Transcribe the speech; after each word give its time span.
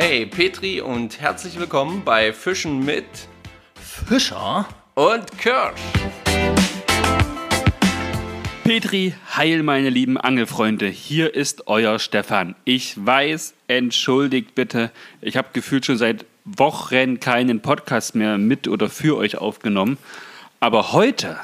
Hey 0.00 0.26
Petri 0.26 0.80
und 0.80 1.20
herzlich 1.20 1.58
willkommen 1.58 2.04
bei 2.04 2.32
Fischen 2.32 2.84
mit 2.84 3.04
Fischer 3.74 4.68
und 4.94 5.26
Kirsch. 5.38 5.80
Petri, 8.62 9.14
heil 9.36 9.64
meine 9.64 9.90
lieben 9.90 10.16
Angelfreunde, 10.16 10.86
hier 10.86 11.34
ist 11.34 11.66
euer 11.66 11.98
Stefan. 11.98 12.54
Ich 12.64 12.94
weiß, 13.04 13.54
entschuldigt 13.66 14.54
bitte, 14.54 14.92
ich 15.20 15.36
habe 15.36 15.48
gefühlt 15.52 15.84
schon 15.84 15.98
seit 15.98 16.24
Wochen 16.44 17.18
keinen 17.18 17.60
Podcast 17.60 18.14
mehr 18.14 18.38
mit 18.38 18.68
oder 18.68 18.88
für 18.88 19.16
euch 19.16 19.38
aufgenommen. 19.38 19.98
Aber 20.60 20.92
heute, 20.92 21.40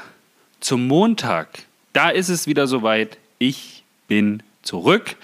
zum 0.61 0.87
Montag, 0.87 1.49
da 1.91 2.09
ist 2.09 2.29
es 2.29 2.47
wieder 2.47 2.67
soweit. 2.67 3.17
Ich 3.37 3.83
bin 4.07 4.43
zurück. 4.61 5.17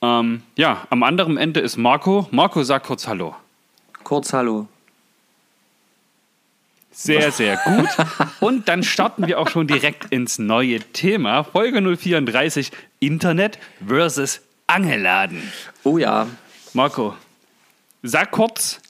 Ähm, 0.00 0.42
ja, 0.56 0.86
am 0.90 1.02
anderen 1.02 1.36
Ende 1.36 1.60
ist 1.60 1.76
Marco. 1.76 2.28
Marco, 2.30 2.62
sag 2.62 2.84
kurz 2.84 3.06
Hallo. 3.06 3.34
Kurz 4.04 4.32
Hallo. 4.32 4.68
Sehr, 6.90 7.30
sehr 7.30 7.56
gut. 7.58 7.88
Und 8.40 8.68
dann 8.68 8.82
starten 8.82 9.28
wir 9.28 9.38
auch 9.38 9.48
schon 9.48 9.68
direkt 9.68 10.06
ins 10.06 10.40
neue 10.40 10.80
Thema. 10.80 11.44
Folge 11.44 11.80
034, 11.80 12.72
Internet 12.98 13.58
versus 13.86 14.40
Angelladen. 14.66 15.52
Oh 15.84 15.96
ja. 15.96 16.26
Marco, 16.74 17.14
sag 18.02 18.32
kurz, 18.32 18.80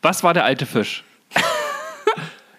was 0.00 0.22
war 0.24 0.32
der 0.32 0.44
alte 0.44 0.64
Fisch? 0.64 1.04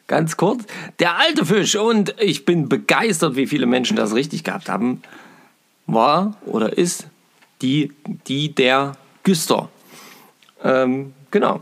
Ganz 0.08 0.38
kurz, 0.38 0.66
der 1.00 1.18
alte 1.18 1.46
Fisch. 1.46 1.76
Und 1.76 2.14
ich 2.20 2.46
bin 2.46 2.70
begeistert, 2.70 3.36
wie 3.36 3.48
viele 3.48 3.66
Menschen 3.66 3.98
das 3.98 4.14
richtig 4.14 4.44
gehabt 4.44 4.70
haben. 4.70 5.02
War 5.88 6.38
oder 6.46 6.78
ist 6.78 7.08
die, 7.62 7.94
die 8.28 8.54
der 8.54 8.94
Güster. 9.24 9.70
Ähm, 10.64 11.14
genau. 11.32 11.62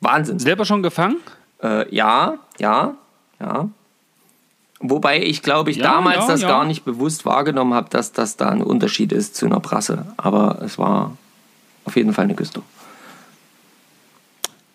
Wahnsinn. 0.00 0.38
Selber 0.38 0.64
schon 0.64 0.82
gefangen? 0.82 1.16
Äh, 1.62 1.92
ja, 1.94 2.38
ja, 2.58 2.94
ja. 3.40 3.68
Wobei 4.80 5.22
ich 5.22 5.42
glaube, 5.42 5.70
ich 5.70 5.78
Ja, 5.78 5.84
damals 5.84 6.18
ja, 6.18 6.26
das 6.26 6.42
ja. 6.42 6.48
gar 6.48 6.64
nicht 6.64 6.84
bewusst 6.84 7.24
wahrgenommen 7.24 7.72
habe, 7.72 7.88
dass 7.88 8.12
das 8.12 8.36
da 8.36 8.50
ein 8.50 8.62
Unterschied 8.62 9.12
ist 9.12 9.34
zu 9.34 9.46
einer 9.46 9.60
Brasse. 9.60 10.04
Aber 10.18 10.60
es 10.62 10.78
war 10.78 11.16
auf 11.84 11.96
jeden 11.96 12.12
Fall 12.12 12.24
eine 12.24 12.34
Güster. 12.34 12.62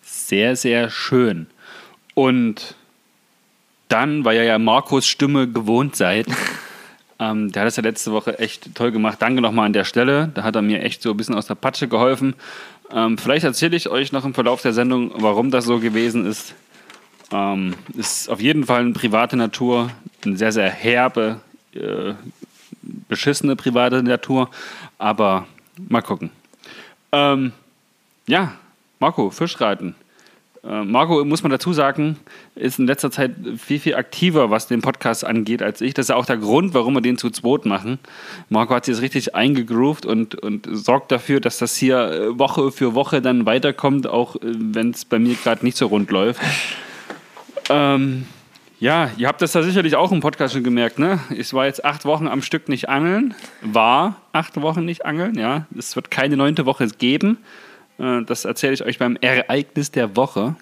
Sehr, 0.02 0.56
sehr 0.56 0.90
schön. 0.90 1.46
Und 2.14 2.74
dann, 3.88 4.24
weil 4.24 4.36
ihr 4.36 4.44
ja 4.44 4.58
Marcos 4.58 5.06
Stimme 5.06 5.48
gewohnt 5.48 5.96
seid, 5.96 6.26
ähm, 7.20 7.52
der 7.52 7.62
hat 7.62 7.66
das 7.66 7.76
ja 7.76 7.82
letzte 7.82 8.12
Woche 8.12 8.38
echt 8.38 8.74
toll 8.74 8.90
gemacht. 8.92 9.18
Danke 9.20 9.42
nochmal 9.42 9.66
an 9.66 9.74
der 9.74 9.84
Stelle. 9.84 10.30
Da 10.34 10.42
hat 10.42 10.56
er 10.56 10.62
mir 10.62 10.82
echt 10.82 11.02
so 11.02 11.10
ein 11.10 11.16
bisschen 11.16 11.34
aus 11.34 11.46
der 11.46 11.54
Patsche 11.54 11.86
geholfen. 11.86 12.34
Ähm, 12.90 13.18
vielleicht 13.18 13.44
erzähle 13.44 13.76
ich 13.76 13.88
euch 13.90 14.10
noch 14.10 14.24
im 14.24 14.32
Verlauf 14.32 14.62
der 14.62 14.72
Sendung, 14.72 15.12
warum 15.16 15.50
das 15.50 15.66
so 15.66 15.78
gewesen 15.78 16.26
ist. 16.26 16.54
Ähm, 17.30 17.74
ist 17.96 18.30
auf 18.30 18.40
jeden 18.40 18.64
Fall 18.64 18.80
eine 18.80 18.92
private 18.92 19.36
Natur, 19.36 19.90
eine 20.24 20.36
sehr, 20.38 20.50
sehr 20.50 20.70
herbe, 20.70 21.40
äh, 21.74 22.14
beschissene 22.82 23.54
private 23.54 24.02
Natur. 24.02 24.48
Aber 24.98 25.46
mal 25.76 26.02
gucken. 26.02 26.30
Ähm, 27.12 27.52
ja, 28.26 28.54
Marco, 28.98 29.30
Fischreiten. 29.30 29.94
Äh, 30.62 30.84
Marco, 30.84 31.24
muss 31.24 31.42
man 31.42 31.50
dazu 31.50 31.72
sagen, 31.72 32.16
ist 32.54 32.78
in 32.78 32.86
letzter 32.86 33.10
Zeit 33.10 33.32
viel, 33.56 33.78
viel 33.78 33.94
aktiver, 33.94 34.50
was 34.50 34.66
den 34.66 34.82
Podcast 34.82 35.24
angeht, 35.24 35.62
als 35.62 35.80
ich. 35.80 35.94
Das 35.94 36.04
ist 36.04 36.08
ja 36.10 36.16
auch 36.16 36.26
der 36.26 36.36
Grund, 36.36 36.74
warum 36.74 36.94
wir 36.94 37.00
den 37.00 37.16
zu 37.16 37.30
zweit 37.30 37.64
machen. 37.64 37.98
Marco 38.48 38.74
hat 38.74 38.84
sich 38.84 38.94
jetzt 38.94 39.02
richtig 39.02 39.34
eingegroovt 39.34 40.04
und, 40.04 40.34
und 40.34 40.68
sorgt 40.70 41.12
dafür, 41.12 41.40
dass 41.40 41.58
das 41.58 41.76
hier 41.76 41.98
äh, 41.98 42.38
Woche 42.38 42.72
für 42.72 42.94
Woche 42.94 43.22
dann 43.22 43.46
weiterkommt, 43.46 44.06
auch 44.06 44.36
äh, 44.36 44.40
wenn 44.42 44.90
es 44.90 45.04
bei 45.04 45.18
mir 45.18 45.34
gerade 45.34 45.64
nicht 45.64 45.76
so 45.76 45.86
rund 45.86 46.10
läuft. 46.10 46.40
Ähm, 47.70 48.26
ja, 48.80 49.10
ihr 49.16 49.28
habt 49.28 49.42
das 49.42 49.52
da 49.52 49.62
sicherlich 49.62 49.94
auch 49.96 50.10
im 50.10 50.20
Podcast 50.20 50.54
schon 50.54 50.64
gemerkt, 50.64 50.98
ne? 50.98 51.20
Ich 51.36 51.52
war 51.52 51.66
jetzt 51.66 51.84
acht 51.84 52.04
Wochen 52.06 52.26
am 52.28 52.40
Stück 52.40 52.68
nicht 52.68 52.88
angeln. 52.88 53.34
War 53.60 54.16
acht 54.32 54.60
Wochen 54.60 54.84
nicht 54.84 55.04
angeln, 55.04 55.38
ja. 55.38 55.66
Es 55.76 55.96
wird 55.96 56.10
keine 56.10 56.36
neunte 56.36 56.66
Woche 56.66 56.86
geben. 56.88 57.38
Äh, 58.00 58.22
Das 58.24 58.44
erzähle 58.44 58.74
ich 58.74 58.84
euch 58.84 58.98
beim 58.98 59.16
Ereignis 59.20 59.90
der 59.90 60.16
Woche. 60.16 60.56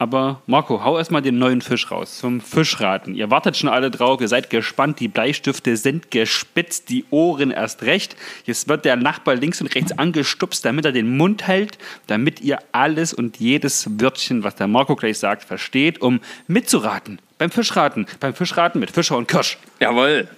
Aber 0.00 0.40
Marco, 0.46 0.82
hau 0.82 0.96
erstmal 0.96 1.20
den 1.20 1.38
neuen 1.38 1.60
Fisch 1.60 1.90
raus 1.90 2.16
zum 2.20 2.40
Fischraten. 2.40 3.14
Ihr 3.14 3.30
wartet 3.30 3.58
schon 3.58 3.68
alle 3.68 3.90
drauf, 3.90 4.22
ihr 4.22 4.28
seid 4.28 4.48
gespannt, 4.48 4.98
die 4.98 5.08
Bleistifte 5.08 5.76
sind 5.76 6.10
gespitzt, 6.10 6.88
die 6.88 7.04
Ohren 7.10 7.50
erst 7.50 7.82
recht. 7.82 8.16
Jetzt 8.46 8.66
wird 8.66 8.86
der 8.86 8.96
Nachbar 8.96 9.34
links 9.34 9.60
und 9.60 9.66
rechts 9.74 9.92
angestupst, 9.92 10.64
damit 10.64 10.86
er 10.86 10.92
den 10.92 11.18
Mund 11.18 11.46
hält, 11.46 11.76
damit 12.06 12.40
ihr 12.40 12.60
alles 12.72 13.12
und 13.12 13.40
jedes 13.40 14.00
Wörtchen, 14.00 14.42
was 14.42 14.54
der 14.54 14.68
Marco 14.68 14.96
gleich 14.96 15.18
sagt, 15.18 15.44
versteht, 15.44 16.00
um 16.00 16.20
mitzuraten. 16.46 17.20
Beim 17.36 17.50
Fischraten, 17.50 18.06
beim 18.20 18.32
Fischraten 18.32 18.80
mit 18.80 18.90
Fischer 18.90 19.18
und 19.18 19.28
Kirsch. 19.28 19.58
Jawohl. 19.80 20.28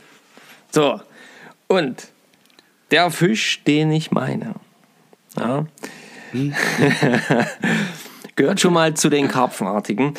So. 0.72 1.00
Und 1.68 2.08
der 2.90 3.12
Fisch, 3.12 3.62
den 3.62 3.92
ich 3.92 4.10
meine, 4.10 4.56
ja, 5.38 5.66
gehört 8.36 8.60
schon 8.60 8.72
mal 8.72 8.94
zu 8.94 9.10
den 9.10 9.28
Karpfenartigen. 9.28 10.14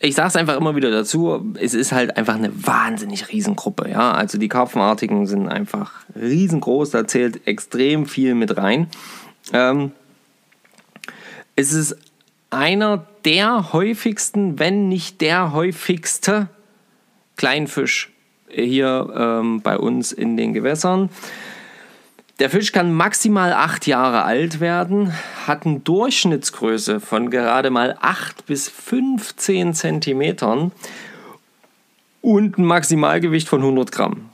Ich 0.00 0.14
sage 0.14 0.28
es 0.28 0.36
einfach 0.36 0.56
immer 0.56 0.76
wieder 0.76 0.90
dazu, 0.90 1.54
es 1.58 1.74
ist 1.74 1.92
halt 1.92 2.16
einfach 2.16 2.36
eine 2.36 2.52
wahnsinnig 2.54 3.32
Riesengruppe. 3.32 3.90
Ja? 3.90 4.12
Also 4.12 4.38
die 4.38 4.48
Karpfenartigen 4.48 5.26
sind 5.26 5.48
einfach 5.48 5.92
riesengroß, 6.14 6.90
da 6.90 7.06
zählt 7.06 7.46
extrem 7.46 8.06
viel 8.06 8.34
mit 8.34 8.56
rein. 8.56 8.88
Ähm, 9.52 9.92
es 11.56 11.72
ist 11.72 11.96
einer 12.50 13.06
der 13.24 13.72
häufigsten, 13.72 14.58
wenn 14.58 14.88
nicht 14.88 15.20
der 15.20 15.52
häufigste 15.52 16.48
Kleinfisch 17.36 18.12
hier 18.48 19.12
ähm, 19.14 19.60
bei 19.60 19.78
uns 19.78 20.12
in 20.12 20.36
den 20.36 20.54
Gewässern. 20.54 21.10
Der 22.38 22.50
Fisch 22.50 22.70
kann 22.70 22.92
maximal 22.92 23.52
acht 23.52 23.88
Jahre 23.88 24.22
alt 24.22 24.60
werden, 24.60 25.12
hat 25.48 25.66
eine 25.66 25.80
Durchschnittsgröße 25.80 27.00
von 27.00 27.30
gerade 27.30 27.70
mal 27.70 27.96
8 28.00 28.46
bis 28.46 28.68
15 28.68 29.74
Zentimetern 29.74 30.70
und 32.22 32.56
ein 32.56 32.64
Maximalgewicht 32.64 33.48
von 33.48 33.60
100 33.60 33.90
Gramm. 33.90 34.30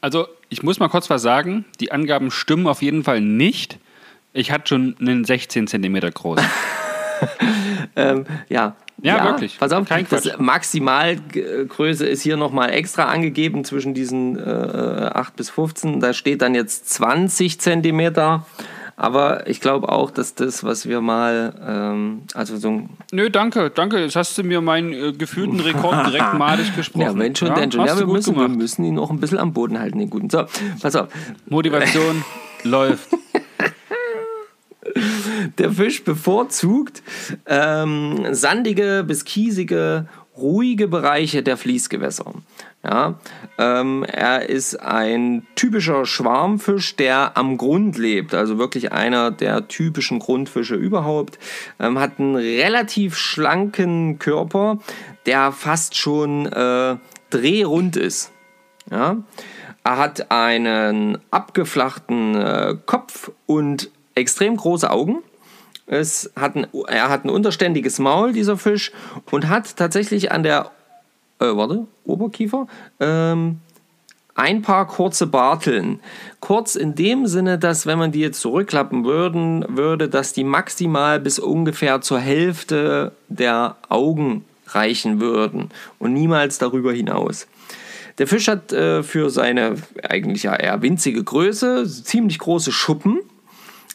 Also, 0.00 0.26
ich 0.48 0.62
muss 0.62 0.78
mal 0.78 0.88
kurz 0.88 1.10
was 1.10 1.20
sagen. 1.20 1.66
Die 1.80 1.92
Angaben 1.92 2.30
stimmen 2.30 2.66
auf 2.66 2.80
jeden 2.80 3.04
Fall 3.04 3.20
nicht. 3.20 3.78
Ich 4.32 4.50
hatte 4.52 4.68
schon 4.68 4.96
einen 4.98 5.24
16 5.26 5.66
Zentimeter 5.66 6.10
groß. 6.10 6.40
Ähm, 7.98 8.26
ja. 8.48 8.76
Ja, 9.02 9.24
wirklich. 9.24 9.58
Pass 9.58 9.72
auf, 9.72 9.88
Kein 9.88 10.06
das. 10.08 10.38
Maximalgröße 10.38 12.06
ist 12.06 12.22
hier 12.22 12.36
nochmal 12.36 12.70
extra 12.70 13.04
angegeben 13.04 13.64
zwischen 13.64 13.94
diesen 13.94 14.38
äh, 14.38 15.10
8 15.12 15.36
bis 15.36 15.50
15. 15.50 16.00
Da 16.00 16.12
steht 16.12 16.42
dann 16.42 16.54
jetzt 16.54 16.90
20 16.90 17.60
Zentimeter. 17.60 18.44
Aber 18.98 19.46
ich 19.46 19.60
glaube 19.60 19.90
auch, 19.90 20.10
dass 20.10 20.34
das, 20.34 20.64
was 20.64 20.88
wir 20.88 21.02
mal, 21.02 21.52
ähm, 21.66 22.22
also 22.32 22.56
so 22.56 22.70
ein 22.70 22.90
Nö, 23.12 23.28
danke, 23.28 23.70
danke. 23.70 23.98
Jetzt 23.98 24.16
hast 24.16 24.36
du 24.38 24.42
mir 24.42 24.62
meinen 24.62 24.92
äh, 24.92 25.12
gefühlten 25.12 25.60
Rekord 25.60 26.06
direkt 26.06 26.32
malig 26.38 26.74
gesprochen. 26.74 27.02
Ja, 27.02 27.18
wenn 27.18 27.36
schon, 27.36 27.54
denn 27.54 27.70
schon. 27.70 27.84
Ja, 27.84 27.98
wir 27.98 28.06
müssen, 28.06 28.34
wir 28.36 28.48
müssen 28.48 28.84
ihn 28.86 28.98
auch 28.98 29.10
ein 29.10 29.20
bisschen 29.20 29.38
am 29.38 29.52
Boden 29.52 29.78
halten, 29.78 29.98
den 29.98 30.08
guten. 30.08 30.30
So, 30.30 30.46
pass 30.80 30.96
auf. 30.96 31.08
Motivation 31.46 32.24
läuft. 32.62 33.10
Der 35.58 35.72
Fisch 35.72 36.04
bevorzugt 36.04 37.02
ähm, 37.46 38.26
sandige 38.32 39.04
bis 39.06 39.24
kiesige, 39.24 40.06
ruhige 40.36 40.88
Bereiche 40.88 41.42
der 41.42 41.56
Fließgewässer. 41.56 42.32
Ja, 42.84 43.18
ähm, 43.58 44.04
er 44.04 44.48
ist 44.48 44.76
ein 44.76 45.46
typischer 45.56 46.06
Schwarmfisch, 46.06 46.94
der 46.94 47.36
am 47.36 47.56
Grund 47.58 47.98
lebt, 47.98 48.32
also 48.32 48.58
wirklich 48.58 48.92
einer 48.92 49.32
der 49.32 49.66
typischen 49.66 50.20
Grundfische 50.20 50.76
überhaupt. 50.76 51.38
Ähm, 51.80 51.98
hat 51.98 52.20
einen 52.20 52.36
relativ 52.36 53.16
schlanken 53.16 54.18
Körper, 54.20 54.78
der 55.24 55.50
fast 55.50 55.96
schon 55.96 56.46
äh, 56.46 56.96
drehrund 57.30 57.96
ist. 57.96 58.30
Ja? 58.90 59.16
Er 59.82 59.98
hat 59.98 60.30
einen 60.30 61.18
abgeflachten 61.30 62.34
äh, 62.34 62.76
Kopf 62.86 63.30
und 63.46 63.90
extrem 64.16 64.56
große 64.56 64.90
Augen. 64.90 65.22
Es 65.86 66.32
hat 66.34 66.56
ein, 66.56 66.66
er 66.88 67.08
hat 67.08 67.24
ein 67.24 67.30
unterständiges 67.30 68.00
Maul, 68.00 68.32
dieser 68.32 68.56
Fisch, 68.56 68.90
und 69.30 69.48
hat 69.48 69.76
tatsächlich 69.76 70.32
an 70.32 70.42
der 70.42 70.72
äh, 71.38 71.44
warte, 71.44 71.86
Oberkiefer 72.04 72.66
ähm, 72.98 73.60
ein 74.34 74.62
paar 74.62 74.86
kurze 74.86 75.26
Barteln. 75.26 76.00
Kurz 76.40 76.74
in 76.74 76.94
dem 76.94 77.26
Sinne, 77.26 77.58
dass 77.58 77.86
wenn 77.86 77.98
man 77.98 78.12
die 78.12 78.20
jetzt 78.20 78.40
zurückklappen 78.40 79.04
würden, 79.04 79.64
würde, 79.68 80.08
dass 80.08 80.32
die 80.32 80.44
maximal 80.44 81.20
bis 81.20 81.38
ungefähr 81.38 82.00
zur 82.00 82.18
Hälfte 82.18 83.12
der 83.28 83.76
Augen 83.88 84.44
reichen 84.68 85.20
würden 85.20 85.70
und 85.98 86.12
niemals 86.12 86.58
darüber 86.58 86.92
hinaus. 86.92 87.46
Der 88.18 88.26
Fisch 88.26 88.48
hat 88.48 88.72
äh, 88.72 89.02
für 89.02 89.30
seine 89.30 89.76
eigentlich 90.02 90.44
ja 90.44 90.56
eher 90.56 90.82
winzige 90.82 91.22
Größe 91.22 91.86
ziemlich 91.86 92.38
große 92.38 92.72
Schuppen 92.72 93.20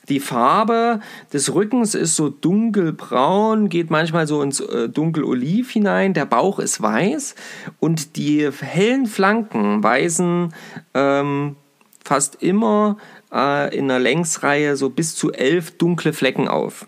Die 0.09 0.19
Farbe 0.19 0.99
des 1.31 1.53
Rückens 1.53 1.93
ist 1.95 2.15
so 2.15 2.29
dunkelbraun, 2.29 3.69
geht 3.69 3.91
manchmal 3.91 4.27
so 4.27 4.41
ins 4.41 4.59
äh, 4.59 4.89
dunkeloliv 4.89 5.71
hinein. 5.71 6.13
Der 6.13 6.25
Bauch 6.25 6.59
ist 6.59 6.81
weiß 6.81 7.35
und 7.79 8.15
die 8.15 8.49
hellen 8.51 9.05
Flanken 9.05 9.83
weisen 9.83 10.53
ähm, 10.93 11.55
fast 12.03 12.41
immer 12.41 12.97
äh, 13.31 13.75
in 13.75 13.85
einer 13.85 13.99
Längsreihe 13.99 14.75
so 14.75 14.89
bis 14.89 15.15
zu 15.15 15.31
elf 15.31 15.77
dunkle 15.77 16.13
Flecken 16.13 16.47
auf. 16.47 16.87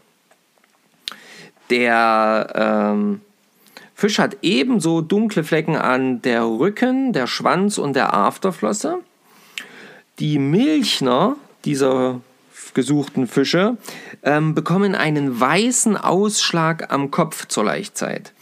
Der 1.69 2.51
ähm, 2.93 3.21
Fisch 3.95 4.19
hat 4.19 4.37
ebenso 4.41 5.01
dunkle 5.01 5.43
Flecken 5.43 5.75
an 5.75 6.21
der 6.23 6.43
Rücken, 6.45 7.13
der 7.13 7.27
Schwanz 7.27 7.77
und 7.77 7.95
der 7.95 8.13
Afterflosse. 8.13 8.97
Die 10.19 10.39
Milchner 10.39 11.37
dieser 11.63 12.19
gesuchten 12.73 13.27
Fische 13.27 13.77
ähm, 14.23 14.55
bekommen 14.55 14.95
einen 14.95 15.39
weißen 15.39 15.97
Ausschlag 15.97 16.91
am 16.91 17.11
Kopf 17.11 17.47
zur 17.47 17.65
Laichzeit. 17.65 18.33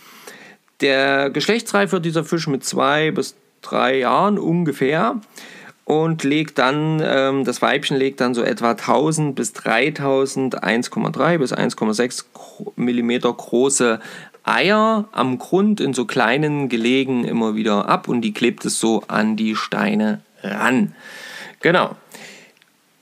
Der 0.82 1.30
Geschlechtsreif 1.30 1.92
wird 1.92 2.06
dieser 2.06 2.24
Fisch 2.24 2.48
mit 2.48 2.64
zwei 2.66 3.12
bis 3.12 3.36
drei 3.62 4.00
Jahren 4.00 4.40
ungefähr 4.40 5.22
und 5.86 6.24
legt 6.24 6.58
dann, 6.58 7.02
ähm, 7.04 7.44
das 7.44 7.62
Weibchen 7.62 7.98
legt 7.98 8.22
dann 8.22 8.34
so 8.34 8.44
etwa 8.44 8.72
1000 8.72 9.36
bis 9.36 9.54
3000, 9.54 10.64
1,3 10.64 11.38
bis 11.38 11.54
1,6 11.54 12.26
Millimeter 12.76 13.32
große 13.34 14.00
Eier 14.44 15.06
am 15.12 15.38
Grund 15.38 15.80
in 15.80 15.94
so 15.94 16.06
kleinen 16.06 16.70
Gelegen 16.70 17.26
immer 17.26 17.56
wieder 17.56 17.88
ab 17.88 18.08
und 18.08 18.22
die 18.22 18.34
klebt 18.34 18.66
es 18.66 18.80
so 18.80 19.04
an 19.08 19.36
die 19.36 19.56
Steine 19.56 20.22
ran. 20.42 20.96
Genau. 21.62 21.96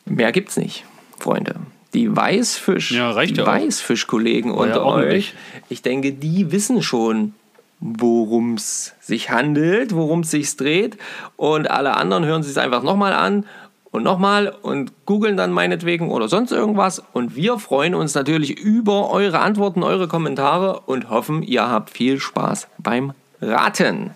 Mehr 0.06 0.32
gibt's 0.32 0.58
nicht, 0.58 0.86
Freunde. 1.20 1.56
Die 1.94 2.16
Weißfisch, 2.16 2.92
Ja, 2.92 3.20
die 3.24 3.34
ja. 3.34 3.46
Weißfischkollegen 3.46 4.52
ja 4.52 4.58
unter 4.58 4.84
ordentlich. 4.86 5.34
euch, 5.34 5.34
ich 5.70 5.82
denke, 5.82 6.12
die 6.14 6.52
wissen 6.52 6.84
schon, 6.84 7.34
worum 7.80 8.56
es 8.56 8.94
sich 9.00 9.30
handelt, 9.32 9.96
worum 9.96 10.20
es 10.20 10.32
sich 10.32 10.56
dreht. 10.56 10.98
Und 11.36 11.70
alle 11.70 11.96
anderen 11.98 12.26
hören 12.26 12.44
sich 12.44 12.52
es 12.52 12.58
einfach 12.58 12.84
nochmal 12.84 13.14
an 13.14 13.46
und 13.92 14.04
nochmal 14.04 14.54
und 14.62 14.92
googeln 15.06 15.36
dann 15.36 15.52
meinetwegen 15.52 16.12
oder 16.12 16.28
sonst 16.28 16.52
irgendwas. 16.52 17.02
Und 17.14 17.36
wir 17.36 17.58
freuen 17.58 17.96
uns 17.96 18.14
natürlich 18.14 18.52
über 18.60 19.10
eure 19.10 19.40
Antworten, 19.40 19.82
eure 19.82 20.08
Kommentare 20.08 20.82
und 20.82 21.10
hoffen, 21.10 21.42
ihr 21.42 21.68
habt 21.68 21.90
viel 21.90 22.20
Spaß 22.20 22.68
beim 22.78 23.14
Raten. 23.42 24.12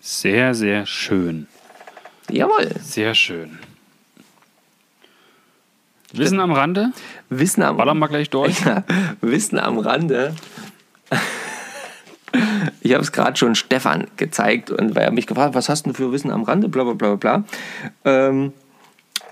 Sehr, 0.00 0.54
sehr 0.54 0.86
schön. 0.86 1.46
Jawohl. 2.30 2.70
Sehr 2.82 3.14
schön. 3.14 3.58
Wissen 6.12 6.40
am 6.40 6.52
Rande? 6.52 6.92
Wissen 7.28 7.62
am, 7.62 7.76
Ballern 7.76 7.98
wir 7.98 8.08
gleich 8.08 8.30
durch. 8.30 8.64
Ja, 8.64 8.84
Wissen 9.20 9.58
am 9.58 9.78
Rande. 9.78 10.34
Ich 12.80 12.92
habe 12.92 13.02
es 13.02 13.12
gerade 13.12 13.36
schon 13.36 13.54
Stefan 13.54 14.06
gezeigt 14.16 14.70
und 14.70 14.94
weil 14.94 15.04
er 15.04 15.10
mich 15.10 15.26
gefragt 15.26 15.48
hat, 15.48 15.54
was 15.54 15.68
hast 15.68 15.86
du 15.86 15.92
für 15.92 16.12
Wissen 16.12 16.30
am 16.30 16.42
Rande, 16.42 16.68
bla 16.68 16.84
bla 16.84 16.94
bla 16.94 17.14
bla. 17.16 17.44
Ähm, 18.04 18.52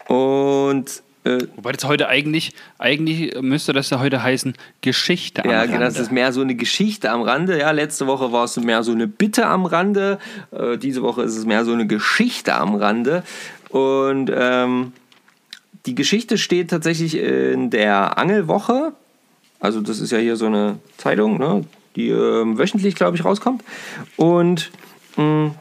und 0.09 1.03
äh, 1.25 1.47
Wobei 1.57 1.73
das 1.73 1.85
heute 1.85 2.09
eigentlich, 2.09 2.53
eigentlich 2.79 3.35
müsste 3.41 3.73
das 3.73 3.91
ja 3.91 3.99
heute 3.99 4.23
heißen 4.23 4.55
Geschichte 4.81 5.45
am 5.45 5.51
ja, 5.51 5.59
Rande. 5.59 5.73
genau, 5.73 5.85
das 5.85 5.99
ist 5.99 6.13
mehr 6.13 6.33
so 6.33 6.41
eine 6.41 6.55
Geschichte 6.55 7.11
am 7.11 7.23
Rande. 7.23 7.59
Ja, 7.59 7.73
letzte 7.73 8.07
Woche 8.07 8.33
war 8.33 8.45
es 8.45 8.57
mehr 8.57 8.83
so 8.83 8.93
eine 8.93 9.09
Bitte 9.09 9.47
am 9.47 9.67
Rande. 9.67 10.19
Äh, 10.53 10.79
diese 10.79 11.03
Woche 11.03 11.23
ist 11.23 11.37
es 11.37 11.45
mehr 11.45 11.65
so 11.65 11.73
eine 11.73 11.87
Geschichte 11.87 12.55
am 12.55 12.77
Rande. 12.77 13.25
Und 13.71 14.31
ähm, 14.33 14.93
die 15.87 15.95
Geschichte 15.95 16.37
steht 16.37 16.71
tatsächlich 16.71 17.17
in 17.17 17.71
der 17.71 18.19
Angelwoche. 18.19 18.93
Also 19.61 19.81
das 19.81 20.01
ist 20.01 20.13
ja 20.13 20.19
hier 20.19 20.37
so 20.37 20.47
eine 20.47 20.79
Zeitung, 20.97 21.39
ne, 21.39 21.65
die 21.95 22.09
ähm, 22.09 22.59
wöchentlich, 22.59 22.95
glaube 22.95 23.17
ich, 23.17 23.25
rauskommt. 23.25 23.65
Und 24.17 24.71
mh, 25.17 25.55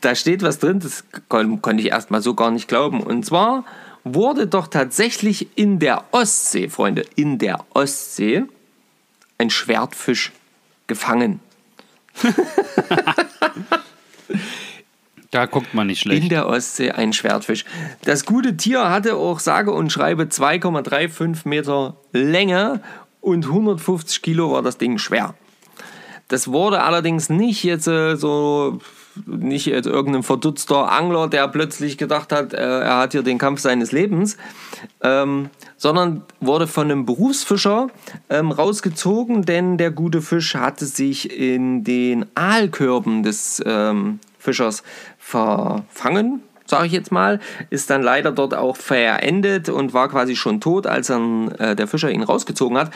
da 0.00 0.14
steht 0.14 0.42
was 0.42 0.58
drin, 0.58 0.80
das 0.80 1.04
kon 1.28 1.62
konnte 1.62 1.82
ich 1.82 1.90
erstmal 1.90 2.20
so 2.22 2.34
gar 2.34 2.50
nicht 2.50 2.68
glauben. 2.68 3.02
Und 3.02 3.24
zwar 3.24 3.64
wurde 4.04 4.46
doch 4.46 4.66
tatsächlich 4.66 5.48
in 5.56 5.78
der 5.78 6.04
Ostsee, 6.10 6.68
Freunde, 6.68 7.04
in 7.16 7.38
der 7.38 7.64
Ostsee 7.72 8.44
ein 9.38 9.50
Schwertfisch 9.50 10.32
gefangen. 10.86 11.40
Da 15.30 15.46
guckt 15.46 15.74
man 15.74 15.86
nicht 15.86 16.04
In 16.06 16.12
schlecht. 16.12 16.32
der 16.32 16.48
Ostsee 16.48 16.90
ein 16.90 17.12
Schwertfisch. 17.12 17.64
Das 18.04 18.24
gute 18.24 18.56
Tier 18.56 18.90
hatte 18.90 19.14
auch 19.16 19.38
sage 19.38 19.72
und 19.72 19.92
schreibe 19.92 20.24
2,35 20.24 21.48
Meter 21.48 21.96
Länge 22.12 22.80
und 23.20 23.46
150 23.46 24.22
Kilo 24.22 24.50
war 24.52 24.62
das 24.62 24.78
Ding 24.78 24.98
schwer. 24.98 25.34
Das 26.28 26.48
wurde 26.48 26.82
allerdings 26.82 27.28
nicht 27.28 27.64
jetzt 27.64 27.88
äh, 27.88 28.16
so, 28.16 28.78
nicht 29.26 29.66
jetzt 29.66 29.86
irgendein 29.86 30.22
verdutzter 30.22 30.90
Angler, 30.90 31.28
der 31.28 31.48
plötzlich 31.48 31.98
gedacht 31.98 32.32
hat, 32.32 32.52
äh, 32.52 32.80
er 32.80 32.98
hat 32.98 33.12
hier 33.12 33.22
den 33.22 33.38
Kampf 33.38 33.60
seines 33.60 33.90
Lebens, 33.90 34.36
ähm, 35.02 35.50
sondern 35.76 36.22
wurde 36.40 36.68
von 36.68 36.90
einem 36.90 37.06
Berufsfischer 37.06 37.88
ähm, 38.28 38.52
rausgezogen, 38.52 39.44
denn 39.44 39.76
der 39.76 39.90
gute 39.90 40.22
Fisch 40.22 40.54
hatte 40.54 40.86
sich 40.86 41.36
in 41.36 41.82
den 41.82 42.26
Aalkörben 42.36 43.24
des 43.24 43.60
ähm, 43.66 44.20
Fischers 44.38 44.82
verfangen, 45.30 46.42
sage 46.66 46.86
ich 46.86 46.92
jetzt 46.92 47.12
mal, 47.12 47.40
ist 47.68 47.90
dann 47.90 48.02
leider 48.02 48.32
dort 48.32 48.54
auch 48.54 48.76
verendet 48.76 49.68
und 49.68 49.92
war 49.92 50.08
quasi 50.08 50.36
schon 50.36 50.60
tot, 50.60 50.86
als 50.86 51.08
dann 51.08 51.50
äh, 51.52 51.76
der 51.76 51.86
Fischer 51.86 52.10
ihn 52.10 52.22
rausgezogen 52.22 52.78
hat. 52.78 52.90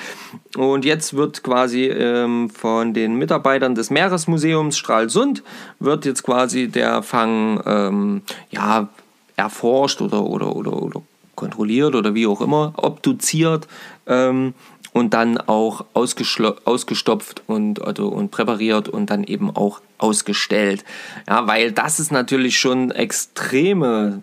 Und 0.57 0.85
jetzt 0.85 1.15
wird 1.15 1.43
quasi 1.43 1.87
ähm, 1.87 2.51
von 2.51 2.95
den 2.95 3.17
Mitarbeitern 3.17 3.75
des 3.75 3.91
Meeresmuseums 3.91 4.79
Stralsund 4.79 5.43
wird 5.81 6.05
jetzt 6.05 6.23
quasi 6.23 6.69
der 6.69 7.03
Fang 7.03 7.63
ähm, 7.67 8.23
ja, 8.51 8.89
erforscht 9.37 10.01
oder, 10.01 10.23
oder, 10.23 10.55
oder, 10.55 10.73
oder 10.81 11.03
kontrolliert 11.35 11.95
oder 11.97 12.15
wie 12.15 12.27
auch 12.29 12.41
immer, 12.41 12.73
obduziert 12.77 13.67
ähm, 14.07 14.55
und 14.95 15.13
dann 15.13 15.39
auch 15.39 15.85
ausgestopft 15.93 17.43
und, 17.49 17.83
also, 17.83 18.07
und 18.07 18.31
präpariert 18.31 18.89
und 18.89 19.11
dann 19.11 19.25
eben 19.25 19.51
auch 19.55 19.81
ausgestellt. 19.99 20.85
Ja, 21.29 21.49
weil 21.49 21.73
das 21.73 21.99
ist 21.99 22.13
natürlich 22.13 22.61
schon 22.61 22.93
extreme, 22.93 24.23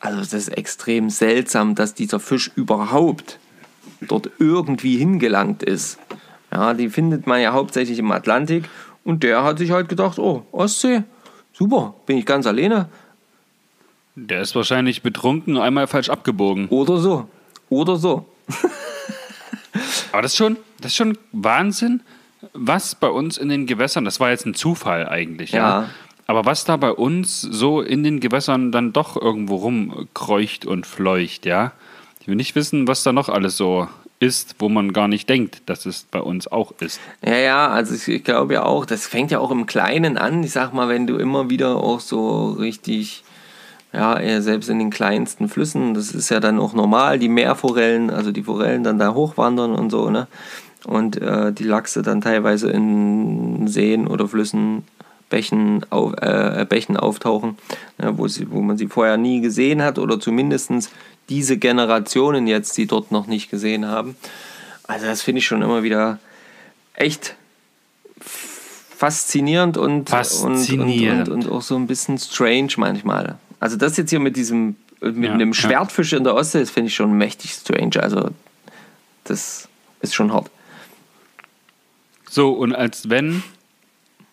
also 0.00 0.18
das 0.18 0.32
ist 0.32 0.48
extrem 0.48 1.10
seltsam, 1.10 1.74
dass 1.74 1.92
dieser 1.92 2.20
Fisch 2.20 2.52
überhaupt 2.56 3.38
dort 4.00 4.30
irgendwie 4.38 4.96
hingelangt 4.96 5.62
ist. 5.62 5.98
Ja, 6.50 6.72
die 6.72 6.88
findet 6.88 7.26
man 7.26 7.42
ja 7.42 7.52
hauptsächlich 7.52 7.98
im 7.98 8.10
Atlantik 8.12 8.64
und 9.04 9.22
der 9.22 9.44
hat 9.44 9.58
sich 9.58 9.72
halt 9.72 9.90
gedacht, 9.90 10.18
oh, 10.18 10.46
Ostsee, 10.52 11.02
super, 11.52 11.94
bin 12.06 12.16
ich 12.16 12.24
ganz 12.24 12.46
alleine 12.46 12.88
Der 14.14 14.40
ist 14.40 14.54
wahrscheinlich 14.54 15.02
betrunken, 15.02 15.58
einmal 15.58 15.86
falsch 15.86 16.08
abgebogen. 16.08 16.68
oder 16.68 16.96
so, 16.96 17.28
oder 17.68 17.96
so. 17.96 18.24
Aber 20.12 20.22
das 20.22 20.32
ist 20.32 20.38
schon, 20.38 20.56
das 20.80 20.92
ist 20.92 20.96
schon 20.96 21.18
Wahnsinn, 21.32 22.00
was 22.52 22.94
bei 22.94 23.08
uns 23.08 23.38
in 23.38 23.48
den 23.48 23.66
Gewässern, 23.66 24.04
das 24.04 24.20
war 24.20 24.30
jetzt 24.30 24.46
ein 24.46 24.54
Zufall 24.54 25.08
eigentlich, 25.08 25.52
ja. 25.52 25.82
Ja. 25.82 25.90
Aber 26.26 26.46
was 26.46 26.64
da 26.64 26.76
bei 26.76 26.90
uns 26.90 27.40
so 27.40 27.82
in 27.82 28.02
den 28.02 28.20
Gewässern 28.20 28.72
dann 28.72 28.92
doch 28.92 29.20
irgendwo 29.20 29.56
rumkreucht 29.56 30.64
und 30.66 30.86
fleucht, 30.86 31.46
ja. 31.46 31.72
Ich 32.20 32.28
will 32.28 32.36
nicht 32.36 32.54
wissen, 32.54 32.88
was 32.88 33.02
da 33.02 33.12
noch 33.12 33.28
alles 33.28 33.56
so 33.56 33.88
ist, 34.20 34.56
wo 34.58 34.70
man 34.70 34.92
gar 34.94 35.08
nicht 35.08 35.28
denkt, 35.28 35.62
dass 35.66 35.84
es 35.84 36.04
bei 36.10 36.20
uns 36.20 36.46
auch 36.50 36.72
ist. 36.80 36.98
Ja, 37.22 37.36
ja, 37.36 37.68
also 37.68 37.94
ich, 37.94 38.08
ich 38.08 38.24
glaube 38.24 38.54
ja 38.54 38.62
auch, 38.64 38.86
das 38.86 39.06
fängt 39.06 39.30
ja 39.30 39.38
auch 39.38 39.50
im 39.50 39.66
Kleinen 39.66 40.16
an. 40.16 40.42
Ich 40.42 40.52
sag 40.52 40.72
mal, 40.72 40.88
wenn 40.88 41.06
du 41.06 41.16
immer 41.16 41.50
wieder 41.50 41.76
auch 41.76 42.00
so 42.00 42.52
richtig, 42.52 43.24
ja, 43.94 44.18
eher 44.18 44.42
selbst 44.42 44.68
in 44.68 44.80
den 44.80 44.90
kleinsten 44.90 45.48
Flüssen, 45.48 45.94
das 45.94 46.10
ist 46.10 46.28
ja 46.28 46.40
dann 46.40 46.58
auch 46.58 46.72
normal, 46.72 47.20
die 47.20 47.28
Meerforellen, 47.28 48.10
also 48.10 48.32
die 48.32 48.42
Forellen 48.42 48.82
dann 48.82 48.98
da 48.98 49.14
hochwandern 49.14 49.72
und 49.72 49.90
so, 49.90 50.10
ne? 50.10 50.26
Und 50.84 51.16
äh, 51.16 51.52
die 51.52 51.64
Lachse 51.64 52.02
dann 52.02 52.20
teilweise 52.20 52.70
in 52.70 53.68
Seen 53.68 54.06
oder 54.06 54.28
Flüssen, 54.28 54.82
Bächen, 55.30 55.86
auf, 55.88 56.12
äh, 56.20 56.66
Bächen 56.68 56.96
auftauchen, 56.98 57.56
ne, 57.96 58.18
wo, 58.18 58.28
sie, 58.28 58.50
wo 58.50 58.60
man 58.60 58.76
sie 58.76 58.88
vorher 58.88 59.16
nie 59.16 59.40
gesehen 59.40 59.80
hat 59.80 59.98
oder 59.98 60.20
zumindest 60.20 60.70
diese 61.30 61.56
Generationen 61.56 62.46
jetzt, 62.46 62.76
die 62.76 62.86
dort 62.86 63.12
noch 63.12 63.26
nicht 63.26 63.50
gesehen 63.50 63.86
haben. 63.86 64.16
Also 64.82 65.06
das 65.06 65.22
finde 65.22 65.38
ich 65.38 65.46
schon 65.46 65.62
immer 65.62 65.82
wieder 65.84 66.18
echt 66.92 67.34
faszinierend 68.94 69.78
und, 69.78 70.10
Faszinierend. 70.10 71.28
Und, 71.28 71.34
und, 71.34 71.46
und 71.46 71.52
auch 71.52 71.62
so 71.62 71.76
ein 71.76 71.86
bisschen 71.86 72.18
strange 72.18 72.72
manchmal. 72.76 73.38
Also 73.64 73.78
das 73.78 73.96
jetzt 73.96 74.10
hier 74.10 74.20
mit 74.20 74.36
diesem 74.36 74.76
mit 75.00 75.24
Ja, 75.24 75.32
einem 75.32 75.52
ja. 75.52 75.54
Schwertfisch 75.54 76.12
in 76.12 76.22
der 76.22 76.34
Ostsee, 76.34 76.60
das 76.60 76.70
finde 76.70 76.88
ich 76.88 76.94
schon 76.94 77.16
mächtig 77.16 77.52
strange. 77.52 77.92
Also 77.98 78.28
das 79.24 79.70
ist 80.02 80.14
schon 80.14 80.34
hart. 80.34 80.50
So, 82.28 82.52
und 82.52 82.74
als 82.74 83.08
wenn 83.08 83.42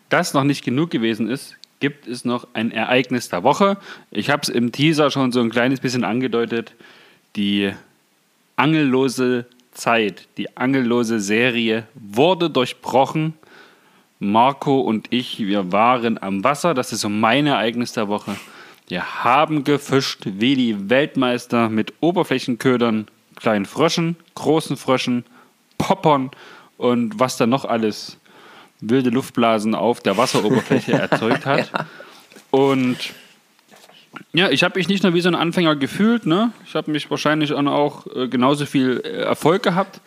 das 0.09 0.33
noch 0.33 0.43
nicht 0.43 0.65
genug 0.65 0.89
gewesen 0.89 1.29
ist, 1.29 1.55
gibt 1.79 2.07
es 2.07 2.25
noch 2.25 2.45
ein 2.51 2.71
Ereignis 2.71 3.29
der 3.29 3.41
Woche. 3.43 3.77
Ich 4.11 4.29
habe 4.29 4.41
es 4.41 4.49
im 4.49 4.73
Teaser 4.73 5.09
schon 5.11 5.31
so 5.31 5.39
ein 5.39 5.49
kleines 5.49 5.79
bisschen 5.79 6.03
angedeutet. 6.03 6.73
Die 7.37 7.71
angellose 8.57 9.45
Zeit, 9.71 10.27
die 10.35 10.57
angellose 10.57 11.21
Serie 11.21 11.87
wurde 11.93 12.49
durchbrochen. 12.49 13.35
Marco 14.19 14.81
und 14.81 15.07
ich, 15.09 15.39
wir 15.39 15.71
waren 15.71 16.21
am 16.21 16.43
Wasser. 16.43 16.73
Das 16.73 16.91
ist 16.91 16.99
so 16.99 17.07
mein 17.07 17.47
Ereignis 17.47 17.93
der 17.93 18.09
Woche. 18.09 18.35
Wir 18.91 19.23
haben 19.23 19.63
gefischt 19.63 20.23
wie 20.25 20.55
die 20.55 20.89
Weltmeister 20.89 21.69
mit 21.69 21.93
Oberflächenködern, 22.01 23.07
kleinen 23.37 23.65
Fröschen, 23.65 24.17
großen 24.35 24.75
Fröschen, 24.75 25.23
Poppern 25.77 26.29
und 26.75 27.17
was 27.17 27.37
da 27.37 27.47
noch 27.47 27.63
alles 27.63 28.17
wilde 28.81 29.09
Luftblasen 29.09 29.75
auf 29.75 30.01
der 30.01 30.17
Wasseroberfläche 30.17 30.91
erzeugt 31.09 31.45
hat. 31.45 31.71
Und 32.49 32.97
ja, 34.33 34.49
ich 34.49 34.61
habe 34.61 34.77
mich 34.77 34.89
nicht 34.89 35.03
nur 35.03 35.13
wie 35.13 35.21
so 35.21 35.29
ein 35.29 35.35
Anfänger 35.35 35.77
gefühlt, 35.77 36.25
ne? 36.25 36.51
Ich 36.65 36.75
habe 36.75 36.91
mich 36.91 37.09
wahrscheinlich 37.09 37.53
auch 37.53 38.07
äh, 38.13 38.27
genauso 38.27 38.65
viel 38.65 39.01
äh, 39.05 39.21
Erfolg 39.21 39.63
gehabt, 39.63 40.01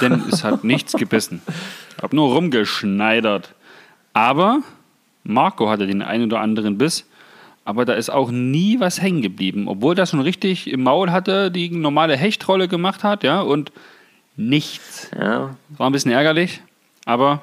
denn 0.00 0.24
es 0.32 0.42
hat 0.42 0.64
nichts 0.64 0.94
gebissen. 0.94 1.42
Ich 1.98 2.02
habe 2.02 2.16
nur 2.16 2.32
rumgeschneidert. 2.32 3.52
Aber 4.14 4.62
Marco 5.22 5.68
hatte 5.68 5.86
den 5.86 6.00
einen 6.00 6.24
oder 6.24 6.40
anderen 6.40 6.78
Biss, 6.78 7.04
aber 7.64 7.84
da 7.84 7.92
ist 7.92 8.10
auch 8.10 8.30
nie 8.30 8.80
was 8.80 9.00
hängen 9.00 9.22
geblieben, 9.22 9.68
obwohl 9.68 9.94
das 9.94 10.10
schon 10.10 10.20
richtig 10.20 10.70
im 10.70 10.82
Maul 10.82 11.10
hatte, 11.10 11.50
die 11.50 11.70
normale 11.70 12.16
Hechtrolle 12.16 12.68
gemacht 12.68 13.04
hat, 13.04 13.22
ja, 13.22 13.40
und 13.40 13.72
nichts. 14.36 15.10
Ja. 15.18 15.56
War 15.76 15.88
ein 15.88 15.92
bisschen 15.92 16.12
ärgerlich, 16.12 16.62
aber 17.04 17.42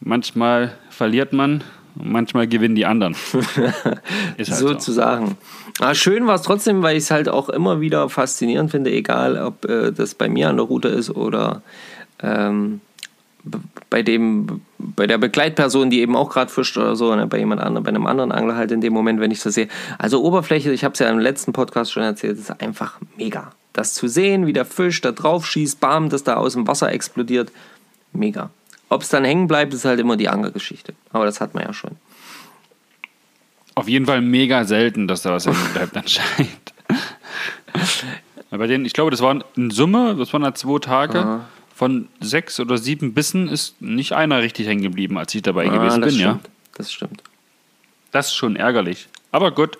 manchmal 0.00 0.76
verliert 0.90 1.32
man 1.32 1.64
und 1.96 2.10
manchmal 2.10 2.46
gewinnen 2.46 2.74
die 2.74 2.86
anderen. 2.86 3.14
Ist 4.36 4.50
halt 4.50 4.60
so. 4.60 4.68
Sozusagen. 4.68 5.36
Ah, 5.80 5.94
schön 5.94 6.26
war 6.26 6.36
es 6.36 6.42
trotzdem, 6.42 6.82
weil 6.82 6.96
ich 6.96 7.04
es 7.04 7.10
halt 7.10 7.28
auch 7.28 7.48
immer 7.48 7.80
wieder 7.80 8.08
faszinierend 8.08 8.70
finde, 8.70 8.90
egal 8.90 9.38
ob 9.38 9.64
äh, 9.64 9.92
das 9.92 10.14
bei 10.14 10.28
mir 10.28 10.48
an 10.48 10.56
der 10.56 10.66
Route 10.66 10.88
ist 10.88 11.10
oder 11.10 11.62
ähm, 12.22 12.80
bei 13.90 14.02
dem, 14.02 14.62
bei 14.78 15.06
der 15.06 15.18
Begleitperson, 15.18 15.90
die 15.90 16.00
eben 16.00 16.16
auch 16.16 16.30
gerade 16.30 16.50
fischt 16.50 16.76
oder 16.76 16.96
so, 16.96 17.14
ne, 17.14 17.26
bei 17.26 17.38
jemand 17.38 17.60
anderem, 17.60 17.84
bei 17.84 17.90
einem 17.90 18.06
anderen 18.06 18.32
Angler 18.32 18.56
halt 18.56 18.70
in 18.70 18.80
dem 18.80 18.92
Moment, 18.92 19.20
wenn 19.20 19.30
ich 19.30 19.40
das 19.40 19.54
sehe. 19.54 19.68
Also 19.98 20.22
Oberfläche, 20.22 20.72
ich 20.72 20.84
habe 20.84 20.94
es 20.94 20.98
ja 20.98 21.08
im 21.08 21.18
letzten 21.18 21.52
Podcast 21.52 21.92
schon 21.92 22.02
erzählt, 22.02 22.38
ist 22.38 22.50
einfach 22.60 22.98
mega. 23.16 23.52
Das 23.72 23.92
zu 23.92 24.08
sehen, 24.08 24.46
wie 24.46 24.52
der 24.52 24.64
Fisch 24.64 25.00
da 25.00 25.12
drauf 25.12 25.46
schießt, 25.46 25.80
bam, 25.80 26.08
das 26.08 26.24
da 26.24 26.36
aus 26.36 26.54
dem 26.54 26.66
Wasser 26.66 26.92
explodiert, 26.92 27.52
mega. 28.12 28.50
Ob 28.88 29.02
es 29.02 29.08
dann 29.08 29.24
hängen 29.24 29.48
bleibt, 29.48 29.74
ist 29.74 29.84
halt 29.84 30.00
immer 30.00 30.16
die 30.16 30.28
Angelgeschichte. 30.28 30.94
Aber 31.12 31.24
das 31.24 31.40
hat 31.40 31.54
man 31.54 31.64
ja 31.64 31.72
schon. 31.72 31.92
Auf 33.74 33.88
jeden 33.88 34.06
Fall 34.06 34.20
mega 34.20 34.64
selten, 34.64 35.08
dass 35.08 35.22
da 35.22 35.32
was 35.32 35.46
hängen 35.46 35.58
bleibt 35.72 35.96
anscheinend. 35.96 36.74
Bei 38.50 38.68
denen, 38.68 38.84
ich 38.84 38.92
glaube, 38.92 39.10
das 39.10 39.20
waren 39.20 39.42
in 39.56 39.70
Summe, 39.72 40.14
das 40.16 40.32
waren 40.32 40.42
da 40.42 40.54
zwei 40.54 40.78
Tage. 40.78 41.18
Aha. 41.18 41.40
Von 41.74 42.08
sechs 42.20 42.60
oder 42.60 42.78
sieben 42.78 43.14
Bissen 43.14 43.48
ist 43.48 43.80
nicht 43.82 44.12
einer 44.12 44.42
richtig 44.42 44.68
hängen 44.68 44.82
geblieben, 44.82 45.18
als 45.18 45.34
ich 45.34 45.42
dabei 45.42 45.68
ah, 45.68 45.76
gewesen 45.76 46.00
bin, 46.00 46.10
stimmt. 46.10 46.22
ja. 46.22 46.40
Das 46.76 46.92
stimmt. 46.92 47.22
Das 48.12 48.28
ist 48.28 48.34
schon 48.34 48.54
ärgerlich. 48.54 49.08
Aber 49.32 49.50
gut, 49.50 49.78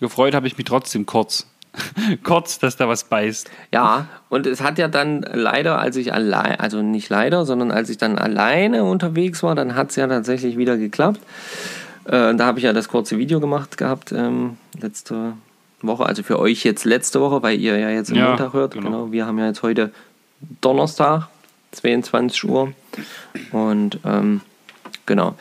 gefreut 0.00 0.34
habe 0.34 0.48
ich 0.48 0.56
mich 0.58 0.66
trotzdem 0.66 1.06
kurz. 1.06 1.46
kurz, 2.24 2.58
dass 2.58 2.76
da 2.76 2.88
was 2.88 3.04
beißt. 3.04 3.50
Ja, 3.72 4.08
und 4.28 4.46
es 4.46 4.60
hat 4.60 4.78
ja 4.78 4.88
dann 4.88 5.22
leider, 5.32 5.78
als 5.78 5.96
ich 5.96 6.12
allein, 6.12 6.58
also 6.58 6.82
nicht 6.82 7.08
leider, 7.08 7.44
sondern 7.44 7.70
als 7.70 7.88
ich 7.88 7.98
dann 7.98 8.18
alleine 8.18 8.84
unterwegs 8.84 9.42
war, 9.42 9.54
dann 9.54 9.76
hat 9.76 9.90
es 9.90 9.96
ja 9.96 10.08
tatsächlich 10.08 10.56
wieder 10.56 10.76
geklappt. 10.76 11.20
Äh, 12.04 12.34
da 12.34 12.46
habe 12.46 12.58
ich 12.58 12.64
ja 12.64 12.72
das 12.72 12.88
kurze 12.88 13.18
Video 13.18 13.38
gemacht 13.38 13.76
gehabt 13.76 14.12
ähm, 14.12 14.56
letzte 14.80 15.34
Woche, 15.82 16.06
also 16.06 16.22
für 16.22 16.38
euch 16.38 16.64
jetzt 16.64 16.84
letzte 16.84 17.20
Woche, 17.20 17.42
weil 17.42 17.60
ihr 17.60 17.78
ja 17.78 17.90
jetzt 17.90 18.10
am 18.10 18.16
ja, 18.16 18.28
Montag 18.30 18.52
hört. 18.52 18.74
Genau. 18.74 18.86
genau. 18.86 19.12
Wir 19.12 19.26
haben 19.26 19.38
ja 19.38 19.46
jetzt 19.46 19.62
heute 19.62 19.92
Donnerstag, 20.60 21.28
22 21.72 22.44
Uhr. 22.44 22.72
Und 23.52 23.98
ähm, 24.04 24.40
genau. 25.06 25.34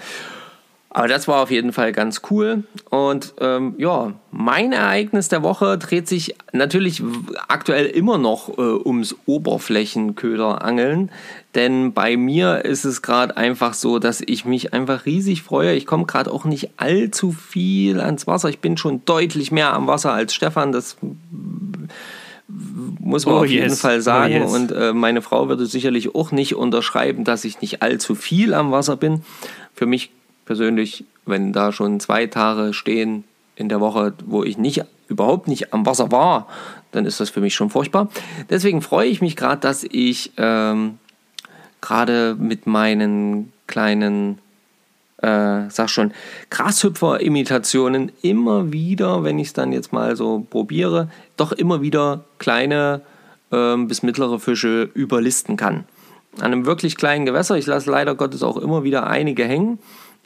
Aber 0.98 1.08
das 1.08 1.28
war 1.28 1.44
auf 1.44 1.52
jeden 1.52 1.74
Fall 1.74 1.92
ganz 1.92 2.22
cool. 2.32 2.64
Und 2.90 3.36
ähm, 3.40 3.76
ja, 3.78 4.14
mein 4.32 4.72
Ereignis 4.72 5.30
der 5.30 5.44
Woche 5.44 5.78
dreht 5.78 6.08
sich 6.08 6.34
natürlich 6.54 7.04
aktuell 7.48 7.86
immer 7.86 8.18
noch 8.18 8.58
äh, 8.58 8.62
ums 8.62 9.16
Oberflächenköderangeln. 9.28 11.12
Denn 11.54 11.94
bei 11.94 12.18
mir 12.18 12.66
ist 12.66 12.84
es 12.84 13.04
gerade 13.04 13.38
einfach 13.38 13.76
so, 13.76 14.00
dass 14.00 14.22
ich 14.22 14.46
mich 14.46 14.74
einfach 14.74 15.06
riesig 15.06 15.44
freue. 15.44 15.76
Ich 15.76 15.86
komme 15.86 16.06
gerade 16.06 16.32
auch 16.32 16.46
nicht 16.46 16.72
allzu 16.78 17.32
viel 17.32 18.00
ans 18.00 18.26
Wasser. 18.26 18.50
Ich 18.50 18.60
bin 18.60 18.76
schon 18.76 19.06
deutlich 19.06 19.52
mehr 19.52 19.74
am 19.74 19.86
Wasser 19.86 20.14
als 20.14 20.34
Stefan. 20.34 20.72
Das 20.72 20.98
muss 22.48 23.26
man 23.26 23.36
oh 23.36 23.40
auf 23.40 23.48
jeden 23.48 23.76
Fall 23.76 24.02
sagen. 24.02 24.34
Oh 24.34 24.38
yes. 24.46 24.54
Und 24.54 24.72
äh, 24.72 24.94
meine 24.94 25.22
Frau 25.22 25.50
würde 25.50 25.66
sicherlich 25.66 26.16
auch 26.16 26.32
nicht 26.32 26.56
unterschreiben, 26.56 27.24
dass 27.24 27.44
ich 27.46 27.62
nicht 27.62 27.82
allzu 27.82 28.16
viel 28.16 28.54
am 28.54 28.72
Wasser 28.72 28.96
bin. 28.96 29.24
Für 29.74 29.86
mich 29.86 30.12
persönlich, 30.46 31.04
wenn 31.26 31.52
da 31.52 31.72
schon 31.72 32.00
zwei 32.00 32.28
Tage 32.28 32.74
stehen 32.74 33.26
in 33.56 33.70
der 33.70 33.82
Woche, 33.82 34.14
wo 34.26 34.44
ich 34.44 34.58
nicht 34.58 34.84
überhaupt 35.08 35.48
nicht 35.48 35.74
am 35.74 35.86
Wasser 35.86 36.12
war, 36.12 36.48
dann 36.92 37.06
ist 37.06 37.20
das 37.20 37.30
für 37.30 37.42
mich 37.42 37.54
schon 37.54 37.70
furchtbar. 37.70 38.10
Deswegen 38.50 38.82
freue 38.82 39.08
ich 39.08 39.22
mich 39.22 39.36
gerade, 39.36 39.62
dass 39.62 39.84
ich 39.84 40.32
ähm, 40.38 41.00
gerade 41.82 42.36
mit 42.40 42.68
meinen 42.68 43.52
kleinen, 43.68 44.40
äh, 45.22 45.70
sag 45.70 45.90
schon, 45.90 46.14
Grashüpfer-Imitationen 46.50 48.12
immer 48.22 48.72
wieder, 48.72 49.24
wenn 49.24 49.40
ich 49.40 49.48
es 49.48 49.54
dann 49.54 49.72
jetzt 49.72 49.92
mal 49.92 50.16
so 50.16 50.46
probiere, 50.50 51.10
doch 51.38 51.52
immer 51.52 51.82
wieder 51.82 52.26
kleine 52.38 53.02
äh, 53.52 53.78
bis 53.78 54.04
mittlere 54.04 54.40
Fische 54.40 54.90
überlisten 54.94 55.58
kann. 55.58 55.86
An 56.38 56.54
einem 56.54 56.66
wirklich 56.66 56.98
kleinen 56.98 57.26
Gewässer, 57.26 57.58
ich 57.58 57.66
lasse 57.66 57.90
leider 57.90 58.14
Gottes 58.14 58.44
auch 58.44 58.58
immer 58.58 58.84
wieder 58.84 59.08
einige 59.08 59.44
hängen. 59.46 59.80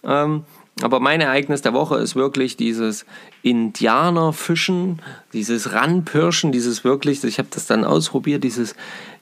Ähm, 0.03 0.43
aber 0.81 0.99
mein 0.99 1.21
Ereignis 1.21 1.61
der 1.61 1.73
Woche 1.73 1.97
ist 1.97 2.15
wirklich 2.15 2.57
dieses 2.57 3.05
Indianerfischen, 3.43 5.01
dieses 5.33 5.73
Ranpirschen, 5.73 6.51
dieses 6.51 6.83
wirklich, 6.83 7.23
ich 7.23 7.39
habe 7.39 7.49
das 7.51 7.67
dann 7.67 7.83
ausprobiert, 7.83 8.43
dieses 8.43 8.75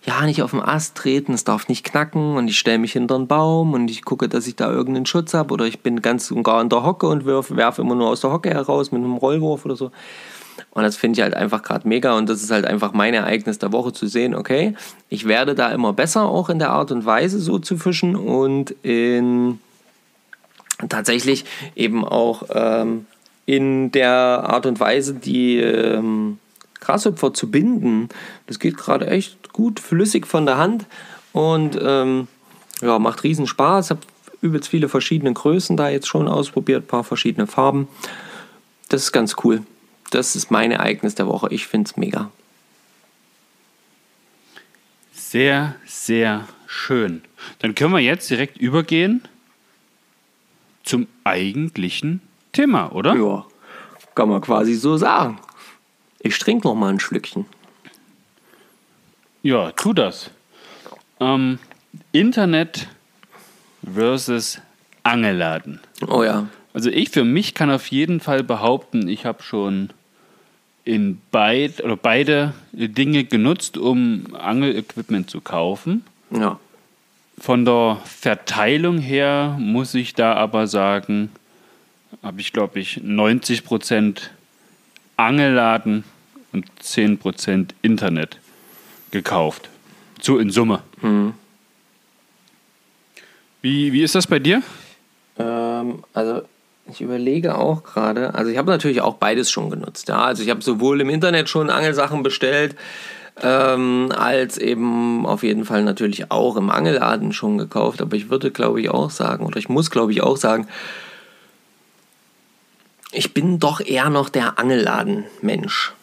ja 0.06 0.26
nicht 0.26 0.42
auf 0.42 0.52
den 0.52 0.62
Ast 0.62 0.96
treten, 0.96 1.34
es 1.34 1.44
darf 1.44 1.68
nicht 1.68 1.84
knacken 1.84 2.36
und 2.36 2.48
ich 2.48 2.58
stelle 2.58 2.78
mich 2.78 2.94
hinter 2.94 3.16
einen 3.16 3.28
Baum 3.28 3.74
und 3.74 3.92
ich 3.92 4.06
gucke, 4.06 4.30
dass 4.30 4.48
ich 4.48 4.56
da 4.56 4.72
irgendeinen 4.72 5.06
Schutz 5.06 5.34
habe 5.34 5.54
oder 5.54 5.66
ich 5.66 5.82
bin 5.82 6.02
ganz 6.02 6.32
und 6.32 6.44
gar 6.44 6.62
in 6.62 6.70
der 6.70 6.84
Hocke 6.84 7.08
und 7.08 7.26
werfe 7.26 7.56
werf 7.58 7.80
immer 7.80 7.96
nur 7.96 8.08
aus 8.08 8.22
der 8.22 8.32
Hocke 8.32 8.50
heraus 8.50 8.92
mit 8.92 9.04
einem 9.04 9.18
Rollwurf 9.18 9.66
oder 9.66 9.76
so. 9.76 9.92
Und 10.72 10.84
das 10.84 10.96
finde 10.96 11.20
ich 11.20 11.24
halt 11.24 11.34
einfach 11.34 11.64
gerade 11.64 11.88
mega 11.88 12.18
und 12.18 12.30
das 12.30 12.44
ist 12.44 12.52
halt 12.52 12.66
einfach 12.66 12.94
mein 12.94 13.14
Ereignis 13.14 13.60
der 13.60 13.72
Woche 13.72 13.92
zu 13.92 14.08
sehen, 14.08 14.36
okay, 14.36 14.76
ich 15.10 15.28
werde 15.28 15.56
da 15.56 15.70
immer 15.70 15.94
besser 15.94 16.24
auch 16.24 16.50
in 16.50 16.60
der 16.60 16.72
Art 16.72 16.92
und 16.92 17.06
Weise 17.06 17.40
so 17.40 17.60
zu 17.60 17.78
fischen 17.78 18.16
und 18.16 18.72
in 18.84 19.60
tatsächlich 20.88 21.46
eben 21.76 22.06
auch 22.06 22.44
ähm, 22.54 23.06
in 23.46 23.92
der 23.92 24.12
Art 24.12 24.66
und 24.66 24.80
Weise, 24.80 25.16
die 25.16 25.58
ähm, 25.58 26.38
Grashüpfer 26.80 27.34
zu 27.34 27.52
binden. 27.52 28.10
Das 28.48 28.60
geht 28.60 28.78
gerade 28.78 29.08
echt 29.08 29.54
gut, 29.54 29.80
flüssig 29.80 30.28
von 30.28 30.46
der 30.46 30.58
Hand 30.58 30.86
und 31.34 31.78
ähm, 31.82 32.28
ja, 32.82 33.00
macht 33.00 33.24
riesen 33.24 33.48
Spaß. 33.48 33.86
Ich 33.86 33.90
habe 33.92 34.02
übelst 34.42 34.70
viele 34.70 34.90
verschiedene 34.90 35.34
Größen 35.34 35.76
da 35.78 35.90
jetzt 35.90 36.08
schon 36.08 36.28
ausprobiert, 36.28 36.84
ein 36.84 36.88
paar 36.88 37.04
verschiedene 37.04 37.48
Farben. 37.48 37.88
Das 38.88 39.04
ist 39.04 39.12
ganz 39.12 39.36
cool. 39.44 39.64
Das 40.12 40.36
ist 40.36 40.50
mein 40.50 40.72
Ereignis 40.72 41.16
der 41.16 41.28
Woche. 41.28 41.48
Ich 41.52 41.68
finde 41.68 41.90
es 41.90 41.98
mega. 41.98 42.32
Sehr, 45.14 45.76
sehr 45.86 46.48
schön. 46.66 47.22
Dann 47.60 47.76
können 47.76 47.94
wir 47.94 48.00
jetzt 48.00 48.30
direkt 48.30 48.58
übergehen 48.58 49.28
zum 50.84 51.08
eigentlichen 51.24 52.22
Thema, 52.52 52.92
oder? 52.94 53.16
Ja, 53.16 53.46
kann 54.16 54.30
man 54.30 54.42
quasi 54.42 54.74
so 54.74 54.98
sagen. 54.98 55.40
Ich 56.20 56.38
trinke 56.38 56.68
noch 56.68 56.76
mal 56.76 56.90
ein 56.90 57.00
Schlückchen. 57.00 57.46
Ja, 59.42 59.72
tu 59.72 59.94
das. 59.94 60.32
Ähm, 61.20 61.60
Internet 62.12 62.88
versus 63.94 64.60
Angelladen. 65.04 65.80
Oh 66.08 66.24
ja. 66.24 66.48
Also 66.74 66.90
ich 66.90 67.10
für 67.10 67.24
mich 67.24 67.54
kann 67.54 67.72
auf 67.72 67.88
jeden 67.88 68.20
Fall 68.20 68.44
behaupten, 68.44 69.08
ich 69.08 69.26
habe 69.26 69.42
schon 69.44 69.90
in 70.84 71.22
beid, 71.32 71.84
oder 71.84 71.96
beide 71.96 72.54
Dinge 72.72 73.24
genutzt, 73.24 73.78
um 73.78 74.36
Angelequipment 74.36 75.30
zu 75.30 75.42
kaufen. 75.42 76.04
Ja. 76.32 76.60
Von 77.38 77.64
der 77.64 78.00
Verteilung 78.06 78.98
her 78.98 79.56
muss 79.60 79.94
ich 79.94 80.14
da 80.14 80.34
aber 80.34 80.68
sagen, 80.68 81.32
habe 82.22 82.42
ich 82.42 82.52
glaube 82.54 82.80
ich 82.80 83.02
90 83.02 83.64
Angelladen 85.20 86.04
und 86.54 86.66
10% 86.82 87.72
Internet 87.82 88.40
gekauft. 89.12 89.70
So 90.22 90.38
in 90.38 90.50
Summe. 90.50 90.82
Mhm. 91.02 91.34
Wie, 93.62 93.92
wie 93.92 94.02
ist 94.02 94.16
das 94.16 94.28
bei 94.28 94.40
dir? 94.40 94.62
Ähm, 95.38 96.04
also 96.14 96.44
Ich 96.92 97.02
überlege 97.02 97.58
auch 97.58 97.84
gerade, 97.84 98.34
also 98.34 98.50
ich 98.50 98.58
habe 98.58 98.72
natürlich 98.72 99.02
auch 99.02 99.16
beides 99.16 99.52
schon 99.52 99.70
genutzt. 99.70 100.08
Ja, 100.08 100.24
also 100.24 100.42
ich 100.44 100.50
habe 100.50 100.62
sowohl 100.62 101.02
im 101.02 101.10
Internet 101.10 101.50
schon 101.50 101.70
Angelsachen 101.70 102.24
bestellt, 102.24 102.76
ähm, 103.42 104.12
als 104.18 104.58
eben 104.58 105.26
auf 105.26 105.44
jeden 105.44 105.66
Fall 105.66 105.84
natürlich 105.84 106.32
auch 106.32 106.56
im 106.56 106.70
Angelladen 106.70 107.32
schon 107.32 107.58
gekauft. 107.58 108.02
Aber 108.02 108.16
ich 108.16 108.30
würde, 108.30 108.52
glaube 108.52 108.82
ich, 108.82 108.90
auch 108.90 109.12
sagen, 109.12 109.46
oder 109.46 109.58
ich 109.58 109.70
muss, 109.70 109.92
glaube 109.92 110.12
ich, 110.12 110.22
auch 110.22 110.38
sagen, 110.38 110.68
ich 113.12 113.34
bin 113.34 113.60
doch 113.60 113.80
eher 113.82 114.10
noch 114.10 114.30
der 114.30 114.60
Angelladen-Mensch. 114.60 115.94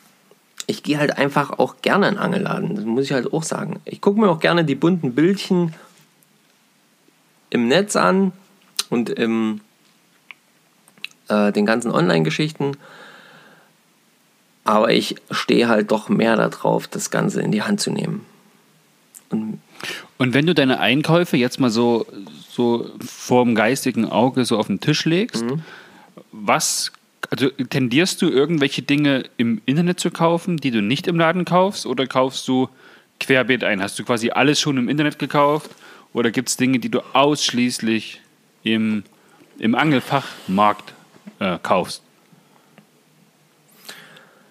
Ich 0.67 0.83
gehe 0.83 0.99
halt 0.99 1.17
einfach 1.17 1.59
auch 1.59 1.77
gerne 1.83 2.09
in 2.09 2.19
Angelladen, 2.19 2.75
das 2.75 2.85
muss 2.85 3.05
ich 3.05 3.13
halt 3.13 3.33
auch 3.33 3.45
sagen. 3.45 3.81
Ich 3.85 4.01
gucke 4.01 4.21
mir 4.21 4.29
auch 4.29 4.41
gerne 4.41 4.65
die 4.65 4.75
bunten 4.75 5.15
Bildchen 5.15 5.75
im 7.51 7.69
Netz 7.69 7.95
an 7.95 8.33
und 8.91 9.11
im, 9.11 9.61
äh, 11.29 11.53
den 11.53 11.67
ganzen 11.67 11.93
Online-Geschichten. 11.93 12.77
Aber 14.65 14.91
ich 14.91 15.15
stehe 15.31 15.69
halt 15.69 15.93
doch 15.93 16.09
mehr 16.09 16.35
darauf, 16.35 16.89
das 16.89 17.11
Ganze 17.11 17.41
in 17.41 17.53
die 17.53 17.63
Hand 17.63 17.81
zu 17.81 17.93
nehmen. 17.93 18.27
Und, 19.31 19.61
und 20.19 20.35
wenn 20.35 20.47
du 20.47 20.55
deine 20.55 20.81
Einkäufe 20.81 21.37
jetzt 21.37 21.61
mal 21.61 21.71
so, 21.71 22.07
so 22.49 22.91
vor 23.01 23.45
dem 23.45 23.55
geistigen 23.55 24.07
Auge 24.07 24.45
so 24.45 24.59
auf 24.59 24.67
den 24.67 24.81
Tisch 24.81 25.05
legst, 25.05 25.45
mhm. 25.45 25.63
was, 26.33 26.93
also 27.31 27.49
tendierst 27.49 28.23
du 28.23 28.29
irgendwelche 28.29 28.83
Dinge 28.83 29.25
im 29.37 29.61
Internet 29.67 30.01
zu 30.01 30.11
kaufen, 30.11 30.57
die 30.57 30.71
du 30.71 30.83
nicht 30.83 31.07
im 31.07 31.19
Laden 31.19 31.45
kaufst, 31.45 31.87
oder 31.87 32.07
kaufst 32.07 32.47
du 32.49 32.69
querbeet 33.21 33.65
ein? 33.65 33.83
Hast 33.83 33.99
du 33.99 34.05
quasi 34.05 34.31
alles 34.31 34.61
schon 34.61 34.77
im 34.77 34.89
Internet 34.89 35.19
gekauft, 35.19 35.71
oder 36.13 36.31
gibt 36.31 36.49
es 36.49 36.57
Dinge, 36.57 36.79
die 36.79 36.89
du 36.89 37.01
ausschließlich 37.15 38.21
im, 38.63 39.03
im 39.59 39.75
Angelfachmarkt 39.75 40.95
äh, 41.41 41.59
kaufst? 41.63 42.03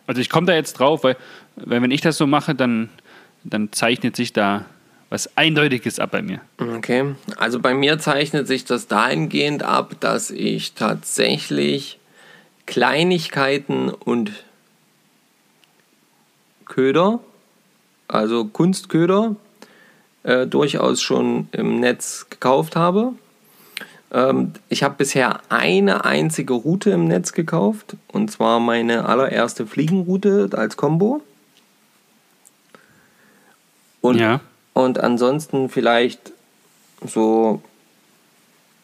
Also 0.08 0.22
ich 0.22 0.30
komme 0.30 0.48
da 0.48 0.54
jetzt 0.54 0.74
drauf, 0.74 1.04
weil, 1.04 1.18
weil 1.56 1.82
wenn 1.82 1.92
ich 1.92 2.02
das 2.02 2.18
so 2.18 2.28
mache, 2.28 2.54
dann, 2.54 2.90
dann 3.44 3.72
zeichnet 3.72 4.16
sich 4.16 4.34
da 4.34 4.66
was 5.10 5.38
Eindeutiges 5.38 6.00
ab 6.00 6.12
bei 6.12 6.22
mir. 6.22 6.42
Okay, 6.58 7.16
also 7.38 7.60
bei 7.60 7.74
mir 7.74 8.00
zeichnet 8.00 8.48
sich 8.48 8.66
das 8.66 8.88
dahingehend 8.88 9.64
ab, 9.64 9.96
dass 10.00 10.30
ich 10.30 10.74
tatsächlich 10.74 12.00
Kleinigkeiten 12.66 13.90
und 13.90 14.44
Köder, 16.66 17.20
also 18.08 18.46
Kunstköder, 18.46 19.36
äh, 20.24 20.48
durchaus 20.48 21.02
schon 21.02 21.48
im 21.52 21.80
Netz 21.80 22.28
gekauft 22.30 22.76
habe. 22.76 23.14
Ähm, 24.12 24.54
ich 24.70 24.84
habe 24.84 24.96
bisher 24.98 25.42
eine 25.50 26.06
einzige 26.06 26.54
Route 26.54 26.92
im 26.92 27.08
Netz 27.08 27.34
gekauft 27.34 27.96
und 28.08 28.32
zwar 28.32 28.60
meine 28.60 29.08
allererste 29.08 29.68
Fliegenroute 29.68 30.50
als 30.54 30.78
Combo. 30.78 31.22
Und, 34.02 34.20
ja. 34.20 34.40
und 34.74 35.00
ansonsten 35.00 35.70
vielleicht 35.70 36.32
so 37.06 37.62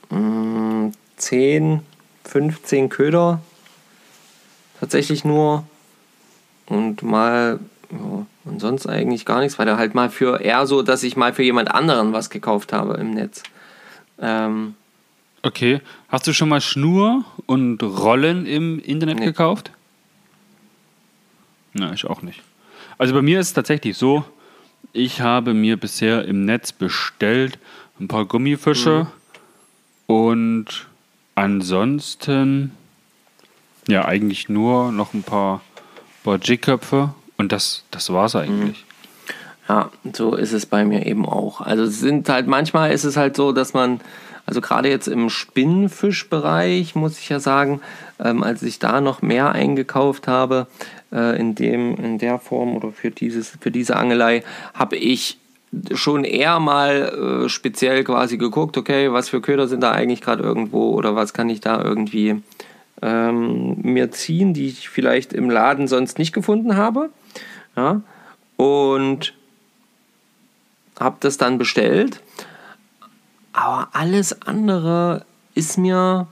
mh, 0.09 0.19
mm, 0.19 0.93
10, 1.17 1.81
15 2.23 2.89
Köder. 2.89 3.41
Tatsächlich 4.81 5.23
nur. 5.23 5.65
Und 6.65 7.03
mal, 7.03 7.59
ja, 7.91 8.25
und 8.43 8.59
sonst 8.59 8.87
eigentlich 8.87 9.25
gar 9.25 9.39
nichts, 9.39 9.57
weil 9.57 9.65
da 9.65 9.77
halt 9.77 9.95
mal 9.95 10.09
für 10.09 10.41
eher 10.41 10.67
so, 10.67 10.81
dass 10.81 11.03
ich 11.03 11.15
mal 11.15 11.33
für 11.33 11.43
jemand 11.43 11.71
anderen 11.71 12.11
was 12.11 12.29
gekauft 12.29 12.73
habe 12.73 12.95
im 12.95 13.11
Netz. 13.11 13.43
Ähm, 14.19 14.75
Okay. 15.43 15.81
Hast 16.09 16.27
du 16.27 16.33
schon 16.33 16.49
mal 16.49 16.61
Schnur 16.61 17.25
und 17.45 17.81
Rollen 17.81 18.45
im 18.45 18.79
Internet 18.79 19.19
nee. 19.19 19.25
gekauft? 19.25 19.71
Nein, 21.73 21.93
ich 21.93 22.05
auch 22.05 22.21
nicht. 22.21 22.41
Also 22.97 23.13
bei 23.13 23.21
mir 23.21 23.39
ist 23.39 23.47
es 23.47 23.53
tatsächlich 23.53 23.97
so, 23.97 24.23
ich 24.93 25.21
habe 25.21 25.53
mir 25.53 25.77
bisher 25.77 26.25
im 26.25 26.45
Netz 26.45 26.71
bestellt 26.71 27.57
ein 27.99 28.07
paar 28.07 28.25
Gummifische 28.25 29.07
mhm. 30.07 30.15
und 30.15 30.65
ansonsten 31.35 32.71
ja 33.91 34.05
eigentlich 34.05 34.49
nur 34.49 34.91
noch 34.91 35.13
ein 35.13 35.23
paar, 35.23 35.61
Jigköpfe 36.43 37.13
und 37.37 37.51
das, 37.51 37.83
das 37.91 38.11
war 38.13 38.25
es 38.25 38.35
eigentlich. 38.35 38.85
Mhm. 38.85 38.91
Ja, 39.69 39.89
so 40.13 40.35
ist 40.35 40.53
es 40.53 40.65
bei 40.65 40.83
mir 40.85 41.05
eben 41.05 41.25
auch. 41.25 41.61
Also 41.61 41.83
es 41.83 41.99
sind 41.99 42.27
halt 42.29 42.47
manchmal 42.47 42.91
ist 42.91 43.03
es 43.03 43.17
halt 43.17 43.35
so, 43.35 43.51
dass 43.51 43.73
man 43.73 44.01
also 44.45 44.59
gerade 44.59 44.89
jetzt 44.89 45.07
im 45.07 45.29
Spinnenfischbereich 45.29 46.95
muss 46.95 47.19
ich 47.19 47.29
ja 47.29 47.39
sagen, 47.39 47.81
ähm, 48.19 48.43
als 48.43 48.63
ich 48.63 48.79
da 48.79 49.01
noch 49.01 49.21
mehr 49.21 49.51
eingekauft 49.51 50.27
habe, 50.27 50.67
äh, 51.11 51.39
in, 51.39 51.55
dem, 51.55 51.95
in 51.95 52.17
der 52.17 52.39
Form 52.39 52.75
oder 52.75 52.91
für, 52.91 53.11
dieses, 53.11 53.57
für 53.59 53.71
diese 53.71 53.95
Angelei, 53.95 54.43
habe 54.73 54.95
ich 54.97 55.37
schon 55.93 56.25
eher 56.25 56.59
mal 56.59 57.45
äh, 57.45 57.49
speziell 57.49 58.03
quasi 58.03 58.37
geguckt, 58.37 58.77
okay, 58.77 59.11
was 59.13 59.29
für 59.29 59.41
Köder 59.41 59.67
sind 59.67 59.81
da 59.81 59.91
eigentlich 59.91 60.21
gerade 60.21 60.43
irgendwo 60.43 60.91
oder 60.91 61.15
was 61.15 61.33
kann 61.33 61.49
ich 61.49 61.61
da 61.61 61.81
irgendwie 61.81 62.41
ähm, 63.01 63.77
mir 63.81 64.11
ziehen, 64.11 64.53
die 64.53 64.67
ich 64.67 64.89
vielleicht 64.89 65.33
im 65.33 65.49
Laden 65.49 65.87
sonst 65.87 66.19
nicht 66.19 66.33
gefunden 66.33 66.75
habe. 66.75 67.09
Ja, 67.75 68.01
und 68.57 69.33
habe 70.99 71.17
das 71.19 71.37
dann 71.37 71.57
bestellt 71.57 72.21
aber 73.53 73.89
alles 73.93 74.41
andere 74.41 75.25
ist 75.53 75.77
mir, 75.77 76.27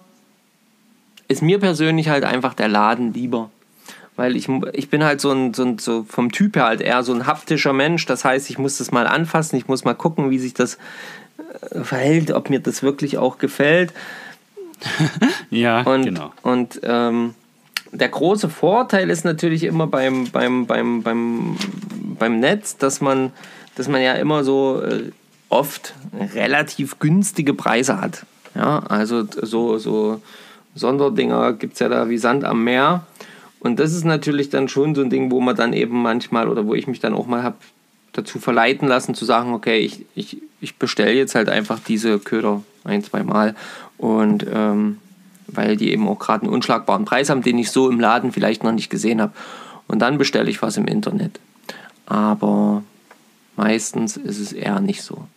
ist 1.27 1.41
mir 1.41 1.60
persönlich 1.60 2.10
halt 2.10 2.23
einfach 2.23 2.53
der 2.53 2.67
Laden 2.67 3.13
lieber. 3.13 3.49
Weil 4.15 4.36
ich, 4.36 4.49
ich 4.73 4.89
bin 4.89 5.03
halt 5.03 5.21
so, 5.21 5.32
ein, 5.32 5.53
so, 5.53 5.63
ein, 5.63 5.77
so 5.79 6.03
vom 6.03 6.32
Typ 6.32 6.55
her 6.55 6.65
halt 6.65 6.82
eher 6.82 7.03
so 7.03 7.13
ein 7.13 7.25
haptischer 7.25 7.71
Mensch. 7.71 8.05
Das 8.05 8.25
heißt, 8.25 8.49
ich 8.49 8.58
muss 8.58 8.77
das 8.77 8.91
mal 8.91 9.08
anfassen, 9.08 9.58
ich 9.58 9.67
muss 9.67 9.86
mal 9.86 9.93
gucken, 9.93 10.29
wie 10.29 10.39
sich 10.39 10.53
das 10.53 10.77
äh, 11.71 11.84
verhält, 11.84 12.32
ob 12.32 12.49
mir 12.49 12.60
das 12.60 12.84
wirklich 12.84 13.17
auch 13.17 13.38
gefällt. 13.38 13.93
ja, 15.50 15.82
und, 15.82 16.04
genau. 16.04 16.32
Und 16.42 16.80
ähm, 16.84 17.34
der 17.92 18.10
große 18.10 18.50
Vorteil 18.50 19.10
ist 19.10 19.26
natürlich 19.26 19.63
immer 19.63 19.88
beim, 19.88 20.30
beim, 20.32 20.65
beim, 20.65 21.02
beim, 21.02 21.58
beim 22.18 22.39
Netz, 22.39 22.78
dass 22.78 23.02
man, 23.02 23.32
dass 23.76 23.88
man 23.88 24.02
ja 24.02 24.13
immer 24.13 24.44
so 24.44 24.82
äh, 24.82 25.12
oft 25.50 25.96
relativ 26.36 27.00
günstige 27.00 27.54
Preise 27.54 28.00
hat. 28.00 28.26
Ja, 28.56 28.80
also 28.80 29.26
so, 29.42 29.78
so 29.78 30.22
Sonderdinger 30.76 31.54
gibt 31.54 31.74
es 31.74 31.80
ja 31.80 31.89
da 31.89 32.10
wie 32.10 32.18
Sand 32.18 32.44
am 32.44 32.63
Meer. 32.63 33.06
Und 33.60 33.80
das 33.80 33.94
ist 33.94 34.06
natürlich 34.06 34.50
dann 34.50 34.70
schon 34.70 34.96
so 34.96 35.02
ein 35.02 35.10
Ding, 35.10 35.32
wo 35.32 35.42
man 35.42 35.56
dann 35.56 35.74
eben 35.74 36.02
manchmal 36.02 36.48
oder 36.48 36.65
wo 36.65 36.76
ich 36.76 36.88
mich 36.88 37.00
dann 37.00 37.13
auch 37.13 37.28
mal 37.28 37.44
habe 37.44 37.58
dazu 38.13 38.39
verleiten 38.39 38.88
lassen, 38.88 39.13
zu 39.13 39.26
sagen, 39.26 39.54
okay, 39.54 39.80
ich, 39.80 40.06
ich, 40.15 40.38
ich 40.62 40.78
bestelle 40.78 41.13
jetzt 41.13 41.36
halt 41.36 41.50
einfach 41.50 41.80
diese 41.80 42.20
Köder 42.20 42.63
ein, 42.84 43.04
zwei 43.04 43.24
Mal. 43.24 43.56
Und 43.99 44.45
ähm, 44.51 44.97
weil 45.47 45.77
die 45.77 45.91
eben 45.91 46.07
auch 46.07 46.19
gerade 46.19 46.43
einen 46.43 46.53
unschlagbaren 46.53 47.05
Preis 47.05 47.29
haben, 47.29 47.41
den 47.41 47.57
ich 47.57 47.69
so 47.69 47.89
im 47.89 47.99
Laden 47.99 48.31
vielleicht 48.31 48.63
noch 48.63 48.71
nicht 48.71 48.89
gesehen 48.89 49.21
habe. 49.21 49.33
Und 49.88 49.99
dann 49.99 50.17
bestelle 50.17 50.49
ich 50.49 50.62
was 50.62 50.77
im 50.77 50.88
Internet. 50.88 51.39
Aber 52.05 52.83
meistens 53.55 54.17
ist 54.17 54.39
es 54.39 54.53
eher 54.53 54.79
nicht 54.79 55.03
so. 55.03 55.27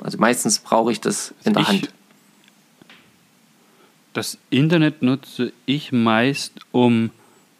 Also 0.00 0.18
meistens 0.18 0.58
brauche 0.58 0.92
ich 0.92 1.00
das 1.00 1.34
in 1.44 1.54
der 1.54 1.62
ich, 1.62 1.68
Hand. 1.68 1.88
Das 4.12 4.38
Internet 4.50 5.02
nutze 5.02 5.52
ich 5.66 5.92
meist, 5.92 6.52
um 6.72 7.10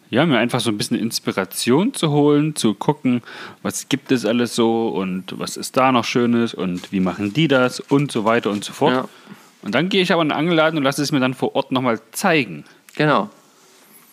ja, 0.09 0.25
mir 0.25 0.37
einfach 0.37 0.59
so 0.59 0.69
ein 0.69 0.77
bisschen 0.77 0.97
Inspiration 0.97 1.93
zu 1.93 2.11
holen, 2.11 2.55
zu 2.55 2.73
gucken, 2.73 3.21
was 3.63 3.89
gibt 3.89 4.11
es 4.11 4.25
alles 4.25 4.55
so 4.55 4.89
und 4.89 5.37
was 5.39 5.57
ist 5.57 5.75
da 5.77 5.91
noch 5.91 6.05
Schönes 6.05 6.53
und 6.53 6.91
wie 6.91 6.99
machen 6.99 7.33
die 7.33 7.47
das 7.47 7.79
und 7.79 8.11
so 8.11 8.23
weiter 8.25 8.51
und 8.51 8.63
so 8.63 8.73
fort. 8.73 8.93
Ja. 8.93 9.09
Und 9.65 9.73
dann 9.73 9.89
gehe 9.89 10.03
ich 10.03 10.13
aber 10.13 10.21
in 10.21 10.29
den 10.29 10.37
Angeladen 10.37 10.77
und 10.77 10.83
lasse 10.83 11.01
es 11.01 11.11
mir 11.11 11.19
dann 11.19 11.33
vor 11.33 11.55
Ort 11.55 11.71
nochmal 11.71 11.99
zeigen. 12.11 12.63
Genau. 12.95 13.29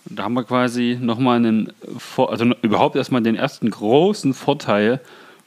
Und 0.09 0.19
da 0.19 0.25
haben 0.25 0.33
wir 0.33 0.45
quasi 0.45 0.99
nochmal 1.01 1.37
einen, 1.37 1.73
also 2.17 2.45
überhaupt 2.63 2.97
erstmal 2.97 3.23
den 3.23 3.37
ersten 3.37 3.71
großen 3.71 4.35
Vorteil 4.35 5.01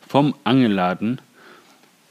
vom 0.07 0.35
Angeladen, 0.43 1.19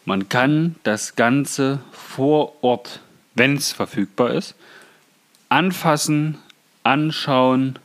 man 0.04 0.28
kann 0.28 0.74
das 0.82 1.16
Ganze 1.16 1.78
vor 1.92 2.62
Ort, 2.62 3.00
wenn 3.34 3.56
es 3.56 3.72
verfügbar 3.72 4.32
ist, 4.32 4.54
anfassen, 5.48 6.38
anschauen 6.82 7.78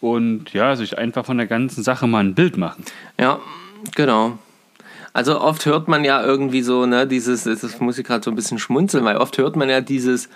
und 0.00 0.52
ja, 0.52 0.76
sich 0.76 0.98
einfach 0.98 1.26
von 1.26 1.38
der 1.38 1.48
ganzen 1.48 1.82
Sache 1.82 2.06
mal 2.06 2.20
ein 2.20 2.34
Bild 2.34 2.58
machen. 2.58 2.84
Ja, 3.18 3.40
genau. 3.96 4.38
Also 5.18 5.40
oft 5.40 5.66
hört 5.66 5.88
man 5.88 6.04
ja 6.04 6.22
irgendwie 6.22 6.62
so, 6.62 6.86
ne, 6.86 7.04
dieses, 7.04 7.42
das 7.42 7.80
muss 7.80 7.98
ich 7.98 8.06
gerade 8.06 8.22
so 8.22 8.30
ein 8.30 8.36
bisschen 8.36 8.60
schmunzeln, 8.60 9.04
weil 9.04 9.16
oft 9.16 9.36
hört 9.36 9.56
man 9.56 9.68
ja 9.68 9.80
dieses, 9.80 10.28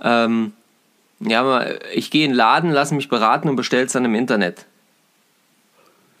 ähm, 0.00 0.52
ja, 1.18 1.66
ich 1.92 2.12
gehe 2.12 2.24
in 2.24 2.30
den 2.30 2.36
Laden, 2.36 2.70
lasse 2.70 2.94
mich 2.94 3.08
beraten 3.08 3.48
und 3.48 3.56
bestelle 3.56 3.86
es 3.86 3.94
dann 3.94 4.04
im 4.04 4.14
Internet. 4.14 4.64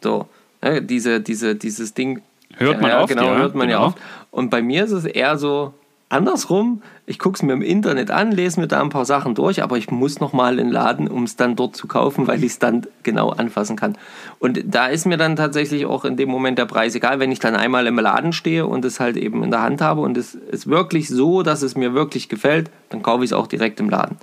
So, 0.02 0.28
ne, 0.60 0.82
diese, 0.82 1.20
diese, 1.20 1.54
dieses 1.54 1.94
Ding. 1.94 2.20
Hört 2.56 2.80
man 2.80 2.90
ja, 2.90 3.02
oft, 3.02 3.08
genau, 3.08 3.22
ja, 3.22 3.36
hört 3.36 3.54
man 3.54 3.68
genau. 3.68 3.82
ja 3.82 3.86
oft. 3.86 3.98
Und 4.32 4.50
bei 4.50 4.62
mir 4.62 4.82
ist 4.82 4.90
es 4.90 5.04
eher 5.04 5.38
so, 5.38 5.72
andersrum, 6.08 6.82
ich 7.06 7.18
gucke 7.18 7.36
es 7.36 7.42
mir 7.42 7.52
im 7.52 7.62
Internet 7.62 8.10
an, 8.10 8.32
lese 8.32 8.60
mir 8.60 8.68
da 8.68 8.80
ein 8.80 8.88
paar 8.88 9.04
Sachen 9.04 9.34
durch, 9.34 9.62
aber 9.62 9.76
ich 9.76 9.90
muss 9.90 10.20
nochmal 10.20 10.58
in 10.58 10.66
den 10.66 10.72
Laden, 10.72 11.08
um 11.08 11.24
es 11.24 11.36
dann 11.36 11.56
dort 11.56 11.76
zu 11.76 11.86
kaufen, 11.86 12.26
weil 12.26 12.42
ich 12.42 12.52
es 12.52 12.58
dann 12.58 12.86
genau 13.02 13.30
anfassen 13.30 13.76
kann. 13.76 13.96
Und 14.38 14.60
da 14.64 14.86
ist 14.86 15.06
mir 15.06 15.16
dann 15.16 15.36
tatsächlich 15.36 15.86
auch 15.86 16.04
in 16.04 16.16
dem 16.16 16.28
Moment 16.28 16.58
der 16.58 16.66
Preis 16.66 16.94
egal, 16.94 17.20
wenn 17.20 17.32
ich 17.32 17.38
dann 17.38 17.56
einmal 17.56 17.86
im 17.86 17.98
Laden 17.98 18.32
stehe 18.32 18.66
und 18.66 18.84
es 18.84 19.00
halt 19.00 19.16
eben 19.16 19.42
in 19.42 19.50
der 19.50 19.62
Hand 19.62 19.80
habe 19.80 20.00
und 20.00 20.16
es 20.16 20.34
ist 20.34 20.66
wirklich 20.66 21.08
so, 21.08 21.42
dass 21.42 21.62
es 21.62 21.76
mir 21.76 21.94
wirklich 21.94 22.28
gefällt, 22.28 22.70
dann 22.90 23.02
kaufe 23.02 23.24
ich 23.24 23.30
es 23.30 23.34
auch 23.34 23.46
direkt 23.46 23.80
im 23.80 23.90
Laden. 23.90 24.16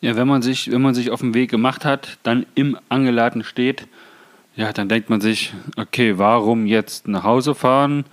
Ja, 0.00 0.16
wenn 0.16 0.26
man 0.26 0.42
sich, 0.42 0.70
wenn 0.72 0.82
man 0.82 0.94
sich 0.94 1.10
auf 1.10 1.20
den 1.20 1.32
Weg 1.32 1.50
gemacht 1.50 1.84
hat, 1.84 2.18
dann 2.24 2.44
im 2.56 2.76
Angeladen 2.88 3.44
steht, 3.44 3.86
ja, 4.56 4.72
dann 4.72 4.88
denkt 4.88 5.08
man 5.08 5.20
sich, 5.20 5.54
okay, 5.76 6.18
warum 6.18 6.66
jetzt 6.66 7.08
nach 7.08 7.22
Hause 7.22 7.54
fahren, 7.54 8.04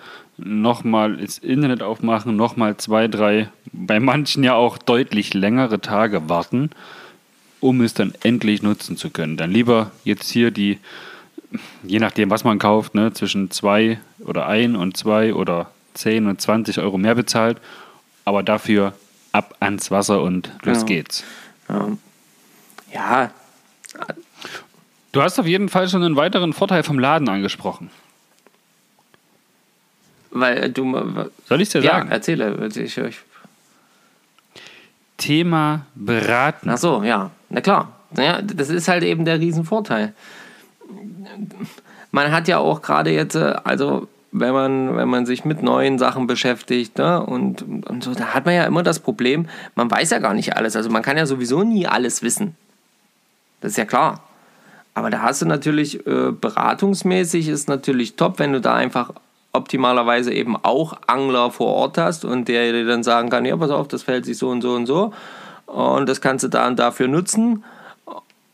nochmal 0.43 1.17
das 1.17 1.37
Internet 1.37 1.81
aufmachen, 1.83 2.35
nochmal 2.35 2.77
zwei, 2.77 3.07
drei, 3.07 3.49
bei 3.71 3.99
manchen 3.99 4.43
ja 4.43 4.53
auch 4.55 4.77
deutlich 4.77 5.33
längere 5.33 5.79
Tage 5.81 6.29
warten, 6.29 6.69
um 7.59 7.81
es 7.81 7.93
dann 7.93 8.13
endlich 8.23 8.61
nutzen 8.63 8.97
zu 8.97 9.09
können. 9.09 9.37
Dann 9.37 9.51
lieber 9.51 9.91
jetzt 10.03 10.29
hier 10.29 10.51
die, 10.51 10.79
je 11.83 11.99
nachdem, 11.99 12.29
was 12.29 12.43
man 12.43 12.59
kauft, 12.59 12.95
ne, 12.95 13.13
zwischen 13.13 13.51
zwei 13.51 13.99
oder 14.19 14.47
ein 14.47 14.75
und 14.75 14.95
zwei 14.97 15.33
oder 15.33 15.71
zehn 15.93 16.27
und 16.27 16.39
20 16.39 16.79
Euro 16.79 16.97
mehr 16.97 17.15
bezahlt, 17.15 17.57
aber 18.25 18.43
dafür 18.43 18.93
ab 19.31 19.55
ans 19.59 19.91
Wasser 19.91 20.21
und 20.21 20.51
los 20.63 20.79
Ja. 20.79 20.83
geht's. 20.85 21.23
Ja. 21.67 21.87
ja, 22.93 23.31
Du 25.11 25.21
hast 25.23 25.39
auf 25.39 25.47
jeden 25.47 25.69
Fall 25.69 25.89
schon 25.89 26.03
einen 26.03 26.15
weiteren 26.15 26.53
Vorteil 26.53 26.83
vom 26.83 26.99
Laden 26.99 27.29
angesprochen. 27.29 27.89
Weil 30.31 30.69
du. 30.71 31.29
Soll 31.47 31.61
ich 31.61 31.69
dir 31.69 31.81
Ja, 31.81 31.93
sagen? 31.99 32.11
erzähle. 32.11 32.69
Ich, 32.75 32.97
ich, 32.97 33.19
Thema 35.17 35.85
Beraten. 35.95 36.69
Ach 36.69 36.77
so, 36.77 37.03
ja, 37.03 37.31
na 37.49 37.61
klar. 37.61 37.91
Naja, 38.11 38.41
das 38.41 38.69
ist 38.69 38.87
halt 38.87 39.03
eben 39.03 39.25
der 39.25 39.39
Riesenvorteil. 39.39 40.13
Man 42.11 42.31
hat 42.31 42.47
ja 42.47 42.57
auch 42.57 42.81
gerade 42.81 43.11
jetzt, 43.11 43.35
äh, 43.35 43.55
also 43.63 44.07
wenn 44.31 44.53
man, 44.53 44.95
wenn 44.95 45.07
man 45.09 45.25
sich 45.25 45.45
mit 45.45 45.61
neuen 45.61 45.99
Sachen 45.99 46.25
beschäftigt 46.27 46.97
ne, 46.97 47.21
und, 47.23 47.61
und 47.61 48.03
so, 48.03 48.13
da 48.13 48.33
hat 48.33 48.45
man 48.45 48.55
ja 48.55 48.63
immer 48.65 48.83
das 48.83 48.99
Problem, 48.99 49.47
man 49.75 49.89
weiß 49.91 50.09
ja 50.11 50.19
gar 50.19 50.33
nicht 50.33 50.55
alles. 50.55 50.75
Also 50.75 50.89
man 50.89 51.01
kann 51.03 51.17
ja 51.17 51.25
sowieso 51.25 51.63
nie 51.63 51.87
alles 51.87 52.23
wissen. 52.23 52.55
Das 53.61 53.71
ist 53.71 53.77
ja 53.77 53.85
klar. 53.85 54.23
Aber 54.93 55.09
da 55.09 55.21
hast 55.21 55.41
du 55.41 55.45
natürlich, 55.45 56.05
äh, 56.07 56.31
beratungsmäßig 56.31 57.47
ist 57.47 57.69
natürlich 57.69 58.15
top, 58.15 58.39
wenn 58.39 58.53
du 58.53 58.61
da 58.61 58.73
einfach 58.75 59.11
optimalerweise 59.51 60.33
eben 60.33 60.55
auch 60.55 60.93
Angler 61.07 61.51
vor 61.51 61.73
Ort 61.73 61.97
hast 61.97 62.25
und 62.25 62.47
der 62.47 62.71
dir 62.71 62.85
dann 62.85 63.03
sagen 63.03 63.29
kann, 63.29 63.45
ja, 63.45 63.57
pass 63.57 63.71
auf, 63.71 63.87
das 63.87 64.03
fällt 64.03 64.25
sich 64.25 64.37
so 64.37 64.49
und 64.49 64.61
so 64.61 64.73
und 64.73 64.85
so 64.85 65.13
und 65.69 66.09
das 66.09 66.21
kannst 66.21 66.43
du 66.43 66.47
da 66.47 66.67
und 66.67 66.79
dafür 66.79 67.07
nutzen. 67.07 67.63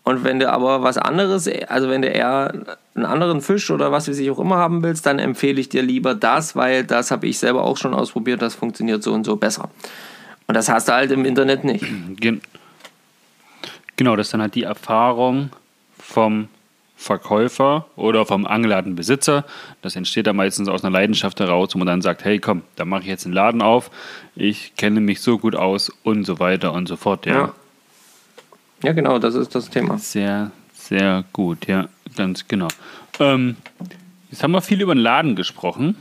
Und 0.03 0.23
wenn 0.23 0.39
du 0.39 0.51
aber 0.51 0.83
was 0.83 0.97
anderes, 0.99 1.49
also 1.67 1.89
wenn 1.89 2.03
du 2.03 2.09
eher 2.09 2.53
einen 2.93 3.05
anderen 3.05 3.41
Fisch 3.41 3.71
oder 3.71 3.91
was 3.91 4.07
weiß 4.07 4.19
ich 4.19 4.29
auch 4.29 4.37
immer 4.37 4.57
haben 4.57 4.83
willst, 4.83 5.05
dann 5.07 5.17
empfehle 5.17 5.59
ich 5.59 5.69
dir 5.69 5.81
lieber 5.81 6.13
das, 6.13 6.55
weil 6.55 6.83
das 6.83 7.09
habe 7.09 7.25
ich 7.25 7.39
selber 7.39 7.63
auch 7.63 7.77
schon 7.77 7.95
ausprobiert, 7.95 8.41
das 8.41 8.53
funktioniert 8.53 9.01
so 9.01 9.13
und 9.13 9.23
so 9.23 9.35
besser. 9.35 9.69
Und 10.47 10.55
das 10.55 10.69
hast 10.69 10.89
du 10.89 10.93
halt 10.93 11.11
im 11.11 11.25
Internet 11.25 11.63
nicht. 11.63 11.85
Gen 12.17 12.41
genau, 13.95 14.15
das 14.15 14.27
ist 14.27 14.33
dann 14.33 14.41
halt 14.41 14.53
die 14.53 14.63
Erfahrung 14.63 15.49
vom 15.97 16.49
Verkäufer 17.05 17.85
oder 17.95 18.25
vom 18.25 18.47
Angeladenbesitzer. 18.47 19.45
Das 19.83 19.95
entsteht 19.95 20.25
dann 20.25 20.35
meistens 20.35 20.67
aus 20.67 20.83
einer 20.83 20.91
Leidenschaft 20.91 21.39
heraus, 21.39 21.69
wo 21.73 21.77
man 21.77 21.85
dann 21.85 22.01
sagt, 22.01 22.25
hey 22.25 22.39
komm, 22.39 22.63
da 22.77 22.85
mache 22.85 23.01
ich 23.03 23.07
jetzt 23.07 23.25
einen 23.25 23.35
Laden 23.35 23.61
auf, 23.61 23.91
ich 24.35 24.75
kenne 24.75 25.01
mich 25.01 25.21
so 25.21 25.37
gut 25.37 25.55
aus 25.55 25.91
und 26.01 26.23
so 26.23 26.39
weiter 26.39 26.73
und 26.73 26.87
so 26.87 26.95
fort. 26.95 27.27
Ja. 27.27 27.33
Ja. 27.33 27.53
Ja, 28.83 28.93
genau, 28.93 29.19
das 29.19 29.35
ist 29.35 29.53
das 29.53 29.69
Thema. 29.69 29.99
Sehr, 29.99 30.49
sehr 30.73 31.23
gut, 31.31 31.67
ja, 31.67 31.87
ganz 32.15 32.47
genau. 32.47 32.67
Ähm, 33.19 33.55
jetzt 34.31 34.41
haben 34.41 34.51
wir 34.51 34.61
viel 34.61 34.81
über 34.81 34.95
den 34.95 35.01
Laden 35.01 35.35
gesprochen. 35.35 35.95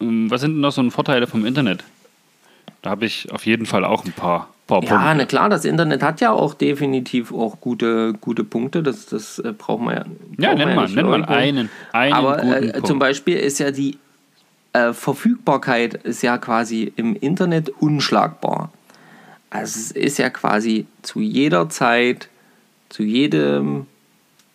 Ähm, 0.00 0.30
Was 0.30 0.42
sind 0.42 0.52
denn 0.52 0.60
noch 0.60 0.72
so 0.72 0.88
Vorteile 0.90 1.26
vom 1.26 1.46
Internet? 1.46 1.84
Da 2.86 2.90
habe 2.90 3.04
ich 3.04 3.32
auf 3.32 3.46
jeden 3.46 3.66
Fall 3.66 3.84
auch 3.84 4.04
ein 4.04 4.12
paar, 4.12 4.48
paar 4.68 4.80
Ja, 4.84 4.90
Punkte. 4.90 5.14
na 5.16 5.24
klar, 5.24 5.48
das 5.48 5.64
Internet 5.64 6.04
hat 6.04 6.20
ja 6.20 6.30
auch 6.30 6.54
definitiv 6.54 7.32
auch 7.32 7.60
gute, 7.60 8.12
gute 8.20 8.44
Punkte. 8.44 8.84
Das, 8.84 9.06
das 9.06 9.40
äh, 9.40 9.52
braucht 9.58 9.82
man 9.82 9.96
ja. 9.96 10.04
Ja, 10.38 10.54
braucht 10.54 10.76
man 10.76 10.94
nenn 10.94 11.06
mal, 11.06 11.18
nenn 11.18 11.24
einen, 11.24 11.70
einen 11.92 12.12
Aber 12.12 12.44
äh, 12.44 12.80
zum 12.84 13.00
Beispiel 13.00 13.38
ist 13.38 13.58
ja 13.58 13.72
die 13.72 13.98
äh, 14.72 14.92
Verfügbarkeit 14.92 15.94
ist 15.94 16.22
ja 16.22 16.38
quasi 16.38 16.92
im 16.94 17.16
Internet 17.16 17.70
unschlagbar. 17.70 18.70
Also 19.50 19.80
es 19.80 19.90
ist 19.90 20.18
ja 20.18 20.30
quasi 20.30 20.86
zu 21.02 21.18
jeder 21.18 21.68
Zeit, 21.68 22.28
zu 22.88 23.02
jedem 23.02 23.88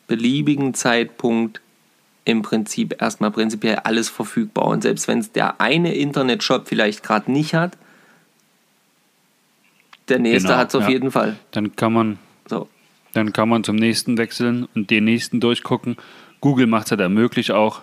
beliebigen 0.08 0.74
Zeitpunkt 0.74 1.60
im 2.24 2.44
Prinzip 2.44 3.02
erstmal 3.02 3.32
prinzipiell 3.32 3.80
alles 3.84 4.08
verfügbar. 4.08 4.68
Und 4.68 4.84
selbst 4.84 5.10
wenn 5.10 5.20
es 5.20 5.34
der 5.34 5.60
eine 5.60 5.94
Internetshop 5.94 6.70
vielleicht 6.70 7.04
gerade 7.04 7.30
nicht 7.30 7.54
hat, 7.56 7.74
der 10.10 10.20
nächste 10.20 10.50
Genau, 10.50 10.60
hat 10.60 10.70
es 10.70 10.76
auf 10.76 10.84
ja. 10.84 10.90
jeden 10.90 11.12
Fall. 11.12 11.38
Dann 11.52 11.76
kann 11.76 11.94
man 11.94 12.20
So. 12.48 12.68
Dann 13.14 13.34
kann 13.34 13.50
man 13.50 13.64
zum 13.64 13.76
nächsten 13.76 14.18
wechseln 14.18 14.68
und 14.74 14.90
den 14.90 15.04
nächsten 15.04 15.40
durchgucken. 15.40 15.98
Google 16.40 16.68
macht 16.68 16.86
es 16.86 16.92
ja 16.92 16.98
da 16.98 17.10
möglich 17.10 17.52
auch, 17.52 17.82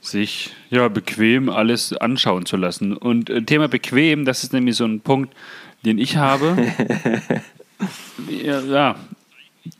sich 0.00 0.50
ja 0.70 0.88
bequem 0.88 1.48
alles 1.50 1.92
anschauen 1.92 2.46
zu 2.46 2.56
lassen. 2.56 2.96
Und 2.96 3.28
äh, 3.30 3.42
Thema 3.42 3.68
bequem, 3.68 4.24
das 4.24 4.44
ist 4.44 4.52
nämlich 4.52 4.76
so 4.76 4.84
ein 4.84 5.00
Punkt, 5.00 5.34
den 5.84 5.98
ich 5.98 6.16
habe. 6.16 6.56
ja, 8.28 8.60
ja, 8.60 8.96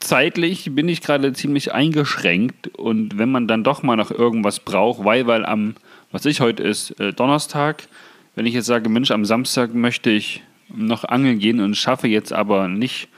zeitlich 0.01 0.75
bin 0.75 0.89
ich 0.89 1.01
gerade 1.01 1.33
ziemlich 1.33 1.73
eingeschränkt 1.73 2.69
und 2.69 3.19
wenn 3.19 3.31
man 3.31 3.49
dann 3.49 3.65
doch 3.65 3.83
mal 3.83 3.97
noch 3.97 4.11
irgendwas 4.11 4.61
braucht, 4.61 5.05
weil, 5.05 5.27
weil 5.27 5.45
am, 5.45 5.75
was 6.13 6.25
ich 6.25 6.41
heute 6.41 6.63
ist, 6.63 6.99
äh, 7.01 7.13
Donnerstag, 7.13 7.89
wenn 8.35 8.47
ich 8.47 8.55
jetzt 8.55 8.67
sage, 8.67 8.89
Mensch, 8.89 9.11
am 9.11 9.25
Samstag 9.25 9.75
möchte 9.75 10.11
ich 10.11 10.43
noch 10.69 11.05
angeln 11.05 11.39
gehen 11.39 11.61
und 11.61 11.77
schaffe 11.77 12.09
jetzt 12.09 12.33
aber 12.33 12.69
nicht, 12.69 13.09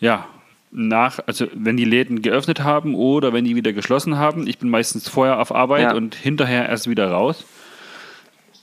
ja, 0.00 0.26
nach, 0.72 1.20
also 1.26 1.46
wenn 1.54 1.76
die 1.76 1.84
Läden 1.84 2.20
geöffnet 2.22 2.60
haben 2.62 2.94
oder 2.94 3.32
wenn 3.32 3.44
die 3.44 3.56
wieder 3.56 3.72
geschlossen 3.72 4.18
haben, 4.18 4.46
ich 4.46 4.58
bin 4.58 4.68
meistens 4.68 5.08
vorher 5.08 5.40
auf 5.40 5.54
Arbeit 5.54 5.82
Ja. 5.82 5.94
und 5.94 6.14
hinterher 6.14 6.68
erst 6.68 6.88
wieder 6.90 7.10
raus, 7.10 7.44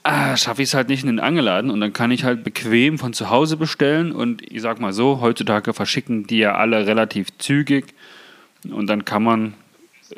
ah, 0.04 0.36
schaffe 0.36 0.62
ich 0.62 0.68
es 0.68 0.74
halt 0.74 0.88
nicht 0.88 1.02
in 1.02 1.08
den 1.08 1.18
Angeladen 1.20 1.70
und 1.70 1.80
dann 1.80 1.92
kann 1.92 2.10
ich 2.10 2.22
halt 2.24 2.44
bequem 2.44 2.98
von 2.98 3.14
zu 3.14 3.30
Hause 3.30 3.56
bestellen 3.56 4.12
und 4.12 4.42
ich 4.42 4.62
sag 4.62 4.80
mal 4.80 4.92
so, 4.92 5.20
heutzutage 5.20 5.72
verschicken 5.72 6.26
die 6.26 6.38
ja 6.38 6.54
alle 6.54 6.86
relativ 6.86 7.36
zügig 7.38 7.94
und 8.70 8.86
dann 8.86 9.04
kann 9.04 9.22
man 9.22 9.54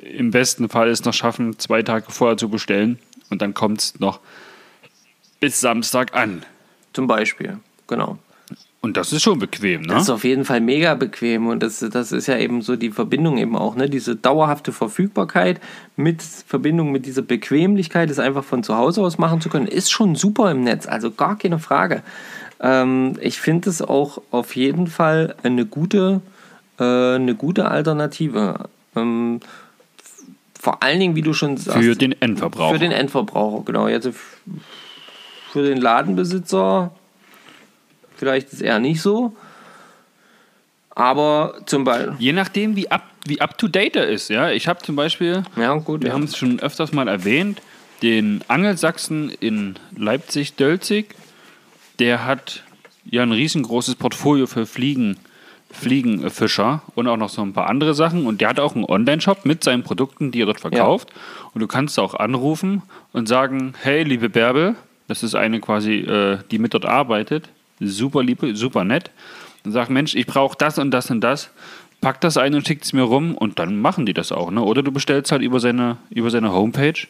im 0.02 0.32
besten 0.32 0.68
Fall 0.68 0.88
es 0.88 1.04
noch 1.04 1.14
schaffen, 1.14 1.58
zwei 1.58 1.82
Tage 1.82 2.10
vorher 2.10 2.36
zu 2.36 2.50
bestellen 2.50 2.98
und 3.30 3.40
dann 3.40 3.54
kommt 3.54 3.80
es 3.80 4.00
noch 4.00 4.20
bis 5.40 5.60
Samstag 5.60 6.14
an. 6.14 6.42
Zum 6.92 7.06
Beispiel. 7.06 7.58
Genau. 7.86 8.18
Und 8.82 8.96
das 8.96 9.12
ist 9.12 9.22
schon 9.22 9.40
bequem, 9.40 9.82
ne? 9.82 9.88
Das 9.94 10.02
ist 10.04 10.10
auf 10.10 10.22
jeden 10.22 10.44
Fall 10.44 10.60
mega 10.60 10.94
bequem 10.94 11.48
und 11.48 11.60
das, 11.62 11.80
das 11.80 12.12
ist 12.12 12.28
ja 12.28 12.38
eben 12.38 12.62
so 12.62 12.76
die 12.76 12.90
Verbindung 12.90 13.36
eben 13.38 13.56
auch, 13.56 13.74
ne? 13.74 13.90
Diese 13.90 14.14
dauerhafte 14.14 14.70
Verfügbarkeit 14.70 15.60
mit 15.96 16.22
Verbindung 16.22 16.92
mit 16.92 17.04
dieser 17.06 17.22
Bequemlichkeit, 17.22 18.10
das 18.10 18.20
einfach 18.20 18.44
von 18.44 18.62
zu 18.62 18.76
Hause 18.76 19.02
aus 19.02 19.18
machen 19.18 19.40
zu 19.40 19.48
können, 19.48 19.66
ist 19.66 19.90
schon 19.90 20.14
super 20.14 20.50
im 20.52 20.62
Netz, 20.62 20.86
also 20.86 21.10
gar 21.10 21.36
keine 21.36 21.58
Frage. 21.58 22.02
Ähm, 22.60 23.14
ich 23.20 23.40
finde 23.40 23.70
es 23.70 23.82
auch 23.82 24.22
auf 24.30 24.54
jeden 24.54 24.86
Fall 24.86 25.34
eine 25.42 25.66
gute, 25.66 26.20
äh, 26.78 27.14
eine 27.16 27.34
gute 27.34 27.68
Alternative. 27.68 28.68
Ähm, 28.94 29.40
vor 30.60 30.82
allen 30.84 31.00
Dingen, 31.00 31.16
wie 31.16 31.22
du 31.22 31.32
schon 31.32 31.56
sagst, 31.56 31.82
Für 31.82 31.96
den 31.96 32.12
Endverbraucher. 32.20 32.74
für 32.74 32.78
den 32.80 32.92
Endverbraucher, 32.92 33.64
genau. 33.64 33.88
Jetzt 33.88 34.06
f- 34.06 34.38
für 35.52 35.62
den 35.64 35.78
Ladenbesitzer 35.80 36.92
vielleicht 38.16 38.52
ist 38.52 38.62
eher 38.62 38.78
nicht 38.78 39.00
so. 39.00 39.34
Aber 40.90 41.54
zum 41.66 41.84
Beispiel. 41.84 42.14
Je 42.18 42.32
nachdem, 42.32 42.74
wie 42.74 42.90
up, 42.90 43.02
wie 43.26 43.40
up 43.40 43.58
to 43.58 43.68
date 43.68 43.96
er 43.96 44.08
ist. 44.08 44.30
Ja? 44.30 44.50
Ich 44.50 44.66
habe 44.66 44.80
zum 44.82 44.96
Beispiel, 44.96 45.42
Ja, 45.56 45.74
gut. 45.74 46.00
wir 46.02 46.08
ja. 46.08 46.14
haben 46.14 46.24
es 46.24 46.36
schon 46.36 46.58
öfters 46.60 46.92
mal 46.92 47.06
erwähnt, 47.06 47.60
den 48.02 48.40
Angelsachsen 48.48 49.30
in 49.30 49.74
Leipzig-Dölzig. 49.96 51.14
Der 51.98 52.24
hat 52.24 52.62
ja 53.04 53.22
ein 53.22 53.32
riesengroßes 53.32 53.96
Portfolio 53.96 54.46
für 54.46 54.64
Fliegen, 54.66 55.18
Fliegenfischer 55.70 56.82
und 56.94 57.08
auch 57.08 57.16
noch 57.16 57.28
so 57.28 57.42
ein 57.42 57.52
paar 57.52 57.68
andere 57.68 57.94
Sachen. 57.94 58.26
Und 58.26 58.40
der 58.40 58.48
hat 58.48 58.60
auch 58.60 58.74
einen 58.74 58.84
Online-Shop 58.84 59.44
mit 59.44 59.64
seinen 59.64 59.82
Produkten, 59.82 60.30
die 60.30 60.40
er 60.42 60.46
dort 60.46 60.60
verkauft. 60.60 61.12
Und 61.52 61.60
du 61.60 61.66
kannst 61.66 61.98
auch 61.98 62.14
anrufen 62.14 62.82
und 63.12 63.28
sagen: 63.28 63.74
Hey, 63.82 64.02
liebe 64.02 64.30
Bärbel, 64.30 64.76
das 65.08 65.22
ist 65.22 65.34
eine 65.34 65.60
quasi, 65.60 65.98
äh, 66.00 66.38
die 66.50 66.58
mit 66.58 66.72
dort 66.72 66.86
arbeitet. 66.86 67.48
Super 67.80 68.22
liebe, 68.22 68.54
super 68.56 68.84
nett. 68.84 69.10
Und 69.64 69.72
sag: 69.72 69.90
Mensch, 69.90 70.14
ich 70.14 70.26
brauche 70.26 70.56
das 70.56 70.78
und 70.78 70.90
das 70.90 71.10
und 71.10 71.20
das. 71.20 71.50
Pack 72.00 72.20
das 72.20 72.36
ein 72.36 72.54
und 72.54 72.66
schickt 72.66 72.84
es 72.84 72.92
mir 72.92 73.02
rum 73.02 73.34
und 73.34 73.58
dann 73.58 73.80
machen 73.80 74.06
die 74.06 74.12
das 74.12 74.30
auch. 74.30 74.50
Ne? 74.50 74.62
Oder 74.62 74.82
du 74.82 74.92
bestellst 74.92 75.32
halt 75.32 75.42
über 75.42 75.60
seine, 75.60 75.96
über 76.10 76.30
seine 76.30 76.52
Homepage 76.52 77.06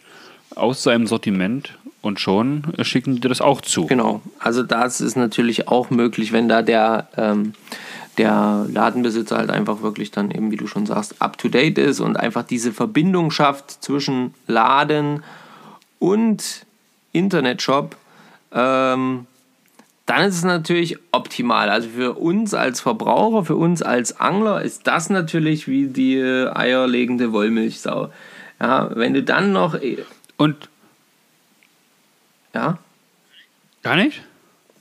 aus 0.54 0.82
seinem 0.82 1.06
Sortiment 1.06 1.76
und 2.02 2.20
schon 2.20 2.62
schicken 2.82 3.16
die 3.16 3.28
das 3.28 3.40
auch 3.40 3.60
zu. 3.60 3.86
Genau. 3.86 4.22
Also 4.38 4.62
das 4.62 5.00
ist 5.00 5.16
natürlich 5.16 5.68
auch 5.68 5.90
möglich, 5.90 6.32
wenn 6.32 6.48
da 6.48 6.62
der, 6.62 7.08
ähm, 7.16 7.52
der 8.16 8.66
Ladenbesitzer 8.72 9.36
halt 9.36 9.50
einfach 9.50 9.82
wirklich 9.82 10.12
dann 10.12 10.30
eben, 10.30 10.50
wie 10.50 10.56
du 10.56 10.66
schon 10.66 10.86
sagst, 10.86 11.20
up-to-date 11.20 11.78
ist 11.78 12.00
und 12.00 12.16
einfach 12.16 12.44
diese 12.44 12.72
Verbindung 12.72 13.30
schafft 13.30 13.82
zwischen 13.82 14.34
Laden 14.46 15.22
und 15.98 16.64
Internetshop. 17.12 17.96
Ähm, 18.52 19.26
dann 20.06 20.22
ist 20.28 20.36
es 20.36 20.44
natürlich 20.44 20.98
optimal. 21.12 21.68
Also 21.68 21.88
für 21.88 22.12
uns 22.14 22.54
als 22.54 22.80
Verbraucher, 22.80 23.44
für 23.44 23.56
uns 23.56 23.82
als 23.82 24.18
Angler 24.20 24.62
ist 24.62 24.86
das 24.86 25.10
natürlich 25.10 25.66
wie 25.68 25.88
die 25.88 26.18
eierlegende 26.20 27.32
Wollmilchsau. 27.32 28.12
Ja, 28.60 28.90
wenn 28.94 29.14
du 29.14 29.22
dann 29.22 29.52
noch. 29.52 29.74
äh, 29.74 29.98
Und 30.36 30.68
Ja? 32.54 32.78
gar 33.82 33.96
nicht? 33.96 34.22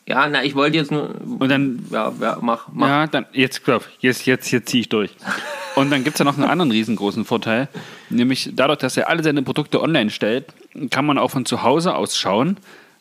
Ja, 0.07 0.27
na, 0.29 0.43
ich 0.43 0.53
wollte 0.55 0.77
jetzt 0.77 0.91
nur. 0.91 1.09
Und 1.39 1.49
dann 1.49 1.83
Ja, 1.89 2.13
ja 2.21 2.37
mach, 2.41 2.67
mach. 2.71 2.87
Ja, 2.87 3.07
dann 3.07 3.25
jetzt 3.33 3.65
glaub, 3.65 3.87
jetzt 3.99 4.25
jetzt 4.27 4.51
jetzt 4.51 4.69
ziehe 4.69 4.81
ich 4.81 4.89
durch. 4.89 5.11
Und 5.75 5.89
dann 5.91 6.05
gibt 6.05 6.15
es 6.15 6.19
ja 6.19 6.25
noch 6.25 6.37
einen 6.37 6.47
anderen 6.49 6.71
riesengroßen 6.71 7.25
Vorteil, 7.25 7.67
nämlich 8.09 8.49
dadurch, 8.53 8.77
dass 8.79 8.95
er 8.95 9.09
alle 9.09 9.23
seine 9.23 9.41
Produkte 9.43 9.81
online 9.81 10.09
stellt, 10.09 10.53
kann 10.89 11.05
man 11.05 11.17
auch 11.17 11.31
von 11.31 11.45
zu 11.45 11.63
Hause 11.63 11.95
aus 11.95 12.17
schauen, 12.17 12.55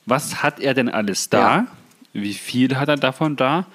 was 0.06 0.42
hat 0.42 0.58
er 0.58 0.74
denn 0.74 0.88
alles 0.88 1.30
da, 1.30 1.38
Ja. 1.38 1.66
Wie 2.14 2.32
viel 2.32 2.76
hat 2.76 2.88
er 2.88 2.96
davon 2.96 3.36
da 3.36 3.66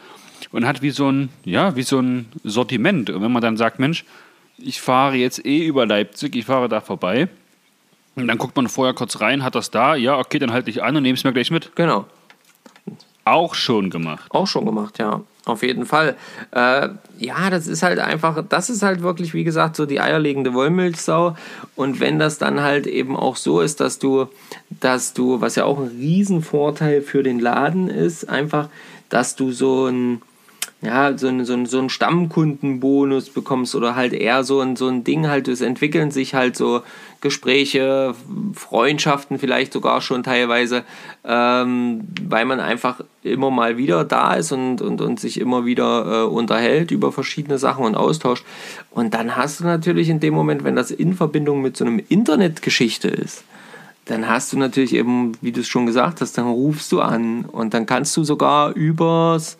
und 0.51 0.65
hat 0.65 0.81
wie 0.81 0.89
so 0.89 1.11
ein 1.11 1.29
ja 1.45 1.75
wie 1.75 1.83
so 1.83 1.99
ein 1.99 2.25
Sortiment. 2.43 3.11
Und 3.11 3.21
wenn 3.21 3.31
man 3.31 3.43
dann 3.43 3.57
sagt, 3.57 3.77
Mensch, 3.77 4.05
ich 4.57 4.81
fahre 4.81 5.15
jetzt 5.15 5.45
eh 5.45 5.65
über 5.65 5.85
Leipzig, 5.85 6.35
ich 6.35 6.45
fahre 6.45 6.67
da 6.67 6.81
vorbei. 6.81 7.29
Und 8.15 8.27
dann 8.27 8.37
guckt 8.37 8.55
man 8.55 8.67
vorher 8.67 8.93
kurz 8.93 9.21
rein, 9.21 9.43
hat 9.43 9.55
das 9.55 9.71
da, 9.71 9.95
ja, 9.95 10.17
okay, 10.17 10.39
dann 10.39 10.51
halte 10.51 10.69
ich 10.69 10.83
an 10.83 10.95
und 10.95 11.03
nehme 11.03 11.15
es 11.15 11.23
mir 11.23 11.31
gleich 11.31 11.51
mit. 11.51 11.75
Genau. 11.75 12.05
Auch 13.23 13.53
schon 13.55 13.89
gemacht. 13.89 14.25
Auch 14.31 14.47
schon 14.47 14.65
gemacht, 14.65 14.99
ja. 14.99 15.21
Auf 15.45 15.63
jeden 15.63 15.85
Fall. 15.85 16.15
Äh, 16.51 16.89
ja, 17.17 17.49
das 17.49 17.67
ist 17.67 17.81
halt 17.81 17.99
einfach, 17.99 18.43
das 18.47 18.69
ist 18.69 18.83
halt 18.83 19.01
wirklich, 19.01 19.33
wie 19.33 19.43
gesagt, 19.43 19.75
so 19.75 19.85
die 19.85 19.99
eierlegende 19.99 20.53
Wollmilchsau. 20.53 21.35
Und 21.75 21.99
wenn 21.99 22.19
das 22.19 22.37
dann 22.37 22.61
halt 22.61 22.87
eben 22.87 23.15
auch 23.15 23.35
so 23.35 23.61
ist, 23.61 23.79
dass 23.79 23.99
du, 23.99 24.27
dass 24.69 25.13
du, 25.13 25.41
was 25.41 25.55
ja 25.55 25.65
auch 25.65 25.79
ein 25.79 25.87
Riesenvorteil 25.87 27.01
für 27.01 27.23
den 27.23 27.39
Laden 27.39 27.89
ist, 27.89 28.29
einfach, 28.29 28.69
dass 29.09 29.35
du 29.35 29.51
so 29.51 29.87
ein, 29.87 30.21
ja, 30.81 31.17
so 31.17 31.27
ein, 31.27 31.43
so 31.43 31.65
so 31.65 31.79
ein 31.79 31.89
Stammkundenbonus 31.89 33.29
bekommst 33.31 33.75
oder 33.75 33.95
halt 33.95 34.13
eher 34.13 34.45
so 34.45 34.61
ein, 34.61 34.77
so 34.77 34.87
ein 34.87 35.03
Ding 35.03 35.27
halt, 35.27 35.49
es 35.49 35.59
entwickeln 35.59 36.09
sich 36.09 36.35
halt 36.35 36.55
so 36.55 36.81
Gespräche, 37.19 38.15
Freundschaften 38.53 39.39
vielleicht 39.39 39.73
sogar 39.73 39.99
schon 39.99 40.23
teilweise, 40.23 40.83
ähm, 41.25 42.07
weil 42.23 42.45
man 42.45 42.61
einfach 42.61 43.01
immer 43.23 43.51
mal 43.51 43.75
wieder 43.75 44.05
da 44.05 44.35
ist 44.35 44.53
und, 44.53 44.81
und, 44.81 45.01
und 45.01 45.19
sich 45.19 45.41
immer 45.41 45.65
wieder 45.65 46.23
äh, 46.23 46.25
unterhält 46.25 46.91
über 46.91 47.11
verschiedene 47.11 47.57
Sachen 47.57 47.83
und 47.83 47.95
austauscht. 47.95 48.45
Und 48.91 49.13
dann 49.13 49.35
hast 49.35 49.59
du 49.59 49.65
natürlich 49.65 50.07
in 50.07 50.21
dem 50.21 50.33
Moment, 50.33 50.63
wenn 50.63 50.77
das 50.77 50.91
in 50.91 51.13
Verbindung 51.13 51.61
mit 51.61 51.75
so 51.75 51.83
einem 51.83 52.01
Internetgeschichte 52.07 53.09
ist, 53.09 53.43
dann 54.05 54.29
hast 54.29 54.53
du 54.53 54.57
natürlich 54.57 54.95
eben, 54.95 55.33
wie 55.41 55.51
du 55.51 55.59
es 55.59 55.67
schon 55.67 55.85
gesagt 55.85 56.21
hast, 56.21 56.37
dann 56.37 56.47
rufst 56.47 56.91
du 56.93 57.01
an 57.01 57.43
und 57.43 57.73
dann 57.73 57.85
kannst 57.85 58.15
du 58.15 58.23
sogar 58.23 58.73
übers, 58.73 59.57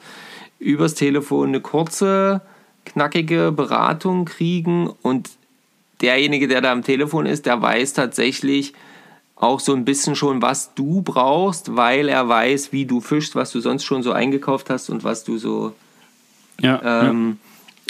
übers 0.60 0.94
Telefon 0.94 1.50
eine 1.50 1.62
kurze, 1.62 2.42
knackige 2.86 3.52
Beratung 3.52 4.26
kriegen 4.26 4.90
und 5.02 5.30
derjenige, 6.02 6.48
der 6.48 6.62
da 6.62 6.72
am 6.72 6.84
Telefon 6.84 7.26
ist, 7.26 7.46
der 7.46 7.62
weiß 7.62 7.94
tatsächlich 7.94 8.74
auch 9.36 9.60
so 9.60 9.74
ein 9.74 9.86
bisschen 9.86 10.16
schon, 10.16 10.42
was 10.42 10.74
du 10.76 11.02
brauchst, 11.02 11.76
weil 11.76 12.10
er 12.10 12.28
weiß, 12.28 12.74
wie 12.74 12.86
du 12.86 13.00
fischst, 13.00 13.36
was 13.36 13.52
du 13.52 13.62
sonst 13.62 13.86
schon 13.86 14.04
so 14.04 14.12
eingekauft 14.12 14.70
hast 14.70 14.90
und 14.90 15.04
was 15.04 15.24
du 15.24 15.38
so 15.38 15.74
Ja. 16.62 16.82
ähm, 16.84 17.38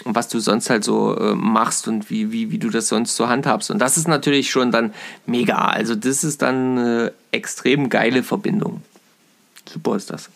und 0.05 0.15
was 0.15 0.29
du 0.29 0.39
sonst 0.39 0.69
halt 0.69 0.83
so 0.83 1.15
äh, 1.17 1.35
machst 1.35 1.87
und 1.87 2.09
wie, 2.09 2.31
wie, 2.31 2.51
wie 2.51 2.57
du 2.57 2.69
das 2.69 2.87
sonst 2.87 3.15
so 3.15 3.27
handhabst. 3.27 3.69
Und 3.69 3.79
das 3.79 3.97
ist 3.97 4.07
natürlich 4.07 4.49
schon 4.49 4.71
dann 4.71 4.93
mega. 5.25 5.57
Also 5.57 5.93
das 5.95 6.23
ist 6.23 6.41
dann 6.41 6.77
eine 6.77 7.13
extrem 7.31 7.89
geile 7.89 8.23
Verbindung. 8.23 8.81
Super 9.67 9.97
ist 9.97 10.09
das. 10.09 10.29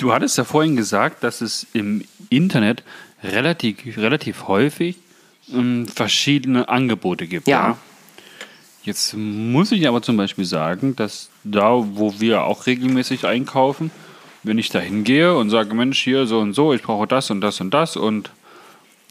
Du 0.00 0.14
hattest 0.14 0.38
ja 0.38 0.44
vorhin 0.44 0.76
gesagt, 0.76 1.22
dass 1.22 1.42
es 1.42 1.66
im 1.74 2.02
Internet 2.30 2.82
relativ, 3.22 3.98
relativ 3.98 4.48
häufig 4.48 4.96
ähm, 5.52 5.86
verschiedene 5.86 6.70
Angebote 6.70 7.26
gibt. 7.26 7.46
Ja. 7.46 7.76
Jetzt 8.82 9.14
muss 9.14 9.72
ich 9.72 9.86
aber 9.86 10.00
zum 10.00 10.16
Beispiel 10.16 10.46
sagen, 10.46 10.96
dass 10.96 11.28
da, 11.44 11.72
wo 11.74 12.18
wir 12.18 12.44
auch 12.44 12.66
regelmäßig 12.66 13.26
einkaufen, 13.26 13.90
wenn 14.42 14.56
ich 14.56 14.70
da 14.70 14.78
hingehe 14.78 15.36
und 15.36 15.50
sage, 15.50 15.74
Mensch, 15.74 16.02
hier 16.02 16.26
so 16.26 16.38
und 16.38 16.54
so, 16.54 16.72
ich 16.72 16.82
brauche 16.82 17.06
das 17.06 17.30
und 17.30 17.42
das 17.42 17.60
und 17.60 17.74
das 17.74 17.98
und 17.98 18.30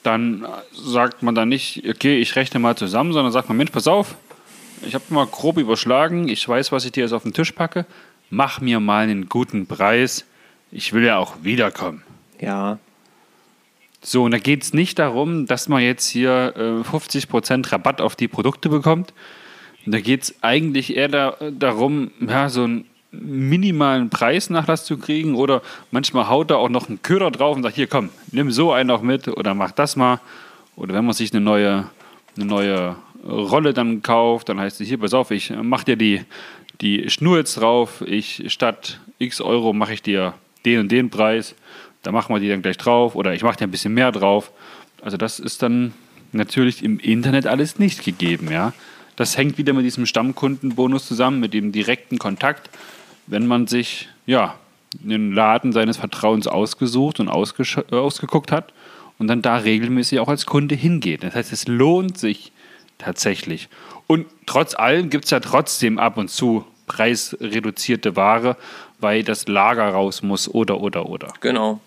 dann 0.02 0.48
sagt 0.74 1.22
man 1.22 1.36
dann 1.36 1.50
nicht, 1.50 1.88
okay, 1.88 2.20
ich 2.20 2.36
rechne 2.36 2.60
mal 2.60 2.76
zusammen, 2.76 3.14
sondern 3.14 3.32
sagt 3.32 3.48
man, 3.48 3.58
Mensch, 3.58 3.70
pass 3.70 3.88
auf, 3.88 4.16
ich 4.82 4.96
habe 4.96 5.04
mal 5.10 5.28
grob 5.28 5.60
überschlagen, 5.60 6.30
ich 6.30 6.50
weiß, 6.50 6.72
was 6.72 6.84
ich 6.86 6.94
dir 6.94 7.04
jetzt 7.04 7.14
auf 7.14 7.22
den 7.22 7.34
Tisch 7.34 7.52
packe, 7.52 7.86
mach 8.32 8.60
mir 8.60 8.80
mal 8.80 9.04
einen 9.04 9.30
guten 9.30 9.68
Preis, 9.68 10.26
ich 10.72 10.94
will 10.94 11.04
ja 11.04 11.18
auch 11.18 11.38
wiederkommen. 11.42 12.04
Ja. 12.40 12.80
So, 14.02 14.24
und 14.24 14.32
da 14.32 14.38
geht 14.38 14.64
es 14.64 14.74
nicht 14.74 14.98
darum, 15.00 15.46
dass 15.46 15.68
man 15.68 15.82
jetzt 15.82 16.08
hier 16.08 16.54
äh, 16.56 16.90
50% 16.90 17.72
Rabatt 17.72 18.00
auf 18.00 18.16
die 18.16 18.28
Produkte 18.28 18.70
bekommt. 18.70 19.14
Da 19.86 20.00
geht 20.00 20.24
es 20.24 20.36
eigentlich 20.42 20.96
eher 20.96 21.08
da, 21.08 21.38
darum, 21.52 22.12
ja, 22.20 22.50
so 22.50 22.64
einen 22.64 22.86
minimalen 23.12 24.10
Preisnachlass 24.10 24.86
zu 24.86 24.98
kriegen 24.98 25.36
oder 25.36 25.62
manchmal 25.92 26.30
haut 26.30 26.52
er 26.52 26.58
auch 26.58 26.70
noch 26.70 26.90
einen 26.90 27.02
Köder 27.02 27.32
drauf 27.32 27.56
und 27.56 27.64
sagt, 27.64 27.76
hier 27.76 27.88
komm, 27.88 28.10
nimm 28.32 28.52
so 28.52 28.72
einen 28.72 28.92
auch 28.92 29.02
mit 29.02 29.28
oder 29.28 29.54
mach 29.54 29.72
das 29.72 29.96
mal. 29.96 30.20
Oder 30.76 30.94
wenn 30.94 31.06
man 31.06 31.14
sich 31.14 31.34
eine 31.34 31.42
neue, 31.42 31.90
eine 32.36 32.46
neue 32.46 32.96
Rolle 33.28 33.74
dann 33.74 34.02
kauft, 34.02 34.50
dann 34.50 34.60
heißt 34.60 34.80
es 34.80 34.88
hier, 34.88 35.00
pass 35.00 35.14
auf, 35.14 35.32
ich 35.32 35.52
mach 35.62 35.84
dir 35.84 35.96
die, 35.96 36.22
die 36.82 37.10
Schnur 37.10 37.38
jetzt 37.38 37.56
drauf, 37.56 38.02
ich 38.06 38.46
statt 38.48 39.02
x 39.18 39.42
Euro 39.42 39.74
mache 39.74 39.94
ich 39.94 40.02
dir 40.02 40.36
den 40.66 40.82
und 40.82 40.92
den 40.92 41.10
Preis, 41.10 41.56
da 42.04 42.12
machen 42.12 42.34
wir 42.34 42.40
die 42.40 42.50
dann 42.50 42.62
gleich 42.62 42.78
drauf 42.78 43.16
oder 43.16 43.34
ich 43.34 43.44
mache 43.44 43.58
dir 43.58 43.66
ein 43.66 43.72
bisschen 43.72 43.94
mehr 43.94 44.12
drauf. 44.12 44.52
Also 45.02 45.18
das 45.18 45.40
ist 45.40 45.62
dann 45.62 45.94
natürlich 46.32 46.84
im 46.84 47.00
Internet 47.00 47.48
alles 47.48 47.80
nicht 47.80 48.04
gegeben, 48.04 48.52
ja. 48.52 48.74
Das 49.16 49.38
hängt 49.38 49.58
wieder 49.58 49.74
mit 49.74 49.84
diesem 49.84 50.06
Stammkundenbonus 50.06 51.06
zusammen, 51.06 51.42
mit 51.42 51.54
dem 51.54 51.74
direkten 51.74 52.20
Kontakt, 52.20 52.70
wenn 53.28 53.48
man 53.48 53.68
sich, 53.68 54.08
ja, 54.26 54.56
den 54.94 55.34
Laden 55.34 55.72
seines 55.72 55.98
Vertrauens 55.98 56.48
ausgesucht 56.48 57.20
und 57.20 57.28
äh, 57.28 57.96
ausgeguckt 57.96 58.52
hat 58.52 58.74
und 59.18 59.28
dann 59.28 59.42
da 59.42 59.58
regelmäßig 59.58 60.20
auch 60.20 60.30
als 60.30 60.46
Kunde 60.46 60.76
hingeht. 60.76 61.24
Das 61.24 61.36
heißt, 61.36 61.52
es 61.52 61.68
lohnt 61.68 62.18
sich 62.18 62.52
tatsächlich. 62.98 63.70
Und 64.08 64.26
trotz 64.46 64.74
allem 64.74 65.10
gibt 65.10 65.26
es 65.26 65.32
ja 65.32 65.40
trotzdem 65.40 66.00
ab 66.00 66.18
und 66.18 66.30
zu 66.30 66.66
preisreduzierte 66.90 68.18
Ware, 68.18 68.58
weil 69.00 69.24
das 69.24 69.48
Lager 69.48 69.88
raus 69.88 70.22
muss 70.22 70.50
oder, 70.50 70.82
oder, 70.82 71.08
oder. 71.08 71.34
Genau. 71.40 71.80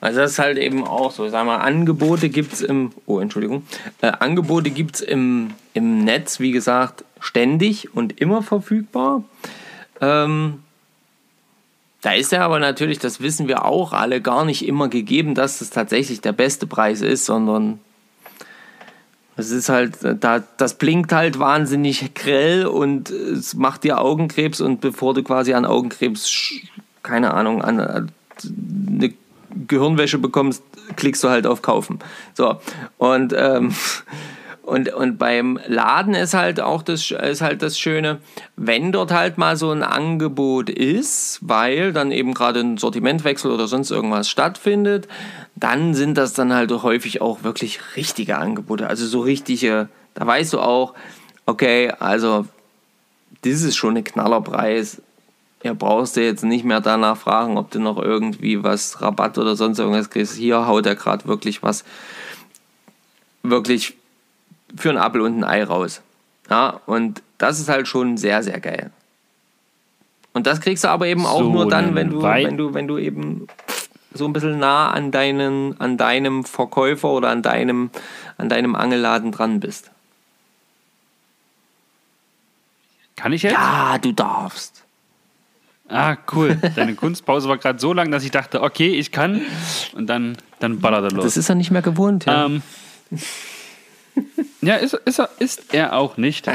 Also 0.00 0.20
das 0.20 0.32
ist 0.32 0.38
halt 0.40 0.58
eben 0.58 0.84
auch 0.84 1.12
so. 1.12 1.28
Sag 1.28 1.46
mal, 1.46 1.58
Angebote 1.58 2.30
gibt 2.30 2.54
es 2.54 2.62
im, 2.62 2.90
oh 3.06 3.20
Entschuldigung, 3.20 3.66
äh, 4.00 4.10
Angebote 4.18 4.70
gibt 4.70 4.96
es 4.96 5.00
im, 5.02 5.52
im 5.74 6.04
Netz, 6.04 6.40
wie 6.40 6.50
gesagt, 6.50 7.04
ständig 7.20 7.94
und 7.94 8.20
immer 8.20 8.42
verfügbar. 8.42 9.22
Ähm, 10.00 10.64
da 12.00 12.14
ist 12.14 12.32
ja 12.32 12.40
aber 12.40 12.58
natürlich, 12.58 12.98
das 12.98 13.20
wissen 13.20 13.46
wir 13.46 13.66
auch 13.66 13.92
alle, 13.92 14.22
gar 14.22 14.46
nicht 14.46 14.66
immer 14.66 14.88
gegeben, 14.88 15.34
dass 15.34 15.60
es 15.60 15.68
tatsächlich 15.68 16.22
der 16.22 16.32
beste 16.32 16.66
Preis 16.66 17.02
ist, 17.02 17.26
sondern 17.26 17.78
es 19.40 19.50
ist 19.50 19.68
halt, 19.68 19.98
da, 20.20 20.42
das 20.56 20.74
blinkt 20.74 21.12
halt 21.12 21.38
wahnsinnig 21.38 22.14
grell 22.14 22.66
und 22.66 23.10
es 23.10 23.54
macht 23.54 23.84
dir 23.84 24.00
Augenkrebs 24.00 24.60
und 24.60 24.80
bevor 24.80 25.14
du 25.14 25.22
quasi 25.22 25.54
an 25.54 25.64
Augenkrebs, 25.64 26.52
keine 27.02 27.34
Ahnung, 27.34 27.62
an, 27.62 27.80
an 27.80 28.12
eine 28.88 29.12
Gehirnwäsche 29.66 30.18
bekommst, 30.18 30.62
klickst 30.96 31.24
du 31.24 31.28
halt 31.28 31.46
auf 31.46 31.62
Kaufen. 31.62 31.98
So, 32.34 32.60
und, 32.98 33.34
ähm, 33.36 33.74
und, 34.70 34.92
und 34.92 35.18
beim 35.18 35.58
Laden 35.66 36.14
ist 36.14 36.32
halt 36.32 36.60
auch 36.60 36.82
das, 36.82 37.10
ist 37.10 37.40
halt 37.40 37.60
das 37.60 37.76
Schöne, 37.76 38.20
wenn 38.54 38.92
dort 38.92 39.10
halt 39.10 39.36
mal 39.36 39.56
so 39.56 39.72
ein 39.72 39.82
Angebot 39.82 40.70
ist, 40.70 41.40
weil 41.42 41.92
dann 41.92 42.12
eben 42.12 42.34
gerade 42.34 42.60
ein 42.60 42.76
Sortimentwechsel 42.76 43.50
oder 43.50 43.66
sonst 43.66 43.90
irgendwas 43.90 44.30
stattfindet, 44.30 45.08
dann 45.56 45.94
sind 45.94 46.16
das 46.16 46.34
dann 46.34 46.54
halt 46.54 46.70
häufig 46.70 47.20
auch 47.20 47.42
wirklich 47.42 47.80
richtige 47.96 48.38
Angebote. 48.38 48.86
Also 48.86 49.06
so 49.06 49.20
richtige, 49.22 49.88
da 50.14 50.24
weißt 50.24 50.52
du 50.52 50.60
auch, 50.60 50.94
okay, 51.46 51.92
also 51.98 52.46
das 53.42 53.62
ist 53.62 53.76
schon 53.76 53.96
ein 53.96 54.04
Knallerpreis. 54.04 55.02
Ja, 55.64 55.74
brauchst 55.74 56.16
du 56.16 56.22
jetzt 56.22 56.44
nicht 56.44 56.64
mehr 56.64 56.80
danach 56.80 57.16
fragen, 57.16 57.58
ob 57.58 57.72
du 57.72 57.80
noch 57.80 58.00
irgendwie 58.00 58.62
was 58.62 59.02
Rabatt 59.02 59.36
oder 59.36 59.56
sonst 59.56 59.80
irgendwas 59.80 60.10
kriegst. 60.10 60.36
Hier 60.36 60.68
haut 60.68 60.86
er 60.86 60.94
gerade 60.94 61.26
wirklich 61.26 61.64
was, 61.64 61.84
wirklich 63.42 63.99
für 64.76 64.90
einen 64.90 64.98
Apfel 64.98 65.20
und 65.22 65.38
ein 65.38 65.44
Ei 65.44 65.64
raus. 65.64 66.02
Ja, 66.48 66.80
und 66.86 67.22
das 67.38 67.60
ist 67.60 67.68
halt 67.68 67.88
schon 67.88 68.16
sehr, 68.16 68.42
sehr 68.42 68.60
geil. 68.60 68.90
Und 70.32 70.46
das 70.46 70.60
kriegst 70.60 70.84
du 70.84 70.88
aber 70.88 71.06
eben 71.06 71.26
auch 71.26 71.38
So 71.38 71.50
nur 71.50 71.68
dann, 71.68 71.94
wenn 71.94 72.10
du, 72.10 72.22
wenn 72.22 72.56
du, 72.56 72.74
wenn 72.74 72.86
du 72.86 72.98
eben 72.98 73.46
so 74.12 74.26
ein 74.26 74.32
bisschen 74.32 74.58
nah 74.58 74.90
an 74.90 75.10
deinen, 75.10 75.80
an 75.80 75.96
deinem 75.96 76.44
Verkäufer 76.44 77.10
oder 77.10 77.30
an 77.30 77.42
deinem, 77.42 77.90
an 78.36 78.48
deinem 78.48 78.74
Angelladen 78.74 79.32
dran 79.32 79.60
bist. 79.60 79.90
Kann 83.16 83.32
ich 83.32 83.42
jetzt? 83.42 83.52
Ja, 83.52 83.98
du 83.98 84.12
darfst. 84.12 84.84
Ah, 85.88 86.16
cool. 86.32 86.56
Deine 86.76 86.94
Kunstpause 86.96 87.48
war 87.48 87.58
gerade 87.58 87.78
so 87.78 87.92
lang, 87.92 88.10
dass 88.10 88.24
ich 88.24 88.30
dachte, 88.30 88.62
okay, 88.62 88.94
ich 88.94 89.10
kann. 89.10 89.42
Und 89.94 90.06
dann, 90.06 90.36
dann 90.60 90.80
ballert 90.80 91.04
er 91.04 91.10
los. 91.10 91.24
Das 91.24 91.36
ist 91.36 91.48
er 91.48 91.56
nicht 91.56 91.70
mehr 91.70 91.82
gewohnt, 91.82 92.26
ja. 92.26 92.46
Ähm, 92.46 92.62
ja, 94.60 94.76
ist, 94.76 94.94
ist, 94.94 95.18
er, 95.18 95.30
ist 95.38 95.74
er 95.74 95.96
auch 95.96 96.16
nicht. 96.16 96.46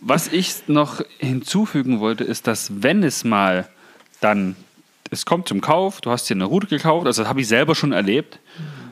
Was 0.00 0.28
ich 0.28 0.68
noch 0.68 1.00
hinzufügen 1.18 2.00
wollte, 2.00 2.24
ist, 2.24 2.46
dass 2.46 2.82
wenn 2.82 3.02
es 3.02 3.24
mal 3.24 3.68
dann, 4.20 4.56
es 5.10 5.26
kommt 5.26 5.48
zum 5.48 5.60
Kauf, 5.60 6.00
du 6.00 6.10
hast 6.10 6.28
dir 6.28 6.34
eine 6.34 6.44
Route 6.44 6.66
gekauft, 6.66 7.06
also 7.06 7.22
das 7.22 7.28
habe 7.28 7.40
ich 7.40 7.48
selber 7.48 7.74
schon 7.74 7.92
erlebt, 7.92 8.38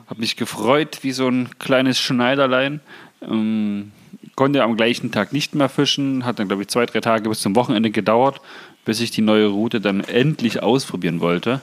habe 0.07 0.19
mich 0.19 0.35
gefreut 0.35 0.99
wie 1.01 1.11
so 1.11 1.27
ein 1.27 1.49
kleines 1.59 1.99
Schneiderlein, 1.99 2.81
ähm, 3.21 3.91
konnte 4.35 4.63
am 4.63 4.77
gleichen 4.77 5.11
Tag 5.11 5.33
nicht 5.33 5.55
mehr 5.55 5.69
fischen, 5.69 6.25
hat 6.25 6.39
dann 6.39 6.47
glaube 6.47 6.63
ich 6.63 6.67
zwei, 6.69 6.85
drei 6.85 7.01
Tage 7.01 7.29
bis 7.29 7.41
zum 7.41 7.55
Wochenende 7.55 7.91
gedauert, 7.91 8.41
bis 8.85 8.99
ich 8.99 9.11
die 9.11 9.21
neue 9.21 9.47
Route 9.47 9.81
dann 9.81 10.01
endlich 10.01 10.61
ausprobieren 10.61 11.19
wollte. 11.19 11.61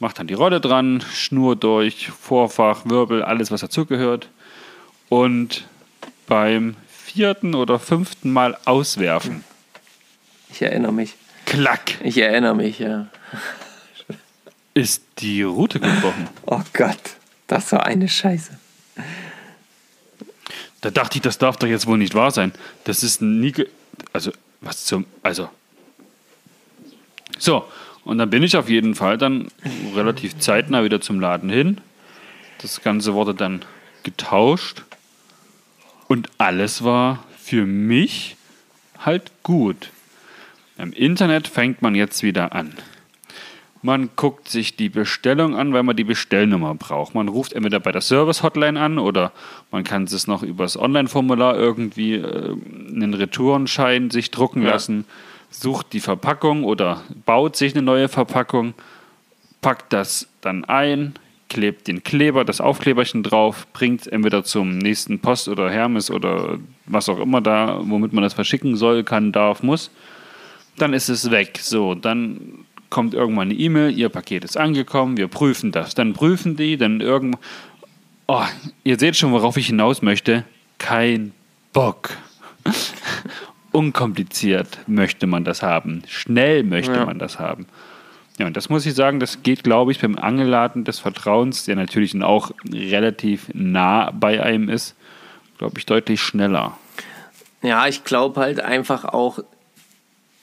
Mach 0.00 0.12
dann 0.12 0.26
die 0.26 0.34
Rolle 0.34 0.60
dran, 0.60 1.02
Schnur 1.12 1.56
durch, 1.56 2.08
Vorfach, 2.10 2.82
Wirbel, 2.84 3.22
alles 3.22 3.50
was 3.50 3.60
dazugehört 3.60 4.28
und 5.08 5.66
beim 6.28 6.76
vierten 6.88 7.54
oder 7.54 7.78
fünften 7.78 8.30
Mal 8.32 8.56
auswerfen. 8.64 9.44
Ich 10.50 10.62
erinnere 10.62 10.92
mich. 10.92 11.14
Klack, 11.46 11.96
Ich 12.04 12.18
erinnere 12.18 12.54
mich, 12.54 12.78
ja. 12.78 13.06
ist 14.74 15.02
die 15.18 15.42
Route 15.42 15.80
gebrochen. 15.80 16.28
Oh 16.44 16.60
Gott, 16.74 17.00
das 17.46 17.72
war 17.72 17.86
eine 17.86 18.08
Scheiße. 18.08 18.58
Da 20.82 20.90
dachte 20.90 21.16
ich, 21.16 21.22
das 21.22 21.38
darf 21.38 21.56
doch 21.56 21.66
jetzt 21.66 21.86
wohl 21.86 21.98
nicht 21.98 22.14
wahr 22.14 22.30
sein. 22.30 22.52
Das 22.84 23.02
ist 23.02 23.22
nie. 23.22 23.52
Also, 24.12 24.30
was 24.60 24.84
zum. 24.84 25.06
Also. 25.22 25.48
So, 27.38 27.64
und 28.04 28.18
dann 28.18 28.30
bin 28.30 28.42
ich 28.42 28.56
auf 28.56 28.68
jeden 28.68 28.94
Fall 28.94 29.16
dann 29.18 29.48
relativ 29.94 30.38
zeitnah 30.38 30.84
wieder 30.84 31.00
zum 31.00 31.18
Laden 31.18 31.50
hin. 31.50 31.80
Das 32.60 32.82
Ganze 32.82 33.14
wurde 33.14 33.34
dann 33.34 33.64
getauscht. 34.02 34.82
Und 36.08 36.28
alles 36.38 36.82
war 36.84 37.24
für 37.38 37.66
mich 37.66 38.36
halt 38.98 39.30
gut. 39.42 39.90
Im 40.78 40.92
Internet 40.92 41.48
fängt 41.48 41.82
man 41.82 41.94
jetzt 41.94 42.22
wieder 42.22 42.54
an. 42.54 42.72
Man 43.80 44.10
guckt 44.16 44.48
sich 44.48 44.74
die 44.74 44.88
Bestellung 44.88 45.54
an, 45.54 45.72
weil 45.72 45.84
man 45.84 45.96
die 45.96 46.04
Bestellnummer 46.04 46.74
braucht. 46.74 47.14
Man 47.14 47.28
ruft 47.28 47.52
entweder 47.52 47.78
bei 47.78 47.92
der 47.92 48.00
Service-Hotline 48.00 48.80
an 48.80 48.98
oder 48.98 49.32
man 49.70 49.84
kann 49.84 50.04
es 50.04 50.26
noch 50.26 50.42
übers 50.42 50.76
Online-Formular 50.76 51.56
irgendwie 51.56 52.14
äh, 52.14 52.56
einen 52.92 53.14
Retourenschein 53.14 54.10
sich 54.10 54.32
drucken 54.32 54.62
Ja. 54.62 54.70
lassen, 54.70 55.04
sucht 55.50 55.92
die 55.92 56.00
Verpackung 56.00 56.64
oder 56.64 57.02
baut 57.24 57.54
sich 57.56 57.74
eine 57.74 57.82
neue 57.82 58.08
Verpackung, 58.08 58.74
packt 59.62 59.92
das 59.92 60.26
dann 60.40 60.64
ein, 60.64 61.14
klebt 61.48 61.88
den 61.88 62.02
Kleber, 62.02 62.44
das 62.44 62.60
Aufkleberchen 62.60 63.22
drauf, 63.22 63.66
bringt 63.72 64.02
es 64.02 64.06
entweder 64.06 64.44
zum 64.44 64.78
nächsten 64.78 65.18
Post 65.20 65.48
oder 65.48 65.70
Hermes 65.70 66.10
oder 66.10 66.58
was 66.86 67.08
auch 67.08 67.18
immer 67.20 67.40
da, 67.40 67.80
womit 67.82 68.12
man 68.12 68.22
das 68.22 68.34
verschicken 68.34 68.76
soll, 68.76 69.04
kann, 69.04 69.32
darf, 69.32 69.62
muss 69.62 69.90
dann 70.80 70.92
ist 70.92 71.08
es 71.08 71.32
weg. 71.32 71.58
So, 71.60 71.96
dann 71.96 72.64
kommt 72.88 73.12
irgendwann 73.12 73.48
eine 73.50 73.58
E-Mail, 73.58 73.90
Ihr 73.98 74.08
Paket 74.10 74.44
ist 74.44 74.56
angekommen, 74.56 75.16
wir 75.16 75.26
prüfen 75.28 75.72
das. 75.72 75.94
Dann 75.94 76.12
prüfen 76.12 76.56
die, 76.56 76.76
dann 76.76 77.00
irgend. 77.00 77.36
Oh, 78.28 78.44
ihr 78.84 78.98
seht 78.98 79.16
schon, 79.16 79.32
worauf 79.32 79.56
ich 79.56 79.66
hinaus 79.66 80.02
möchte. 80.02 80.44
Kein 80.78 81.32
Bock. 81.72 82.10
Unkompliziert 83.72 84.78
möchte 84.86 85.26
man 85.26 85.44
das 85.44 85.62
haben. 85.62 86.02
Schnell 86.06 86.62
möchte 86.62 86.92
Ja. 86.94 87.04
man 87.04 87.18
das 87.18 87.38
haben. 87.38 87.66
Ja, 88.38 88.46
und 88.46 88.56
das 88.56 88.68
muss 88.68 88.86
ich 88.86 88.94
sagen, 88.94 89.18
das 89.18 89.42
geht, 89.42 89.64
glaube 89.64 89.90
ich, 89.90 90.00
beim 90.00 90.16
Angelladen 90.16 90.84
des 90.84 91.00
Vertrauens, 91.00 91.64
der 91.64 91.74
natürlich 91.74 92.20
auch 92.22 92.52
relativ 92.72 93.48
nah 93.52 94.12
bei 94.12 94.42
einem 94.42 94.68
ist, 94.68 94.94
glaube 95.58 95.78
ich, 95.78 95.86
deutlich 95.86 96.20
schneller. 96.20 96.78
Ja, 97.62 97.88
ich 97.88 98.04
glaube 98.04 98.40
halt 98.40 98.60
einfach 98.60 99.04
auch, 99.04 99.40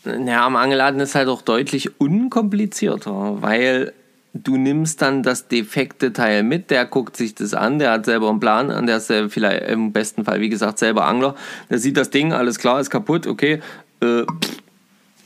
naja, 0.04 0.46
am 0.46 0.58
Angeladen 0.58 1.00
ist 1.00 1.16
halt 1.16 1.30
auch 1.30 1.42
deutlich 1.42 2.00
unkomplizierter, 2.00 3.42
weil 3.42 3.94
du 4.34 4.58
nimmst 4.58 5.02
dann 5.02 5.24
das 5.24 5.48
defekte 5.48 6.12
Teil 6.12 6.44
mit, 6.44 6.70
der 6.70 6.86
guckt 6.86 7.16
sich 7.16 7.34
das 7.36 7.54
an, 7.54 7.80
der 7.80 7.92
hat 7.92 8.06
selber 8.06 8.30
einen 8.30 8.42
Plan 8.42 8.70
an, 8.70 8.86
der 8.86 8.98
ist 8.98 9.12
vielleicht 9.30 9.70
im 9.70 9.94
besten 9.94 10.26
Fall, 10.26 10.42
wie 10.42 10.50
gesagt, 10.50 10.78
selber 10.80 11.06
Angler, 11.06 11.36
der 11.70 11.80
sieht 11.80 11.96
das 11.96 12.10
Ding, 12.10 12.34
alles 12.34 12.60
klar, 12.60 12.82
ist 12.82 12.90
kaputt, 12.90 13.26
okay, 13.26 13.62
äh, 14.02 14.24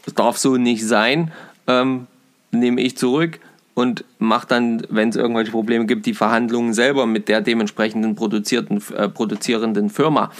das 0.05 0.13
darf 0.13 0.37
so 0.37 0.57
nicht 0.57 0.85
sein, 0.85 1.31
ähm, 1.65 2.05
nehme 2.51 2.81
ich 2.81 2.97
zurück 2.97 3.39
und 3.73 4.03
mache 4.17 4.47
dann, 4.47 4.85
wenn 4.89 5.09
es 5.09 5.15
irgendwelche 5.15 5.51
Probleme 5.51 5.85
gibt, 5.85 6.05
die 6.05 6.13
Verhandlungen 6.13 6.73
selber 6.73 7.05
mit 7.05 7.27
der 7.29 7.41
dementsprechenden 7.41 8.15
produzierten, 8.15 8.81
äh, 8.95 9.07
produzierenden 9.07 9.89
Firma. 9.89 10.31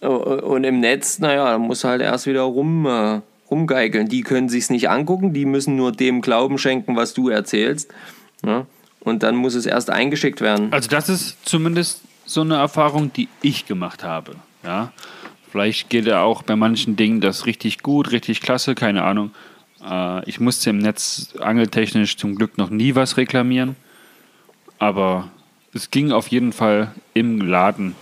Äh, 0.00 0.06
Und 0.06 0.64
im 0.64 0.80
Netz, 0.80 1.18
naja, 1.18 1.52
da 1.52 1.58
muss 1.58 1.84
halt 1.84 2.02
erst 2.02 2.26
wieder 2.26 2.42
rum, 2.42 2.86
äh, 2.86 3.20
rumgeigeln. 3.50 4.08
Die 4.08 4.22
können 4.22 4.48
sich's 4.48 4.70
nicht 4.70 4.88
angucken, 4.90 5.32
die 5.32 5.44
müssen 5.44 5.76
nur 5.76 5.92
dem 5.92 6.20
Glauben 6.20 6.58
schenken, 6.58 6.96
was 6.96 7.14
du 7.14 7.28
erzählst. 7.28 7.90
Ja? 8.44 8.66
Und 9.00 9.22
dann 9.22 9.36
muss 9.36 9.54
es 9.54 9.66
erst 9.66 9.90
eingeschickt 9.90 10.40
werden. 10.40 10.72
Also 10.72 10.88
das 10.88 11.08
ist 11.08 11.38
zumindest 11.44 12.02
so 12.26 12.42
eine 12.42 12.56
Erfahrung, 12.56 13.12
die 13.12 13.28
ich 13.42 13.66
gemacht 13.66 14.04
habe. 14.04 14.36
Ja, 14.62 14.92
vielleicht 15.50 15.88
geht 15.88 16.04
ja 16.04 16.20
auch 16.20 16.42
bei 16.42 16.56
manchen 16.56 16.96
Dingen 16.96 17.20
das 17.20 17.46
richtig 17.46 17.82
gut, 17.82 18.12
richtig 18.12 18.40
klasse, 18.40 18.74
keine 18.74 19.02
Ahnung. 19.04 19.30
Äh, 19.84 20.28
ich 20.28 20.40
musste 20.40 20.70
im 20.70 20.78
Netz 20.78 21.34
angeltechnisch 21.38 22.16
zum 22.16 22.34
Glück 22.34 22.58
noch 22.58 22.70
nie 22.70 22.94
was 22.94 23.16
reklamieren, 23.16 23.76
aber 24.78 25.30
es 25.74 25.90
ging 25.90 26.12
auf 26.12 26.28
jeden 26.28 26.52
Fall 26.52 26.92
im 27.14 27.40
Laden 27.40 27.94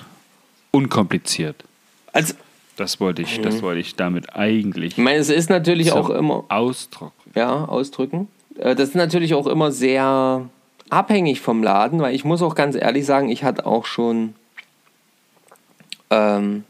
unkompliziert. 0.70 1.64
Also, 2.12 2.34
Das 2.76 3.00
wollte 3.00 3.22
ich, 3.22 3.40
das 3.40 3.62
wollte 3.62 3.80
ich 3.80 3.96
damit 3.96 4.36
eigentlich 4.36 4.92
ich 4.92 4.98
meine, 5.04 5.18
es 5.18 5.30
ist 5.30 5.48
natürlich 5.50 5.92
auch 5.92 6.10
immer. 6.10 6.44
Ausdruck. 6.48 7.12
ja, 7.34 7.64
ausdrücken. 7.64 8.28
Äh, 8.58 8.74
Das 8.74 8.90
ist 8.90 8.94
natürlich 8.94 9.34
auch 9.34 9.46
immer 9.46 9.72
sehr 9.72 10.48
abhängig 10.90 11.40
vom 11.40 11.62
Laden, 11.62 12.00
weil 12.00 12.14
ich 12.14 12.24
muss 12.24 12.42
auch 12.42 12.54
ganz 12.54 12.76
ehrlich 12.76 13.04
sagen, 13.06 13.28
ich 13.28 13.42
hatte 13.44 13.66
auch 13.66 13.86
schon 13.86 14.34
ähm, 16.10 16.64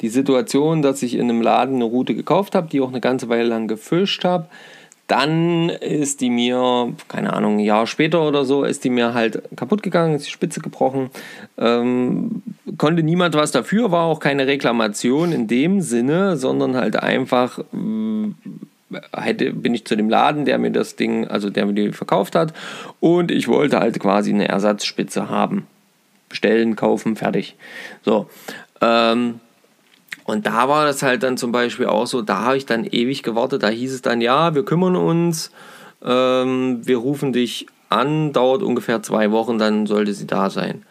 die 0.00 0.08
Situation, 0.08 0.82
dass 0.82 1.02
ich 1.02 1.14
in 1.14 1.22
einem 1.22 1.42
Laden 1.42 1.76
eine 1.76 1.84
Route 1.84 2.14
gekauft 2.14 2.54
habe, 2.54 2.68
die 2.68 2.80
auch 2.80 2.88
eine 2.88 3.00
ganze 3.00 3.28
Weile 3.28 3.48
lang 3.48 3.68
gefischt 3.68 4.24
habe. 4.24 4.46
Dann 5.08 5.70
ist 5.70 6.20
die 6.20 6.28
mir, 6.28 6.92
keine 7.08 7.32
Ahnung, 7.32 7.56
ein 7.56 7.60
Jahr 7.60 7.86
später 7.86 8.28
oder 8.28 8.44
so, 8.44 8.64
ist 8.64 8.84
die 8.84 8.90
mir 8.90 9.14
halt 9.14 9.42
kaputt 9.56 9.82
gegangen, 9.82 10.16
ist 10.16 10.26
die 10.26 10.30
Spitze 10.30 10.60
gebrochen. 10.60 11.08
Ähm, 11.56 12.42
konnte 12.76 13.02
niemand 13.02 13.34
was 13.34 13.50
dafür, 13.50 13.90
war 13.90 14.04
auch 14.04 14.20
keine 14.20 14.46
Reklamation 14.46 15.32
in 15.32 15.46
dem 15.46 15.80
Sinne, 15.80 16.36
sondern 16.36 16.76
halt 16.76 16.96
einfach 16.96 17.58
hätte, 19.16 19.52
bin 19.52 19.74
ich 19.74 19.86
zu 19.86 19.96
dem 19.96 20.08
Laden, 20.08 20.44
der 20.44 20.58
mir 20.58 20.70
das 20.70 20.96
Ding, 20.96 21.26
also 21.26 21.50
der 21.50 21.66
mir 21.66 21.74
die 21.74 21.92
verkauft 21.92 22.34
hat. 22.34 22.52
Und 23.00 23.30
ich 23.30 23.48
wollte 23.48 23.80
halt 23.80 23.98
quasi 24.00 24.30
eine 24.32 24.48
Ersatzspitze 24.48 25.28
haben. 25.28 25.66
Bestellen, 26.28 26.76
kaufen, 26.76 27.16
fertig. 27.16 27.56
So. 28.04 28.28
Ähm, 28.80 29.40
und 30.28 30.44
da 30.44 30.68
war 30.68 30.84
das 30.84 31.02
halt 31.02 31.22
dann 31.22 31.38
zum 31.38 31.52
Beispiel 31.52 31.86
auch 31.86 32.06
so, 32.06 32.20
da 32.20 32.42
habe 32.42 32.58
ich 32.58 32.66
dann 32.66 32.84
ewig 32.84 33.22
gewartet. 33.22 33.62
Da 33.62 33.68
hieß 33.68 33.94
es 33.94 34.02
dann, 34.02 34.20
ja, 34.20 34.54
wir 34.54 34.62
kümmern 34.62 34.94
uns, 34.94 35.50
ähm, 36.04 36.86
wir 36.86 36.98
rufen 36.98 37.32
dich 37.32 37.66
an, 37.88 38.34
dauert 38.34 38.62
ungefähr 38.62 39.02
zwei 39.02 39.30
Wochen, 39.30 39.56
dann 39.56 39.86
sollte 39.86 40.12
sie 40.12 40.26
da 40.26 40.50
sein. 40.50 40.82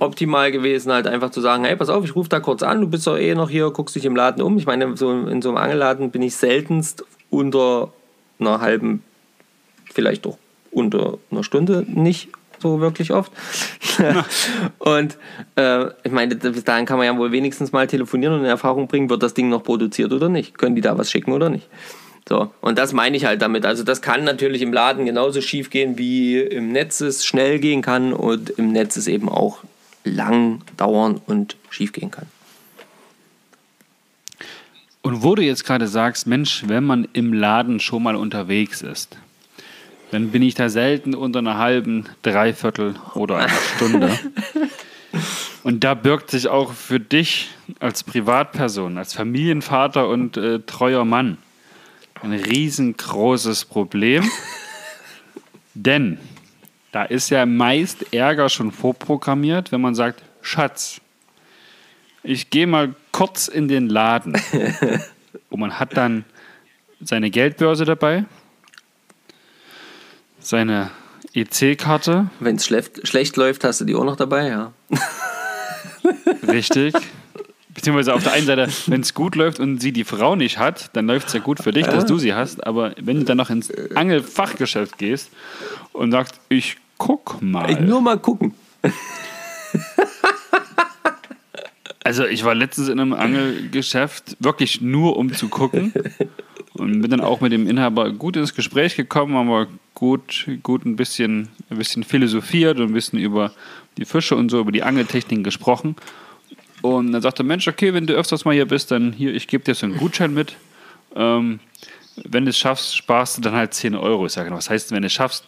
optimal 0.00 0.50
gewesen, 0.50 0.92
halt 0.92 1.06
einfach 1.06 1.30
zu 1.30 1.40
sagen, 1.40 1.64
hey, 1.64 1.76
pass 1.76 1.88
auf, 1.88 2.04
ich 2.04 2.16
rufe 2.16 2.28
da 2.28 2.40
kurz 2.40 2.62
an, 2.62 2.80
du 2.80 2.88
bist 2.88 3.06
doch 3.06 3.18
eh 3.18 3.34
noch 3.34 3.50
hier, 3.50 3.70
guckst 3.70 3.94
dich 3.94 4.04
im 4.04 4.16
Laden 4.16 4.42
um. 4.42 4.58
Ich 4.58 4.66
meine, 4.66 4.96
so 4.96 5.10
in 5.10 5.42
so 5.42 5.50
einem 5.50 5.58
Angelladen 5.58 6.10
bin 6.10 6.22
ich 6.22 6.36
seltenst 6.36 7.04
unter 7.30 7.92
einer 8.38 8.60
halben, 8.60 9.02
vielleicht 9.92 10.26
doch 10.26 10.38
unter 10.70 11.18
einer 11.30 11.44
Stunde 11.44 11.84
nicht 11.88 12.28
so 12.60 12.80
wirklich 12.80 13.12
oft. 13.12 13.32
und 14.78 15.16
äh, 15.56 15.86
ich 16.04 16.12
meine, 16.12 16.34
bis 16.36 16.64
dahin 16.64 16.86
kann 16.86 16.98
man 16.98 17.06
ja 17.06 17.16
wohl 17.16 17.32
wenigstens 17.32 17.72
mal 17.72 17.86
telefonieren 17.86 18.34
und 18.34 18.40
in 18.40 18.46
Erfahrung 18.46 18.86
bringen, 18.86 19.10
wird 19.10 19.22
das 19.22 19.34
Ding 19.34 19.48
noch 19.48 19.62
produziert 19.62 20.12
oder 20.12 20.28
nicht? 20.28 20.58
Können 20.58 20.74
die 20.74 20.82
da 20.82 20.96
was 20.98 21.10
schicken 21.10 21.32
oder 21.32 21.48
nicht? 21.48 21.68
So, 22.28 22.52
und 22.60 22.78
das 22.78 22.92
meine 22.92 23.16
ich 23.16 23.24
halt 23.24 23.42
damit. 23.42 23.66
Also 23.66 23.82
das 23.82 24.02
kann 24.02 24.24
natürlich 24.24 24.62
im 24.62 24.72
Laden 24.72 25.04
genauso 25.06 25.40
schief 25.40 25.70
gehen, 25.70 25.98
wie 25.98 26.38
im 26.38 26.70
Netz 26.70 27.00
es 27.00 27.24
schnell 27.24 27.58
gehen 27.58 27.82
kann 27.82 28.12
und 28.12 28.50
im 28.50 28.72
Netz 28.72 28.96
es 28.96 29.08
eben 29.08 29.28
auch 29.28 29.58
lang 30.04 30.62
dauern 30.76 31.20
und 31.26 31.56
schief 31.70 31.92
gehen 31.92 32.10
kann. 32.10 32.26
Und 35.02 35.22
wo 35.22 35.34
du 35.34 35.42
jetzt 35.42 35.64
gerade 35.64 35.88
sagst, 35.88 36.26
Mensch, 36.26 36.64
wenn 36.66 36.84
man 36.84 37.08
im 37.12 37.32
Laden 37.32 37.80
schon 37.80 38.02
mal 38.02 38.16
unterwegs 38.16 38.82
ist, 38.82 39.16
dann 40.10 40.30
bin 40.30 40.42
ich 40.42 40.54
da 40.54 40.68
selten 40.68 41.14
unter 41.14 41.38
einer 41.38 41.56
halben, 41.56 42.06
dreiviertel 42.22 42.96
oder 43.14 43.38
einer 43.38 43.48
Stunde. 43.76 44.18
Und 45.62 45.84
da 45.84 45.94
birgt 45.94 46.30
sich 46.30 46.48
auch 46.48 46.72
für 46.72 47.00
dich 47.00 47.50
als 47.78 48.02
Privatperson, 48.04 48.98
als 48.98 49.14
Familienvater 49.14 50.08
und 50.08 50.36
äh, 50.36 50.60
treuer 50.60 51.04
Mann 51.04 51.38
ein 52.22 52.32
riesengroßes 52.32 53.64
Problem. 53.66 54.28
Denn 55.74 56.18
da 56.92 57.04
ist 57.04 57.30
ja 57.30 57.46
meist 57.46 58.12
Ärger 58.12 58.48
schon 58.48 58.72
vorprogrammiert, 58.72 59.72
wenn 59.72 59.80
man 59.80 59.94
sagt, 59.94 60.22
Schatz, 60.42 61.00
ich 62.22 62.50
gehe 62.50 62.66
mal 62.66 62.94
kurz 63.12 63.48
in 63.48 63.68
den 63.68 63.88
Laden. 63.88 64.34
Und 65.50 65.60
man 65.60 65.78
hat 65.78 65.96
dann 65.96 66.24
seine 67.00 67.30
Geldbörse 67.30 67.84
dabei, 67.84 68.24
seine 70.40 70.90
EC-Karte. 71.32 72.30
Wenn 72.40 72.56
es 72.56 72.66
schlecht, 72.66 73.06
schlecht 73.06 73.36
läuft, 73.36 73.64
hast 73.64 73.80
du 73.80 73.84
die 73.84 73.94
auch 73.94 74.04
noch 74.04 74.16
dabei, 74.16 74.48
ja. 74.48 74.72
Richtig. 76.46 76.94
Beziehungsweise 77.68 78.12
auf 78.14 78.24
der 78.24 78.32
einen 78.32 78.46
Seite, 78.46 78.68
wenn 78.86 79.00
es 79.00 79.14
gut 79.14 79.36
läuft 79.36 79.60
und 79.60 79.80
sie 79.80 79.92
die 79.92 80.04
Frau 80.04 80.34
nicht 80.34 80.58
hat, 80.58 80.90
dann 80.94 81.06
läuft 81.06 81.28
es 81.28 81.34
ja 81.34 81.40
gut 81.40 81.60
für 81.60 81.70
dich, 81.70 81.86
dass 81.86 82.04
du 82.04 82.18
sie 82.18 82.34
hast. 82.34 82.66
Aber 82.66 82.92
wenn 83.00 83.18
du 83.18 83.24
dann 83.24 83.36
noch 83.36 83.48
ins 83.48 83.72
Angelfachgeschäft 83.94 84.98
gehst 84.98 85.30
und 85.92 86.12
sagst, 86.12 86.40
ich 86.48 86.76
guck 86.98 87.40
mal. 87.42 87.70
Ich 87.70 87.80
nur 87.80 88.00
mal 88.00 88.18
gucken. 88.18 88.54
Also 92.02 92.24
ich 92.24 92.44
war 92.44 92.54
letztens 92.54 92.88
in 92.88 92.98
einem 92.98 93.12
Angelgeschäft, 93.12 94.36
wirklich 94.40 94.80
nur 94.80 95.16
um 95.16 95.32
zu 95.34 95.48
gucken. 95.48 95.92
Und 96.72 97.02
bin 97.02 97.10
dann 97.10 97.20
auch 97.20 97.40
mit 97.40 97.52
dem 97.52 97.68
Inhaber 97.68 98.10
gut 98.10 98.36
ins 98.36 98.54
Gespräch 98.54 98.96
gekommen, 98.96 99.34
haben 99.34 99.48
wir 99.48 99.66
gut, 99.94 100.46
gut 100.62 100.86
ein 100.86 100.96
bisschen, 100.96 101.48
ein 101.68 101.76
bisschen 101.76 102.04
philosophiert 102.04 102.78
und 102.78 102.86
ein 102.86 102.92
bisschen 102.94 103.18
über 103.18 103.52
die 103.98 104.04
Fische 104.04 104.34
und 104.34 104.50
so, 104.50 104.60
über 104.60 104.72
die 104.72 104.82
Angeltechniken 104.82 105.44
gesprochen. 105.44 105.96
Und 106.80 107.12
dann 107.12 107.20
sagte 107.20 107.42
er, 107.42 107.46
Mensch, 107.46 107.68
okay, 107.68 107.92
wenn 107.92 108.06
du 108.06 108.14
öfters 108.14 108.44
mal 108.44 108.54
hier 108.54 108.66
bist, 108.66 108.90
dann 108.90 109.12
hier, 109.12 109.34
ich 109.34 109.46
gebe 109.46 109.64
dir 109.64 109.74
so 109.74 109.84
einen 109.84 109.98
Gutschein 109.98 110.32
mit. 110.32 110.56
Ähm, 111.14 111.60
wenn 112.24 112.44
du 112.44 112.50
es 112.50 112.58
schaffst, 112.58 112.96
sparst 112.96 113.36
du 113.36 113.42
dann 113.42 113.52
halt 113.52 113.74
10 113.74 113.94
Euro. 113.94 114.26
Ich 114.26 114.32
sage, 114.32 114.50
was 114.50 114.70
heißt, 114.70 114.92
wenn 114.92 115.02
du 115.02 115.06
es 115.06 115.12
schaffst? 115.12 115.46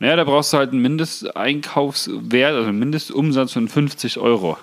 Naja, 0.00 0.16
da 0.16 0.24
brauchst 0.24 0.52
du 0.52 0.56
halt 0.56 0.72
einen 0.72 0.80
Mindesteinkaufswert, 0.80 2.54
also 2.54 2.68
einen 2.68 2.78
Mindestumsatz 2.78 3.52
von 3.52 3.68
50 3.68 4.18
Euro. 4.18 4.56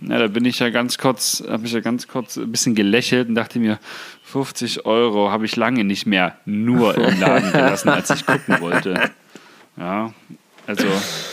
Ja, 0.00 0.18
da 0.18 0.28
bin 0.28 0.44
ich 0.46 0.58
ja 0.58 0.70
ganz 0.70 0.96
kurz, 0.96 1.44
habe 1.46 1.66
ich 1.66 1.72
ja 1.72 1.80
ganz 1.80 2.08
kurz 2.08 2.38
ein 2.38 2.50
bisschen 2.50 2.74
gelächelt 2.74 3.28
und 3.28 3.34
dachte 3.34 3.58
mir, 3.58 3.78
50 4.24 4.86
Euro 4.86 5.30
habe 5.30 5.44
ich 5.44 5.56
lange 5.56 5.84
nicht 5.84 6.06
mehr 6.06 6.38
nur 6.46 6.96
im 6.96 7.20
Laden 7.20 7.52
gelassen, 7.52 7.90
als 7.90 8.08
ich 8.10 8.24
gucken 8.24 8.60
wollte. 8.60 9.10
Ja, 9.76 10.14
also 10.66 10.86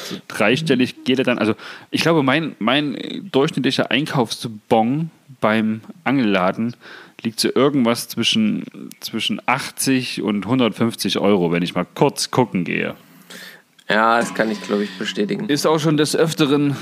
so 0.04 0.18
dreistellig 0.28 1.04
geht 1.06 1.20
er 1.20 1.26
dann. 1.26 1.38
Also 1.38 1.56
ich 1.92 2.02
glaube, 2.02 2.22
mein, 2.22 2.56
mein 2.60 3.30
durchschnittlicher 3.32 3.92
Einkaufsbon 3.92 5.10
beim 5.40 5.82
Angelladen 6.04 6.76
liegt 7.22 7.40
so 7.40 7.50
irgendwas 7.54 8.10
zwischen, 8.10 8.66
zwischen 9.00 9.42
80 9.46 10.22
und 10.22 10.46
150 10.46 11.20
Euro, 11.20 11.52
wenn 11.52 11.64
ich 11.64 11.76
mal 11.76 11.86
kurz 11.96 12.32
gucken 12.32 12.66
gehe. 12.66 12.96
Ja, 13.88 14.20
das 14.20 14.34
kann 14.34 14.50
ich, 14.50 14.62
glaube 14.62 14.84
ich, 14.84 14.98
bestätigen. 14.98 15.48
Ist 15.48 15.66
auch 15.68 15.80
schon 15.80 15.98
des 15.98 16.16
Öfteren 16.16 16.76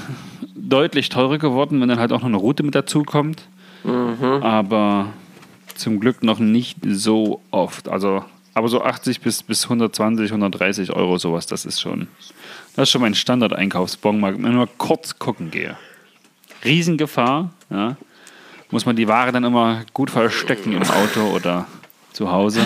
deutlich 0.56 1.10
teurer 1.10 1.38
geworden, 1.38 1.82
wenn 1.82 1.90
dann 1.90 2.00
halt 2.00 2.12
auch 2.12 2.20
noch 2.20 2.28
eine 2.28 2.38
Route 2.38 2.64
mit 2.64 2.76
dazu 2.76 3.04
kommt. 3.04 3.44
Mhm. 3.84 4.42
Aber 4.42 5.08
zum 5.76 6.00
Glück 6.00 6.24
noch 6.24 6.40
nicht 6.40 6.78
so 6.88 7.42
oft. 7.52 7.90
Also, 7.90 8.24
aber 8.54 8.70
so 8.70 8.82
80 8.82 9.20
bis, 9.22 9.44
bis 9.44 9.66
120, 9.66 10.32
130 10.32 10.94
Euro 10.94 11.18
sowas, 11.18 11.46
das 11.46 11.66
ist 11.66 11.82
schon, 11.82 12.08
das 12.76 12.84
ist 12.84 12.92
schon 12.92 13.02
mein 13.02 13.16
Standard-Einkaufsbon, 13.16 14.22
wenn 14.22 14.36
ich 14.36 14.56
mal 14.56 14.70
kurz 14.78 15.20
gucken 15.20 15.52
gehe. 15.52 15.76
Riesengefahr, 16.64 17.50
ja. 17.70 17.98
Muss 18.72 18.86
man 18.86 18.96
die 18.96 19.08
Ware 19.08 19.32
dann 19.32 19.44
immer 19.44 19.84
gut 19.94 20.10
verstecken 20.10 20.74
im 20.74 20.82
Auto 20.82 21.22
oder 21.36 21.68
zu 22.12 22.32
Hause 22.32 22.62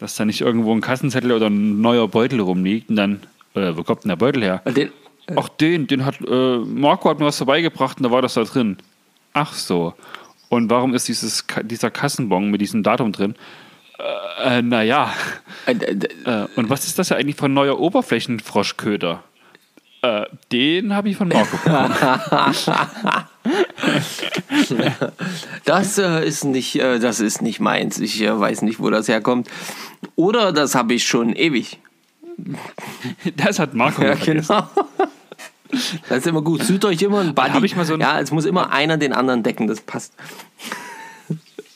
dass 0.00 0.16
da 0.16 0.24
nicht 0.24 0.40
irgendwo 0.40 0.74
ein 0.74 0.80
Kassenzettel 0.80 1.30
oder 1.30 1.48
ein 1.48 1.80
neuer 1.80 2.08
Beutel 2.08 2.40
rumliegt 2.40 2.88
und 2.90 2.96
dann, 2.96 3.20
äh, 3.54 3.72
wo 3.76 3.84
kommt 3.84 4.04
denn 4.04 4.08
der 4.08 4.16
Beutel 4.16 4.42
her? 4.42 4.62
Den, 4.64 4.88
äh 5.26 5.34
Ach, 5.36 5.48
den, 5.48 5.86
den 5.86 6.04
hat, 6.04 6.16
äh, 6.26 6.58
Marco 6.58 7.10
hat 7.10 7.20
mir 7.20 7.26
was 7.26 7.36
vorbeigebracht 7.36 7.98
und 7.98 8.04
da 8.04 8.10
war 8.10 8.22
das 8.22 8.34
da 8.34 8.42
drin. 8.44 8.78
Ach 9.34 9.52
so. 9.52 9.94
Und 10.48 10.70
warum 10.70 10.94
ist 10.94 11.06
dieses, 11.06 11.44
dieser 11.62 11.90
Kassenbon 11.90 12.50
mit 12.50 12.60
diesem 12.60 12.82
Datum 12.82 13.12
drin? 13.12 13.36
Äh, 14.42 14.58
äh 14.58 14.62
naja. 14.62 15.12
Äh, 15.66 15.72
äh, 15.72 16.46
und 16.56 16.70
was 16.70 16.86
ist 16.86 16.98
das 16.98 17.10
ja 17.10 17.16
eigentlich 17.16 17.36
für 17.36 17.46
ein 17.46 17.54
neuer 17.54 17.78
Oberflächenfroschköder? 17.78 19.22
Äh, 20.02 20.26
den 20.50 20.94
habe 20.94 21.10
ich 21.10 21.16
von 21.16 21.28
Marco 21.28 21.58
bekommen. 21.58 21.94
das 25.64 25.98
äh, 25.98 26.26
ist 26.26 26.44
nicht, 26.44 26.76
äh, 26.76 26.98
das 26.98 27.20
ist 27.20 27.42
nicht 27.42 27.60
meins. 27.60 27.98
Ich 27.98 28.22
äh, 28.22 28.38
weiß 28.38 28.62
nicht, 28.62 28.80
wo 28.80 28.88
das 28.88 29.08
herkommt. 29.08 29.48
Oder 30.16 30.52
das 30.52 30.74
habe 30.74 30.94
ich 30.94 31.06
schon 31.06 31.34
ewig. 31.34 31.78
Das 33.36 33.58
hat 33.58 33.74
Marco. 33.74 34.02
Ja, 34.10 34.14
genau. 34.14 34.68
Das 36.08 36.18
ist 36.18 36.26
immer 36.26 36.42
gut. 36.42 36.64
Sucht 36.64 36.84
euch 36.86 37.00
immer 37.02 37.20
ein 37.20 37.34
Buddy. 37.34 37.64
Ich 37.64 37.76
mal 37.76 37.84
so 37.84 37.96
ja, 37.96 38.20
es 38.20 38.32
muss 38.32 38.44
immer 38.44 38.72
einer 38.72 38.96
den 38.96 39.12
anderen 39.12 39.42
decken. 39.42 39.68
Das 39.68 39.80
passt. 39.80 40.14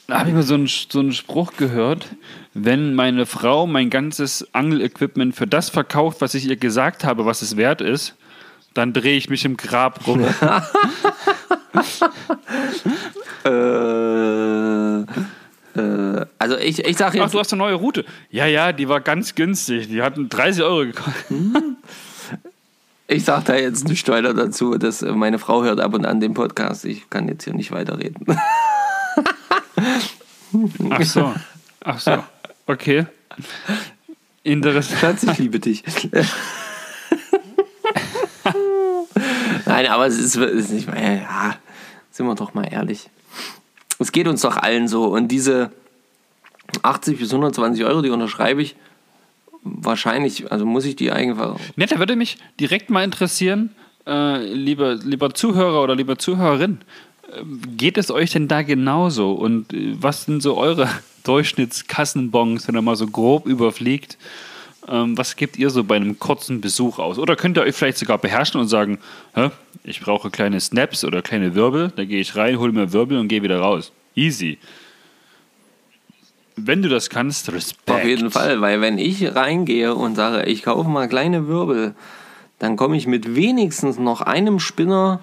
Da 0.07 0.19
habe 0.19 0.29
ich 0.29 0.35
mal 0.35 0.43
so 0.43 0.55
einen, 0.55 0.67
so 0.67 1.01
einen 1.01 1.13
Spruch 1.13 1.53
gehört, 1.57 2.07
wenn 2.53 2.95
meine 2.95 3.25
Frau 3.25 3.67
mein 3.67 3.89
ganzes 3.89 4.47
Angelequipment 4.55 5.35
für 5.35 5.47
das 5.47 5.71
verkauft, 5.71 6.21
was 6.21 6.35
ich 6.35 6.47
ihr 6.47 6.57
gesagt 6.57 7.05
habe, 7.05 7.25
was 7.25 7.41
es 7.41 7.57
wert 7.57 7.81
ist, 7.81 8.15
dann 8.75 8.93
drehe 8.93 9.17
ich 9.17 9.31
mich 9.31 9.47
im 9.47 9.57
Grab 9.57 10.07
rum. 10.07 10.21
äh, 13.45 15.01
äh, 15.81 16.27
also 16.39 16.57
ich, 16.59 16.85
ich 16.85 16.97
sage 16.97 17.19
jetzt... 17.19 17.29
Ach, 17.29 17.33
du 17.33 17.39
hast 17.39 17.53
eine 17.53 17.63
neue 17.63 17.75
Route. 17.75 18.05
Ja, 18.31 18.47
ja, 18.47 18.73
die 18.73 18.89
war 18.89 19.01
ganz 19.01 19.35
günstig. 19.35 19.89
Die 19.89 20.03
hatten 20.03 20.29
30 20.29 20.63
Euro 20.65 20.81
gekostet. 20.87 21.15
Ich 23.07 23.25
sage 23.25 23.45
da 23.47 23.55
jetzt 23.55 23.89
nicht 23.89 24.09
weiter 24.09 24.35
dazu, 24.35 24.77
dass 24.77 25.03
meine 25.03 25.39
Frau 25.39 25.63
hört 25.63 25.79
ab 25.81 25.95
und 25.95 26.05
an 26.05 26.21
den 26.21 26.35
Podcast. 26.35 26.85
Ich 26.85 27.09
kann 27.11 27.29
jetzt 27.29 27.45
hier 27.45 27.55
nicht 27.55 27.71
weiterreden. 27.71 28.27
Ach 30.91 31.03
so. 31.03 31.35
Ach 31.85 32.01
so. 32.01 32.25
Okay. 32.67 33.07
Interessant. 34.43 35.01
Schatz, 35.01 35.23
ich 35.25 35.39
liebe 35.39 35.59
dich. 35.61 35.83
Nein, 39.67 39.87
aber 39.87 40.07
es 40.07 40.19
ist, 40.19 40.37
es 40.37 40.67
ist 40.67 40.71
nicht 40.71 40.91
mehr, 40.93 41.23
ja, 41.23 41.57
sind 42.11 42.27
wir 42.27 42.35
doch 42.35 42.55
mal 42.55 42.65
ehrlich. 42.65 43.09
Es 43.99 44.13
geht 44.13 44.29
uns 44.29 44.43
doch 44.43 44.57
allen 44.57 44.89
so. 44.89 45.07
Und 45.07 45.29
diese 45.29 45.71
80 46.83 47.19
bis 47.19 47.31
120 47.31 47.85
Euro, 47.85 48.03
die 48.03 48.11
unterschreibe 48.11 48.63
ich 48.63 48.77
wahrscheinlich, 49.63 50.53
also 50.53 50.67
muss 50.67 50.85
ich 50.85 50.97
die 50.97 51.11
einfach. 51.11 51.59
Ne, 51.77 51.87
da 51.87 51.99
würde 51.99 52.17
mich 52.17 52.37
direkt 52.61 52.91
mal 52.91 53.03
interessieren, 53.03 53.75
äh, 54.07 54.45
lieber, 54.53 54.95
lieber 54.97 55.33
Zuhörer 55.35 55.83
oder 55.83 55.95
lieber 55.95 56.19
Zuhörerin, 56.19 56.81
geht 57.77 57.99
es 57.99 58.11
euch 58.11 58.33
denn 58.33 58.49
da 58.49 58.63
genauso? 58.63 59.33
Und 59.33 59.73
äh, 59.73 59.95
was 60.01 60.25
sind 60.25 60.43
so 60.43 60.57
eure 60.57 60.89
Durchschnittskassenbons, 61.25 62.69
wenn 62.69 62.75
er 62.75 62.83
mal 62.83 62.97
so 62.97 63.07
grob 63.07 63.47
überfliegt? 63.47 64.19
Ähm, 64.89 65.17
was 65.17 65.37
gebt 65.37 65.57
ihr 65.57 65.71
so 65.71 65.85
bei 65.85 65.97
einem 65.97 66.19
kurzen 66.19 66.61
Besuch 66.61 66.99
aus? 66.99 67.19
Oder 67.19 67.37
könnt 67.37 67.57
ihr 67.57 67.63
euch 67.63 67.75
vielleicht 67.75 67.99
sogar 67.99 68.19
beherrschen 68.19 68.61
und 68.61 68.69
sagen, 68.69 68.99
Hä, 69.35 69.51
ich 69.83 70.01
brauche 70.01 70.31
kleine 70.31 70.61
Snaps 70.61 71.05
oder 71.05 71.23
kleine 71.23 71.55
Wirbel, 71.55 71.93
da 71.97 72.05
gehe 72.05 72.21
ich 72.21 72.37
rein, 72.37 72.59
hole 72.59 72.73
mir 72.73 72.93
Wirbel 72.93 73.19
und 73.19 73.29
gehe 73.29 73.43
wieder 73.43 73.61
raus. 73.61 73.93
Easy. 74.15 74.59
Wenn 76.57 76.83
du 76.83 76.89
das 76.89 77.11
kannst, 77.11 77.51
Respekt. 77.53 77.91
Auf 77.91 78.05
jeden 78.05 78.31
Fall, 78.31 78.61
weil 78.61 78.81
wenn 78.81 78.99
ich 78.99 79.35
reingehe 79.35 79.95
und 79.95 80.15
sage, 80.15 80.45
ich 80.45 80.63
kaufe 80.63 80.89
mal 80.89 81.09
kleine 81.09 81.49
Wirbel, 81.49 81.95
dann 82.59 82.77
komme 82.77 82.97
ich 82.97 83.07
mit 83.07 83.35
wenigstens 83.35 83.99
noch 83.99 84.21
einem 84.21 84.61
Spinner, 84.61 85.21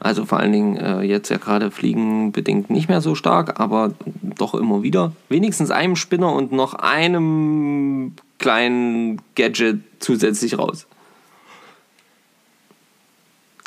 also 0.00 0.24
vor 0.24 0.38
allen 0.38 0.52
Dingen 0.52 0.76
äh, 0.76 1.02
jetzt 1.02 1.28
ja 1.28 1.38
gerade 1.38 1.70
fliegenbedingt 1.70 2.70
nicht 2.70 2.88
mehr 2.88 3.00
so 3.00 3.14
stark, 3.14 3.58
aber 3.60 3.94
doch 4.22 4.54
immer 4.54 4.82
wieder, 4.82 5.12
wenigstens 5.28 5.70
einem 5.70 5.96
Spinner 5.96 6.32
und 6.32 6.52
noch 6.52 6.74
einem 6.74 8.14
kleinen 8.38 9.20
Gadget 9.34 9.80
zusätzlich 9.98 10.58
raus. 10.58 10.86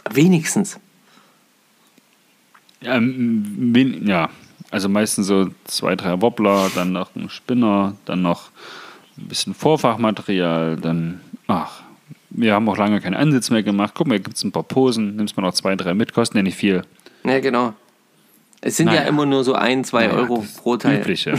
Wenigstens. 0.09 0.79
Ähm, 2.83 3.73
wen- 3.73 4.07
ja, 4.07 4.29
also 4.71 4.89
meistens 4.89 5.27
so 5.27 5.49
zwei, 5.65 5.95
drei 5.95 6.21
Wobbler, 6.21 6.71
dann 6.73 6.93
noch 6.93 7.15
ein 7.15 7.29
Spinner, 7.29 7.95
dann 8.05 8.21
noch 8.21 8.49
ein 9.17 9.27
bisschen 9.27 9.53
Vorfachmaterial, 9.53 10.77
dann, 10.77 11.21
ach, 11.47 11.83
wir 12.31 12.53
haben 12.53 12.67
auch 12.69 12.77
lange 12.77 12.99
keinen 13.01 13.13
Ansitz 13.15 13.49
mehr 13.49 13.63
gemacht. 13.63 13.93
Guck 13.95 14.07
mal, 14.07 14.15
hier 14.15 14.23
gibt 14.23 14.37
es 14.37 14.43
ein 14.43 14.51
paar 14.51 14.63
Posen, 14.63 15.15
nimmst 15.15 15.37
mal 15.37 15.43
noch 15.43 15.53
zwei, 15.53 15.75
drei 15.75 15.93
mit, 15.93 16.13
kosten 16.13 16.37
ja 16.37 16.43
nicht 16.43 16.55
viel. 16.57 16.81
Ja, 17.23 17.39
genau. 17.39 17.73
Es 18.61 18.77
sind 18.77 18.87
ja 18.87 18.95
Naja. 18.95 19.07
immer 19.07 19.25
nur 19.25 19.43
so 19.43 19.53
ein, 19.53 19.83
zwei 19.83 20.07
Naja, 20.07 20.19
Euro 20.19 20.45
pro 20.57 20.77
Teil. 20.77 20.99
Übliche. 21.01 21.33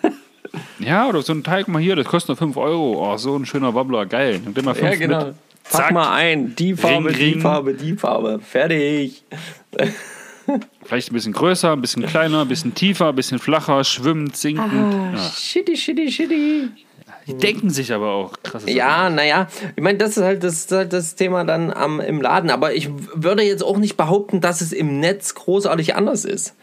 ja, 0.78 1.06
oder 1.08 1.22
so 1.22 1.32
ein 1.32 1.42
Teil, 1.44 1.64
guck 1.64 1.74
mal 1.74 1.82
hier, 1.82 1.96
das 1.96 2.06
kostet 2.06 2.28
nur 2.28 2.36
5 2.36 2.56
Euro. 2.56 3.12
Oh, 3.12 3.16
so 3.16 3.36
ein 3.36 3.46
schöner 3.46 3.74
Wobbler, 3.74 4.06
geil. 4.06 4.40
Nimm 4.44 4.54
dir 4.54 4.62
mal 4.62 4.74
fünf 4.74 4.90
Ja, 4.92 4.96
genau. 4.96 5.24
mit. 5.26 5.34
Pack 5.70 5.82
Zack. 5.82 5.92
mal 5.92 6.14
ein. 6.14 6.54
Die 6.56 6.74
Farbe, 6.74 7.12
die 7.12 7.22
ring. 7.24 7.40
Farbe, 7.40 7.74
die 7.74 7.94
Farbe. 7.94 8.40
Fertig. 8.42 9.22
Vielleicht 10.84 11.10
ein 11.10 11.14
bisschen 11.14 11.34
größer, 11.34 11.72
ein 11.72 11.82
bisschen 11.82 12.06
kleiner, 12.06 12.40
ein 12.40 12.48
bisschen 12.48 12.74
tiefer, 12.74 13.10
ein 13.10 13.14
bisschen 13.16 13.38
flacher, 13.38 13.84
schwimmend, 13.84 14.34
sinkend. 14.34 14.72
Ja. 14.72 15.18
Shitty, 15.18 15.76
shitty, 15.76 16.10
shitty. 16.10 16.68
Die 17.28 17.36
denken 17.36 17.68
sich 17.68 17.92
aber 17.92 18.10
auch 18.10 18.32
krass. 18.42 18.64
Ja, 18.66 19.10
naja, 19.10 19.48
ich 19.76 19.82
meine, 19.82 19.98
das 19.98 20.16
ist 20.16 20.22
halt 20.22 20.42
das, 20.42 20.66
halt 20.70 20.94
das 20.94 21.14
Thema 21.14 21.44
dann 21.44 21.70
am, 21.70 22.00
im 22.00 22.22
Laden. 22.22 22.50
Aber 22.50 22.74
ich 22.74 22.88
würde 23.14 23.42
jetzt 23.42 23.62
auch 23.62 23.76
nicht 23.76 23.98
behaupten, 23.98 24.40
dass 24.40 24.62
es 24.62 24.72
im 24.72 24.98
Netz 24.98 25.34
großartig 25.34 25.94
anders 25.94 26.24
ist. 26.24 26.54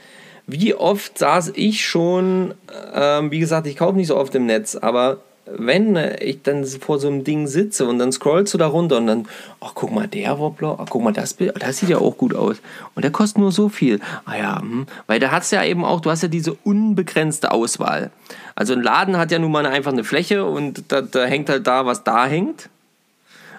Wie 0.47 0.74
oft 0.74 1.18
saß 1.20 1.53
ich 1.55 1.86
schon, 1.86 2.55
ähm, 2.93 3.30
wie 3.30 3.39
gesagt, 3.39 3.68
ich 3.68 3.78
kaufe 3.78 3.95
nicht 3.95 4.07
so 4.07 4.18
oft 4.18 4.34
im 4.34 4.47
Netz, 4.47 4.76
aber 4.76 5.20
wenn 5.45 5.95
äh, 5.95 6.24
ich 6.24 6.41
dann 6.41 6.66
vor 6.66 6.99
so 6.99 7.07
einem 7.07 7.24
Ding 7.24 7.47
sitze 7.47 7.88
und 7.88 7.99
dann 7.99 8.11
scrollst 8.11 8.53
du 8.53 8.57
da 8.57 8.68
runter 8.68 8.97
und 8.97 9.07
dann, 9.07 9.28
ach 9.61 9.72
guck 9.76 9.91
mal, 9.91 10.07
der 10.07 10.39
Wobbler, 10.39 10.78
ach 10.80 10.88
guck 10.89 11.03
mal, 11.03 11.13
das 11.13 11.34
Bild, 11.34 11.53
das 11.59 11.78
sieht 11.78 11.89
ja 11.89 11.97
auch 11.99 12.18
gut 12.18 12.36
aus. 12.36 12.57
Und 12.95 13.03
der 13.03 13.11
kostet 13.11 13.38
nur 13.38 13.51
so 13.51 13.70
viel. 13.70 13.99
Ah 14.26 14.38
ja, 14.38 14.59
hm. 14.59 14.88
weil 15.07 15.20
da 15.20 15.32
hast 15.32 15.51
ja 15.51 15.63
eben 15.63 15.86
auch, 15.86 16.01
du 16.01 16.09
hast 16.09 16.24
ja 16.24 16.28
diese 16.28 16.53
unbegrenzte 16.53 17.51
Auswahl. 17.51 18.11
Also 18.55 18.73
ein 18.73 18.81
Laden 18.81 19.17
hat 19.17 19.31
ja 19.31 19.39
nun 19.39 19.51
mal 19.51 19.65
einfach 19.65 19.91
eine 19.91 20.05
Fläche 20.05 20.45
und 20.45 20.91
da, 20.91 21.01
da 21.01 21.25
hängt 21.25 21.49
halt 21.49 21.67
da, 21.67 21.85
was 21.85 22.05
da 22.05 22.25
hängt. 22.25 22.69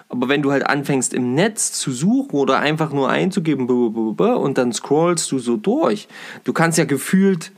Aber 0.09 0.27
wenn 0.27 0.41
du 0.41 0.51
halt 0.51 0.65
anfängst 0.65 1.13
im 1.13 1.35
Netz 1.35 1.73
zu 1.73 1.91
suchen 1.91 2.31
oder 2.31 2.59
einfach 2.59 2.91
nur 2.91 3.09
einzugeben 3.09 3.67
und 3.67 4.57
dann 4.57 4.73
scrollst 4.73 5.31
du 5.31 5.39
so 5.39 5.57
durch, 5.57 6.07
du 6.45 6.53
kannst 6.53 6.77
ja 6.77 6.85
gefühlt, 6.85 7.51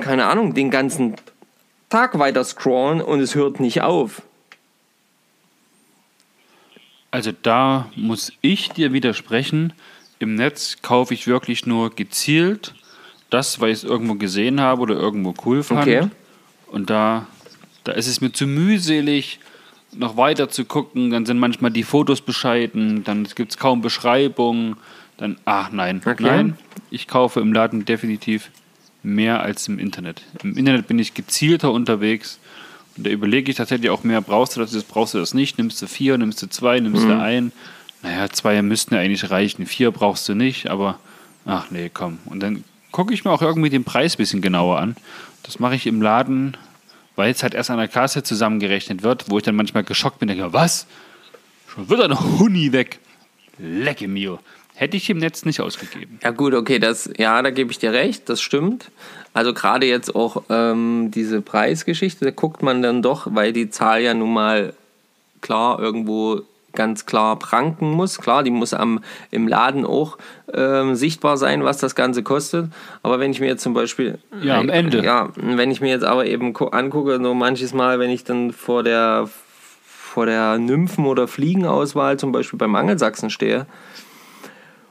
keine 0.00 0.26
Ahnung, 0.26 0.54
den 0.54 0.70
ganzen 0.70 1.14
Tag 1.90 2.18
weiter 2.18 2.42
scrollen 2.42 3.00
und 3.00 3.20
es 3.20 3.34
hört 3.34 3.60
nicht 3.60 3.82
auf. 3.82 4.22
Also 7.10 7.32
da 7.42 7.90
muss 7.94 8.32
ich 8.40 8.70
dir 8.70 8.92
widersprechen. 8.92 9.72
Im 10.18 10.34
Netz 10.34 10.78
kaufe 10.82 11.14
ich 11.14 11.26
wirklich 11.26 11.66
nur 11.66 11.94
gezielt 11.94 12.74
das, 13.36 13.60
weil 13.60 13.70
ich 13.70 13.78
es 13.78 13.84
irgendwo 13.84 14.14
gesehen 14.14 14.60
habe 14.60 14.80
oder 14.82 14.94
irgendwo 14.94 15.34
cool 15.44 15.62
fand. 15.62 15.82
Okay. 15.82 16.08
Und 16.70 16.90
da, 16.90 17.26
da 17.84 17.92
ist 17.92 18.06
es 18.06 18.20
mir 18.20 18.32
zu 18.32 18.46
mühselig, 18.46 19.38
noch 19.92 20.16
weiter 20.16 20.48
zu 20.48 20.64
gucken. 20.64 21.10
Dann 21.10 21.24
sind 21.26 21.38
manchmal 21.38 21.70
die 21.70 21.82
Fotos 21.84 22.20
bescheiden, 22.20 23.04
dann 23.04 23.24
gibt 23.34 23.52
es 23.52 23.58
kaum 23.58 23.80
Beschreibungen. 23.82 24.76
Dann, 25.18 25.36
ach 25.44 25.70
nein, 25.72 26.02
Okay. 26.04 26.22
nein, 26.24 26.58
ich 26.90 27.06
kaufe 27.08 27.40
im 27.40 27.52
Laden 27.52 27.84
definitiv 27.84 28.50
mehr 29.02 29.40
als 29.40 29.68
im 29.68 29.78
Internet. 29.78 30.22
Im 30.42 30.56
Internet 30.56 30.88
bin 30.88 30.98
ich 30.98 31.14
gezielter 31.14 31.72
unterwegs 31.72 32.38
und 32.96 33.06
da 33.06 33.10
überlege 33.10 33.50
ich 33.50 33.56
tatsächlich 33.56 33.88
auch 33.90 34.02
mehr, 34.04 34.20
brauchst 34.20 34.56
du 34.56 34.60
das, 34.60 34.74
jetzt 34.74 34.88
brauchst 34.88 35.14
du 35.14 35.18
das 35.18 35.32
nicht, 35.32 35.56
nimmst 35.58 35.80
du 35.80 35.86
vier, 35.86 36.18
nimmst 36.18 36.42
du 36.42 36.48
zwei, 36.48 36.80
nimmst 36.80 37.04
Mhm. 37.04 37.08
du 37.08 37.18
ein. 37.22 37.52
Naja, 38.02 38.28
zwei 38.30 38.60
müssten 38.62 38.94
ja 38.94 39.00
eigentlich 39.00 39.30
reichen, 39.30 39.64
vier 39.66 39.90
brauchst 39.90 40.28
du 40.28 40.34
nicht, 40.34 40.68
aber 40.68 40.98
ach 41.46 41.70
nee, 41.70 41.90
komm. 41.92 42.18
Und 42.26 42.40
dann 42.40 42.64
gucke 42.96 43.12
ich 43.12 43.26
mir 43.26 43.30
auch 43.30 43.42
irgendwie 43.42 43.68
den 43.68 43.84
Preis 43.84 44.14
ein 44.14 44.16
bisschen 44.16 44.40
genauer 44.40 44.78
an. 44.78 44.96
Das 45.42 45.58
mache 45.58 45.74
ich 45.74 45.86
im 45.86 46.00
Laden, 46.00 46.56
weil 47.14 47.30
es 47.30 47.42
halt 47.42 47.52
erst 47.52 47.68
an 47.68 47.76
der 47.76 47.88
Kasse 47.88 48.22
zusammengerechnet 48.22 49.02
wird, 49.02 49.26
wo 49.28 49.36
ich 49.36 49.44
dann 49.44 49.54
manchmal 49.54 49.84
geschockt 49.84 50.18
bin, 50.18 50.28
denke, 50.28 50.54
was? 50.54 50.86
Schon 51.68 51.90
wird 51.90 52.00
ein 52.00 52.18
Huni 52.18 52.72
weg. 52.72 52.98
Lecke 53.58 54.08
mio. 54.08 54.38
Hätte 54.74 54.96
ich 54.96 55.10
im 55.10 55.18
Netz 55.18 55.44
nicht 55.44 55.60
ausgegeben. 55.60 56.18
Ja 56.22 56.30
gut, 56.30 56.54
okay, 56.54 56.78
das, 56.78 57.10
ja, 57.18 57.42
da 57.42 57.50
gebe 57.50 57.70
ich 57.70 57.78
dir 57.78 57.92
recht, 57.92 58.30
das 58.30 58.40
stimmt. 58.40 58.90
Also 59.34 59.52
gerade 59.52 59.84
jetzt 59.84 60.16
auch 60.16 60.44
ähm, 60.48 61.10
diese 61.14 61.42
Preisgeschichte, 61.42 62.24
da 62.24 62.30
guckt 62.30 62.62
man 62.62 62.80
dann 62.80 63.02
doch, 63.02 63.26
weil 63.30 63.52
die 63.52 63.68
Zahl 63.68 64.00
ja 64.00 64.14
nun 64.14 64.32
mal 64.32 64.72
klar 65.42 65.80
irgendwo 65.80 66.44
ganz 66.76 67.06
klar 67.06 67.36
pranken 67.38 67.90
muss. 67.90 68.18
Klar, 68.20 68.44
die 68.44 68.52
muss 68.52 68.72
am, 68.72 69.00
im 69.32 69.48
Laden 69.48 69.84
auch 69.84 70.18
ähm, 70.54 70.94
sichtbar 70.94 71.36
sein, 71.36 71.64
was 71.64 71.78
das 71.78 71.96
Ganze 71.96 72.22
kostet. 72.22 72.70
Aber 73.02 73.18
wenn 73.18 73.32
ich 73.32 73.40
mir 73.40 73.46
jetzt 73.48 73.62
zum 73.62 73.74
Beispiel... 73.74 74.18
Ja, 74.40 74.60
am 74.60 74.68
Ende. 74.68 75.02
Ja, 75.04 75.30
wenn 75.34 75.72
ich 75.72 75.80
mir 75.80 75.90
jetzt 75.90 76.04
aber 76.04 76.26
eben 76.26 76.52
gu- 76.52 76.68
angucke, 76.68 77.18
so 77.20 77.34
manches 77.34 77.74
Mal, 77.74 77.98
wenn 77.98 78.10
ich 78.10 78.22
dann 78.22 78.52
vor 78.52 78.84
der, 78.84 79.28
vor 79.84 80.26
der 80.26 80.58
Nymphen- 80.58 81.06
oder 81.06 81.26
Fliegenauswahl 81.26 82.18
zum 82.18 82.30
Beispiel 82.30 82.58
beim 82.58 82.76
Angelsachsen 82.76 83.30
stehe, 83.30 83.66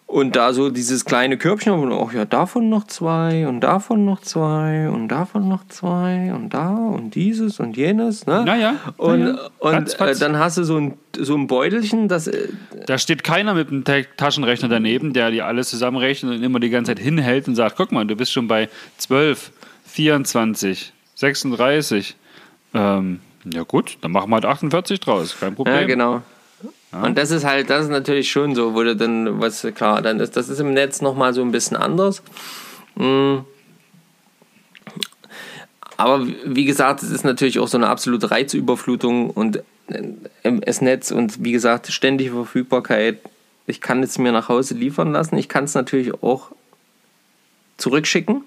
und 0.08 0.36
da 0.36 0.54
so 0.54 0.70
dieses 0.70 1.04
kleine 1.04 1.38
Körbchen, 1.38 1.74
und 1.74 1.92
auch 1.92 2.14
ja, 2.14 2.26
davon 2.26 2.70
noch 2.70 2.86
zwei 2.88 3.48
und 3.48 3.62
davon 3.62 4.06
noch 4.06 4.22
zwei 4.22 4.88
und 4.90 5.08
davon 5.10 5.48
noch 5.50 5.68
zwei 5.68 6.32
und 6.34 6.54
da 6.54 6.70
und 6.76 7.16
dieses 7.16 7.60
und 7.60 7.76
jenes. 7.76 8.26
Ne? 8.28 8.44
Naja, 8.46 8.76
Und, 8.98 9.20
naja. 9.22 9.50
und 9.60 9.74
Ratzfatz. 9.74 10.18
Äh, 10.18 10.20
dann 10.22 10.38
hast 10.40 10.58
du 10.58 10.64
so 10.64 10.78
ein, 10.78 10.94
so 11.18 11.36
ein 11.36 11.48
Beutelchen, 11.48 12.08
das. 12.08 12.28
Äh, 12.28 12.50
Da 12.86 12.98
steht 12.98 13.24
keiner 13.24 13.54
mit 13.56 13.70
einem 13.70 13.84
Ta- 13.84 14.04
Taschenrechner 14.16 14.70
daneben, 14.70 15.12
der 15.14 15.32
dir 15.32 15.48
alles 15.48 15.70
zusammenrechnet 15.70 16.36
und 16.38 16.44
immer 16.44 16.60
die 16.60 16.70
ganze 16.70 16.92
Zeit 16.92 17.00
hinhält 17.00 17.48
und 17.48 17.56
sagt, 17.56 17.76
guck 17.76 17.92
mal, 17.92 18.06
du 18.06 18.16
bist 18.16 18.32
schon 18.32 18.48
bei 18.48 18.70
12, 19.00 19.52
24, 19.86 20.94
36. 21.16 22.16
Ähm, 22.74 23.20
ja 23.52 23.64
gut, 23.64 23.98
dann 24.02 24.12
machen 24.12 24.30
wir 24.30 24.36
halt 24.36 24.46
48 24.46 25.00
draus, 25.00 25.36
kein 25.40 25.56
Problem. 25.56 25.76
ja, 25.76 25.84
genau. 25.86 26.22
Und 26.92 27.18
das 27.18 27.32
ist 27.32 27.44
halt, 27.44 27.70
das 27.70 27.86
ist 27.86 27.92
natürlich 27.92 28.32
schon 28.32 28.56
so, 28.56 28.74
wo 28.74 28.84
du 28.84 28.96
dann, 28.96 29.42
was 29.42 29.68
klar, 29.76 30.02
dann 30.02 30.20
ist, 30.20 30.38
das 30.38 30.50
ist 30.50 30.60
im 30.60 30.74
Netz 30.74 31.02
nochmal 31.02 31.34
so 31.34 31.42
ein 31.42 31.52
bisschen 31.52 31.76
anders. 31.76 32.22
Mm. 32.96 33.40
Aber 35.98 36.26
wie 36.46 36.66
gesagt, 36.66 37.04
es 37.04 37.10
ist 37.10 37.24
natürlich 37.24 37.60
auch 37.60 37.68
so 37.68 37.78
eine 37.78 37.88
absolute 37.88 38.32
Reizüberflutung 38.32 39.30
und 39.30 39.58
äh, 39.88 40.54
das 40.62 40.82
Netz 40.82 41.12
und 41.12 41.44
wie 41.44 41.52
gesagt, 41.52 41.88
ständige 41.88 42.32
Verfügbarkeit. 42.32 43.20
Ich 43.68 43.82
kann 43.82 44.04
es 44.04 44.18
mir 44.18 44.32
nach 44.32 44.50
Hause 44.50 44.76
liefern 44.76 45.12
lassen. 45.12 45.38
Ich 45.38 45.50
kann 45.50 45.64
es 45.64 45.74
natürlich 45.74 46.14
auch 46.22 46.52
zurückschicken. 47.78 48.44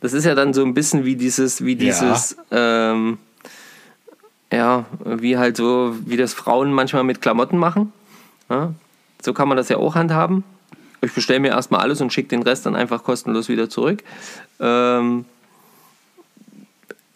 Das 0.00 0.12
ist 0.12 0.24
ja 0.24 0.34
dann 0.34 0.52
so 0.52 0.62
ein 0.62 0.74
bisschen 0.74 1.04
wie 1.04 1.16
dieses, 1.16 1.64
wie 1.64 1.74
dieses, 1.74 2.36
ähm, 2.50 3.18
ja, 4.52 4.84
wie 5.04 5.38
halt 5.38 5.56
so, 5.56 5.94
wie 6.04 6.16
das 6.16 6.34
Frauen 6.34 6.72
manchmal 6.72 7.04
mit 7.04 7.20
Klamotten 7.20 7.58
machen. 7.58 7.92
Ja, 8.48 8.72
so 9.22 9.34
kann 9.34 9.48
man 9.48 9.56
das 9.56 9.68
ja 9.68 9.76
auch 9.76 9.94
handhaben. 9.94 10.44
Ich 11.02 11.12
bestelle 11.12 11.40
mir 11.40 11.48
erstmal 11.48 11.80
alles 11.80 12.00
und 12.00 12.12
schicke 12.12 12.28
den 12.28 12.42
Rest 12.42 12.66
dann 12.66 12.76
einfach 12.76 13.04
kostenlos 13.04 13.48
wieder 13.48 13.68
zurück. 13.68 14.02
Ähm, 14.60 15.24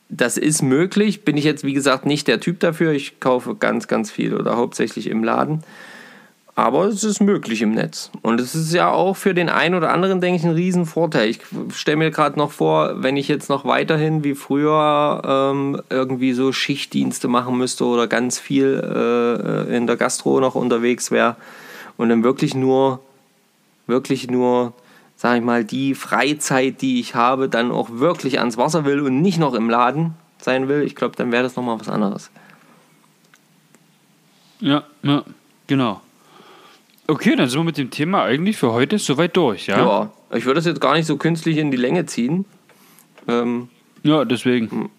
das 0.09 0.37
ist 0.37 0.62
möglich. 0.62 1.24
Bin 1.24 1.37
ich 1.37 1.45
jetzt, 1.45 1.64
wie 1.64 1.72
gesagt, 1.72 2.05
nicht 2.05 2.28
der 2.28 2.41
Typ 2.41 2.61
dafür. 2.61 2.93
Ich 2.93 3.20
kaufe 3.20 3.55
ganz, 3.55 3.87
ganz 3.89 4.11
viel 4.11 4.35
oder 4.35 4.57
hauptsächlich 4.57 5.09
im 5.09 5.24
Laden. 5.24 5.62
Aber 6.61 6.85
es 6.85 7.05
ist 7.05 7.23
möglich 7.23 7.63
im 7.63 7.73
Netz. 7.73 8.11
Und 8.21 8.39
es 8.39 8.55
ist 8.55 8.75
ja 8.75 8.91
auch 8.91 9.17
für 9.17 9.33
den 9.33 9.49
einen 9.49 9.75
oder 9.75 9.95
anderen, 9.95 10.21
denke 10.21 10.37
ich, 10.37 10.45
ein 10.45 10.53
Riesenvorteil. 10.53 11.31
Ich 11.31 11.41
stelle 11.75 11.97
mir 11.97 12.11
gerade 12.11 12.39
noch 12.39 12.53
vor, 12.53 13.03
wenn 13.03 13.17
ich 13.17 13.29
jetzt 13.29 13.49
noch 13.49 13.65
weiterhin 13.65 14.25
wie 14.25 14.35
früher 14.35 15.23
ähm, 15.25 15.81
irgendwie 15.89 16.35
so 16.35 16.53
Schichtdienste 16.53 17.29
machen 17.29 17.57
müsste 17.57 17.87
oder 17.87 18.09
ganz 18.09 18.39
viel 18.39 18.79
äh, 18.79 19.75
in 19.75 19.87
der 19.87 19.97
Gastro 19.97 20.39
noch 20.39 20.55
unterwegs 20.55 21.11
wäre 21.11 21.37
und 21.97 22.11
dann 22.11 22.25
wirklich 22.25 22.55
nur, 22.55 23.01
wirklich 23.87 24.31
nur, 24.31 24.75
sag 25.17 25.39
ich 25.39 25.43
mal, 25.43 25.65
die 25.65 25.95
Freizeit, 25.95 26.83
die 26.83 27.01
ich 27.01 27.15
habe, 27.15 27.49
dann 27.49 27.71
auch 27.71 27.89
wirklich 27.91 28.39
ans 28.39 28.59
Wasser 28.59 28.85
will 28.85 29.01
und 29.01 29.23
nicht 29.23 29.39
noch 29.39 29.55
im 29.55 29.71
Laden 29.71 30.13
sein 30.37 30.69
will, 30.69 30.83
ich 30.83 30.95
glaube, 30.95 31.17
dann 31.17 31.33
wäre 31.33 31.43
das 31.43 31.57
nochmal 31.57 31.81
was 31.81 31.89
anderes. 31.89 32.31
Ja, 34.61 34.85
ja, 35.03 35.25
genau. 35.67 36.03
Okay, 37.11 37.35
dann 37.37 37.49
sind 37.49 37.59
wir 37.59 37.65
mit 37.65 37.77
dem 37.79 37.91
Thema 37.91 38.23
eigentlich 38.23 38.57
für 38.57 38.73
heute 38.73 38.99
soweit 38.99 39.37
durch, 39.37 39.67
ja? 39.67 39.79
Ja, 39.79 40.13
ich 40.37 40.45
würde 40.45 40.59
das 40.59 40.67
jetzt 40.67 40.81
gar 40.81 40.95
nicht 40.95 41.07
so 41.07 41.17
künstlich 41.17 41.57
in 41.57 41.71
die 41.73 41.77
Länge 41.77 42.07
ziehen. 42.07 42.45
Ähm, 43.27 43.69
Ja, 44.05 44.25
deswegen. 44.25 44.91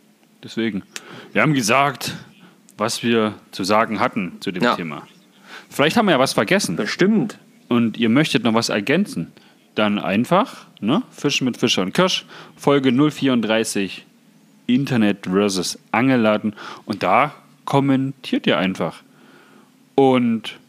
Deswegen. 0.44 0.84
Wir 1.32 1.42
haben 1.42 1.54
gesagt, 1.54 2.14
was 2.78 3.02
wir 3.02 3.36
zu 3.52 3.64
sagen 3.64 4.00
hatten 4.00 4.34
zu 4.42 4.52
dem 4.52 4.62
Ja. 4.64 4.76
Thema. 4.76 5.08
Vielleicht 5.70 5.96
haben 5.96 6.08
wir 6.08 6.12
ja 6.12 6.20
was 6.20 6.34
vergessen 6.34 6.76
bestimmt. 6.76 7.38
und 7.70 7.98
ihr 7.98 8.10
möchtet 8.10 8.44
noch 8.44 8.54
was 8.54 8.68
ergänzen. 8.68 9.32
Dann 9.76 9.98
einfach, 9.98 10.66
ne? 10.82 11.04
Fischen 11.12 11.46
mit 11.46 11.56
Fischer 11.56 11.82
und 11.82 11.94
Kirsch, 11.94 12.26
Folge 12.58 12.92
034, 12.92 14.06
Internet 14.68 15.28
versus 15.28 15.80
Angelladen. 15.94 16.54
Und 16.84 17.04
da 17.04 17.34
kommentiert 17.64 18.46
ihr 18.48 18.58
einfach. 18.58 19.02
Und 19.96 20.60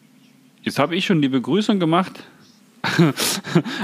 jetzt 0.63 0.79
habe 0.79 0.97
ich 0.97 1.05
schon 1.05 1.23
die 1.23 1.29
Begrüßung 1.29 1.79
gemacht. 1.79 2.25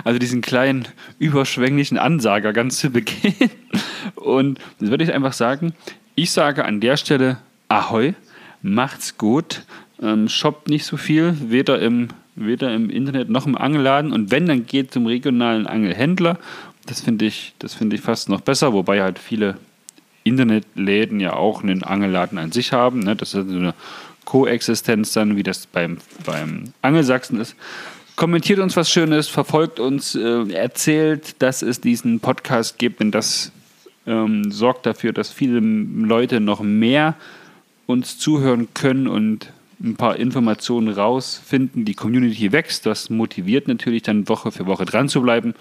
Also 0.05 0.19
diesen 0.19 0.41
kleinen 0.41 0.89
überschwänglichen 1.19 1.99
Ansager 1.99 2.53
ganz 2.53 2.79
zu 2.79 2.91
Beginn. 2.91 3.35
Und 4.15 4.59
jetzt 4.81 4.91
würde 4.91 5.05
ich 5.05 5.13
einfach 5.13 5.33
sagen, 5.33 5.75
ich 6.15 6.33
sage 6.33 6.65
an 6.65 6.81
der 6.81 6.97
Stelle 6.97 7.39
Ahoi, 7.69 8.15
macht's 8.63 9.19
gut, 9.19 9.63
ähm, 10.03 10.29
shoppt 10.29 10.69
nicht 10.69 10.85
so 10.85 10.97
viel, 10.97 11.37
weder 11.41 11.81
im, 11.81 12.09
weder 12.35 12.75
im 12.75 12.91
Internet 12.91 13.29
noch 13.29 13.47
im 13.47 13.57
Angelladen. 13.57 14.13
Und 14.13 14.31
wenn, 14.31 14.47
dann 14.47 14.67
geht 14.67 14.93
zum 14.93 15.07
regionalen 15.07 15.67
Angelhändler. 15.67 16.39
Das 16.87 17.01
finde 17.01 17.27
ich, 17.27 17.55
das 17.59 17.75
finde 17.75 17.97
ich 17.97 18.03
fast 18.03 18.29
noch 18.29 18.41
besser, 18.41 18.73
wobei 18.73 19.03
halt 19.03 19.19
viele 19.19 19.59
Internetläden 20.25 21.21
ja 21.21 21.35
auch 21.35 21.63
einen 21.63 21.83
Angelladen 21.83 22.39
an 22.39 22.53
sich 22.53 22.73
haben. 22.73 23.01
Ne? 23.01 23.15
Das 23.15 23.35
ist 23.35 23.49
so 23.49 23.57
eine 23.57 23.75
Koexistenz 24.29 25.15
dann, 25.15 25.37
wie 25.37 25.43
das 25.43 25.67
beim, 25.67 25.97
beim 26.27 26.65
Angelsachsen 26.83 27.41
ist. 27.41 27.57
Kommentiert 28.15 28.59
uns 28.59 28.77
was 28.77 28.91
Schönes, 28.91 29.27
verfolgt 29.27 29.81
uns, 29.81 30.15
äh, 30.15 30.53
erzählt, 30.53 31.41
dass 31.41 31.63
es 31.63 31.81
diesen 31.81 32.21
Podcast 32.21 32.79
gibt, 32.79 33.01
denn 33.01 33.11
das 33.11 33.53
ähm, 34.07 34.53
sorgt 34.53 34.85
dafür, 34.85 35.15
dass 35.15 35.31
viele 35.31 35.61
Leute 35.61 36.41
noch 36.41 36.61
mehr 36.61 37.15
uns 37.87 38.19
zuhören 38.19 38.69
können 38.75 39.09
und 39.09 39.51
ein 39.83 39.97
paar 39.97 40.17
Informationen 40.17 40.91
rausfinden. 40.91 41.87
Die 41.87 41.95
Community 41.95 42.53
wächst, 42.53 42.85
das 42.85 43.09
motiviert 43.09 43.67
natürlich 43.67 44.03
dann 44.03 44.29
Woche 44.29 44.53
für 44.53 44.67
Woche 44.67 44.85
dran 44.85 45.09
zu 45.09 45.23
bleiben. 45.23 45.55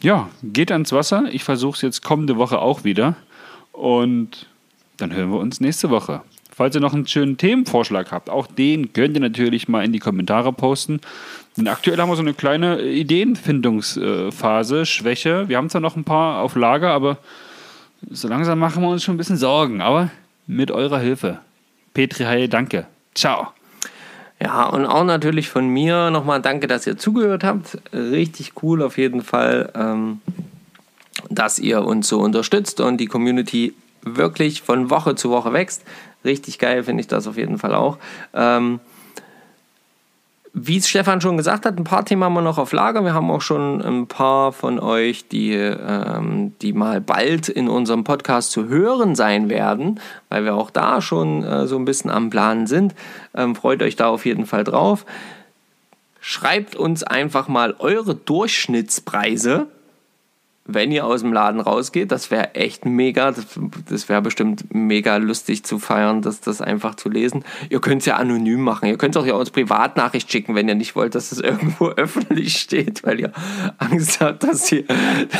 Ja, 0.00 0.30
geht 0.44 0.70
ans 0.70 0.92
Wasser. 0.92 1.24
Ich 1.32 1.42
versuche 1.42 1.74
es 1.74 1.82
jetzt 1.82 2.04
kommende 2.04 2.36
Woche 2.36 2.60
auch 2.60 2.84
wieder. 2.84 3.16
Und 3.72 4.46
dann 4.96 5.12
hören 5.12 5.32
wir 5.32 5.40
uns 5.40 5.58
nächste 5.58 5.90
Woche. 5.90 6.22
Falls 6.60 6.74
ihr 6.74 6.82
noch 6.82 6.92
einen 6.92 7.06
schönen 7.06 7.38
Themenvorschlag 7.38 8.12
habt, 8.12 8.28
auch 8.28 8.46
den 8.46 8.92
könnt 8.92 9.14
ihr 9.14 9.22
natürlich 9.22 9.66
mal 9.66 9.82
in 9.82 9.94
die 9.94 9.98
Kommentare 9.98 10.52
posten. 10.52 11.00
Denn 11.56 11.68
aktuell 11.68 11.96
haben 11.96 12.10
wir 12.10 12.16
so 12.16 12.20
eine 12.20 12.34
kleine 12.34 12.82
Ideenfindungsphase, 12.82 14.84
Schwäche. 14.84 15.48
Wir 15.48 15.56
haben 15.56 15.70
zwar 15.70 15.80
noch 15.80 15.96
ein 15.96 16.04
paar 16.04 16.42
auf 16.42 16.56
Lager, 16.56 16.90
aber 16.90 17.16
so 18.10 18.28
langsam 18.28 18.58
machen 18.58 18.82
wir 18.82 18.90
uns 18.90 19.02
schon 19.02 19.14
ein 19.14 19.16
bisschen 19.16 19.38
Sorgen. 19.38 19.80
Aber 19.80 20.10
mit 20.46 20.70
eurer 20.70 20.98
Hilfe. 20.98 21.38
Petri 21.94 22.24
Heil, 22.24 22.46
danke. 22.46 22.86
Ciao. 23.14 23.48
Ja, 24.38 24.66
und 24.66 24.84
auch 24.84 25.04
natürlich 25.04 25.48
von 25.48 25.66
mir 25.66 26.10
nochmal 26.10 26.42
danke, 26.42 26.66
dass 26.66 26.86
ihr 26.86 26.98
zugehört 26.98 27.42
habt. 27.42 27.78
Richtig 27.94 28.52
cool 28.62 28.82
auf 28.82 28.98
jeden 28.98 29.22
Fall, 29.22 29.72
ähm, 29.74 30.20
dass 31.30 31.58
ihr 31.58 31.86
uns 31.86 32.06
so 32.06 32.20
unterstützt 32.20 32.82
und 32.82 32.98
die 32.98 33.06
Community 33.06 33.72
wirklich 34.02 34.62
von 34.62 34.90
Woche 34.90 35.14
zu 35.14 35.30
Woche 35.30 35.54
wächst. 35.54 35.84
Richtig 36.24 36.58
geil 36.58 36.84
finde 36.84 37.00
ich 37.00 37.06
das 37.06 37.26
auf 37.26 37.36
jeden 37.36 37.58
Fall 37.58 37.74
auch. 37.74 37.98
Ähm, 38.34 38.80
wie 40.52 40.78
es 40.78 40.88
Stefan 40.88 41.20
schon 41.20 41.36
gesagt 41.36 41.64
hat, 41.64 41.78
ein 41.78 41.84
paar 41.84 42.04
Themen 42.04 42.24
haben 42.24 42.34
wir 42.34 42.42
noch 42.42 42.58
auf 42.58 42.72
Lager. 42.72 43.04
Wir 43.04 43.14
haben 43.14 43.30
auch 43.30 43.40
schon 43.40 43.80
ein 43.82 44.06
paar 44.08 44.52
von 44.52 44.80
euch, 44.80 45.28
die, 45.28 45.52
ähm, 45.52 46.54
die 46.60 46.72
mal 46.72 47.00
bald 47.00 47.48
in 47.48 47.68
unserem 47.68 48.02
Podcast 48.02 48.50
zu 48.50 48.68
hören 48.68 49.14
sein 49.14 49.48
werden, 49.48 50.00
weil 50.28 50.44
wir 50.44 50.56
auch 50.56 50.70
da 50.70 51.00
schon 51.00 51.44
äh, 51.44 51.66
so 51.68 51.76
ein 51.76 51.84
bisschen 51.84 52.10
am 52.10 52.30
Plan 52.30 52.66
sind. 52.66 52.94
Ähm, 53.34 53.54
freut 53.54 53.80
euch 53.82 53.94
da 53.94 54.08
auf 54.08 54.26
jeden 54.26 54.44
Fall 54.44 54.64
drauf. 54.64 55.06
Schreibt 56.20 56.74
uns 56.74 57.04
einfach 57.04 57.46
mal 57.46 57.76
eure 57.78 58.14
Durchschnittspreise, 58.16 59.68
wenn 60.66 60.92
ihr 60.92 61.04
aus 61.04 61.22
dem 61.22 61.32
Laden 61.32 61.60
rausgeht. 61.60 62.12
Das 62.12 62.30
wäre 62.30 62.54
echt 62.54 62.84
mega. 62.84 63.32
Das, 63.32 63.46
das 63.88 64.08
wäre 64.08 64.22
bestimmt 64.22 64.72
mega 64.72 65.16
lustig 65.16 65.64
zu 65.64 65.78
feiern, 65.78 66.22
das, 66.22 66.40
das 66.40 66.60
einfach 66.60 66.94
zu 66.94 67.08
lesen. 67.08 67.44
Ihr 67.70 67.80
könnt 67.80 68.02
es 68.02 68.06
ja 68.06 68.16
anonym 68.16 68.60
machen. 68.60 68.88
Ihr 68.88 68.98
könnt 68.98 69.16
es 69.16 69.22
auch 69.22 69.26
ja 69.26 69.34
uns 69.34 69.50
Privatnachricht 69.50 70.30
schicken, 70.30 70.54
wenn 70.54 70.68
ihr 70.68 70.74
nicht 70.74 70.94
wollt, 70.94 71.14
dass 71.14 71.32
es 71.32 71.40
irgendwo 71.40 71.88
öffentlich 71.88 72.56
steht, 72.58 73.04
weil 73.04 73.20
ihr 73.20 73.32
Angst 73.78 74.20
habt, 74.20 74.42
dass 74.44 74.64
die, 74.66 74.84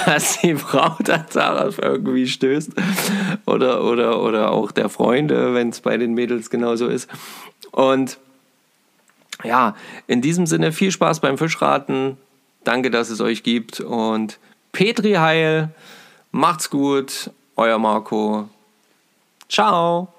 dass 0.06 0.40
die 0.40 0.56
Frau 0.56 0.96
da 1.00 1.18
darauf 1.32 1.78
irgendwie 1.80 2.26
stößt. 2.26 2.72
Oder, 3.46 3.84
oder, 3.84 4.22
oder 4.22 4.50
auch 4.52 4.72
der 4.72 4.88
Freund, 4.88 5.30
wenn 5.30 5.68
es 5.68 5.80
bei 5.80 5.96
den 5.96 6.14
Mädels 6.14 6.50
genauso 6.50 6.88
ist. 6.88 7.08
Und 7.70 8.18
ja, 9.44 9.74
in 10.06 10.20
diesem 10.20 10.46
Sinne 10.46 10.72
viel 10.72 10.90
Spaß 10.90 11.20
beim 11.20 11.38
Fischraten. 11.38 12.16
Danke, 12.64 12.90
dass 12.90 13.08
es 13.08 13.20
euch 13.20 13.42
gibt 13.42 13.80
und 13.80 14.38
Petri 14.72 15.12
Heil, 15.12 15.70
macht's 16.30 16.70
gut, 16.70 17.30
euer 17.56 17.78
Marco. 17.78 18.48
Ciao. 19.48 20.12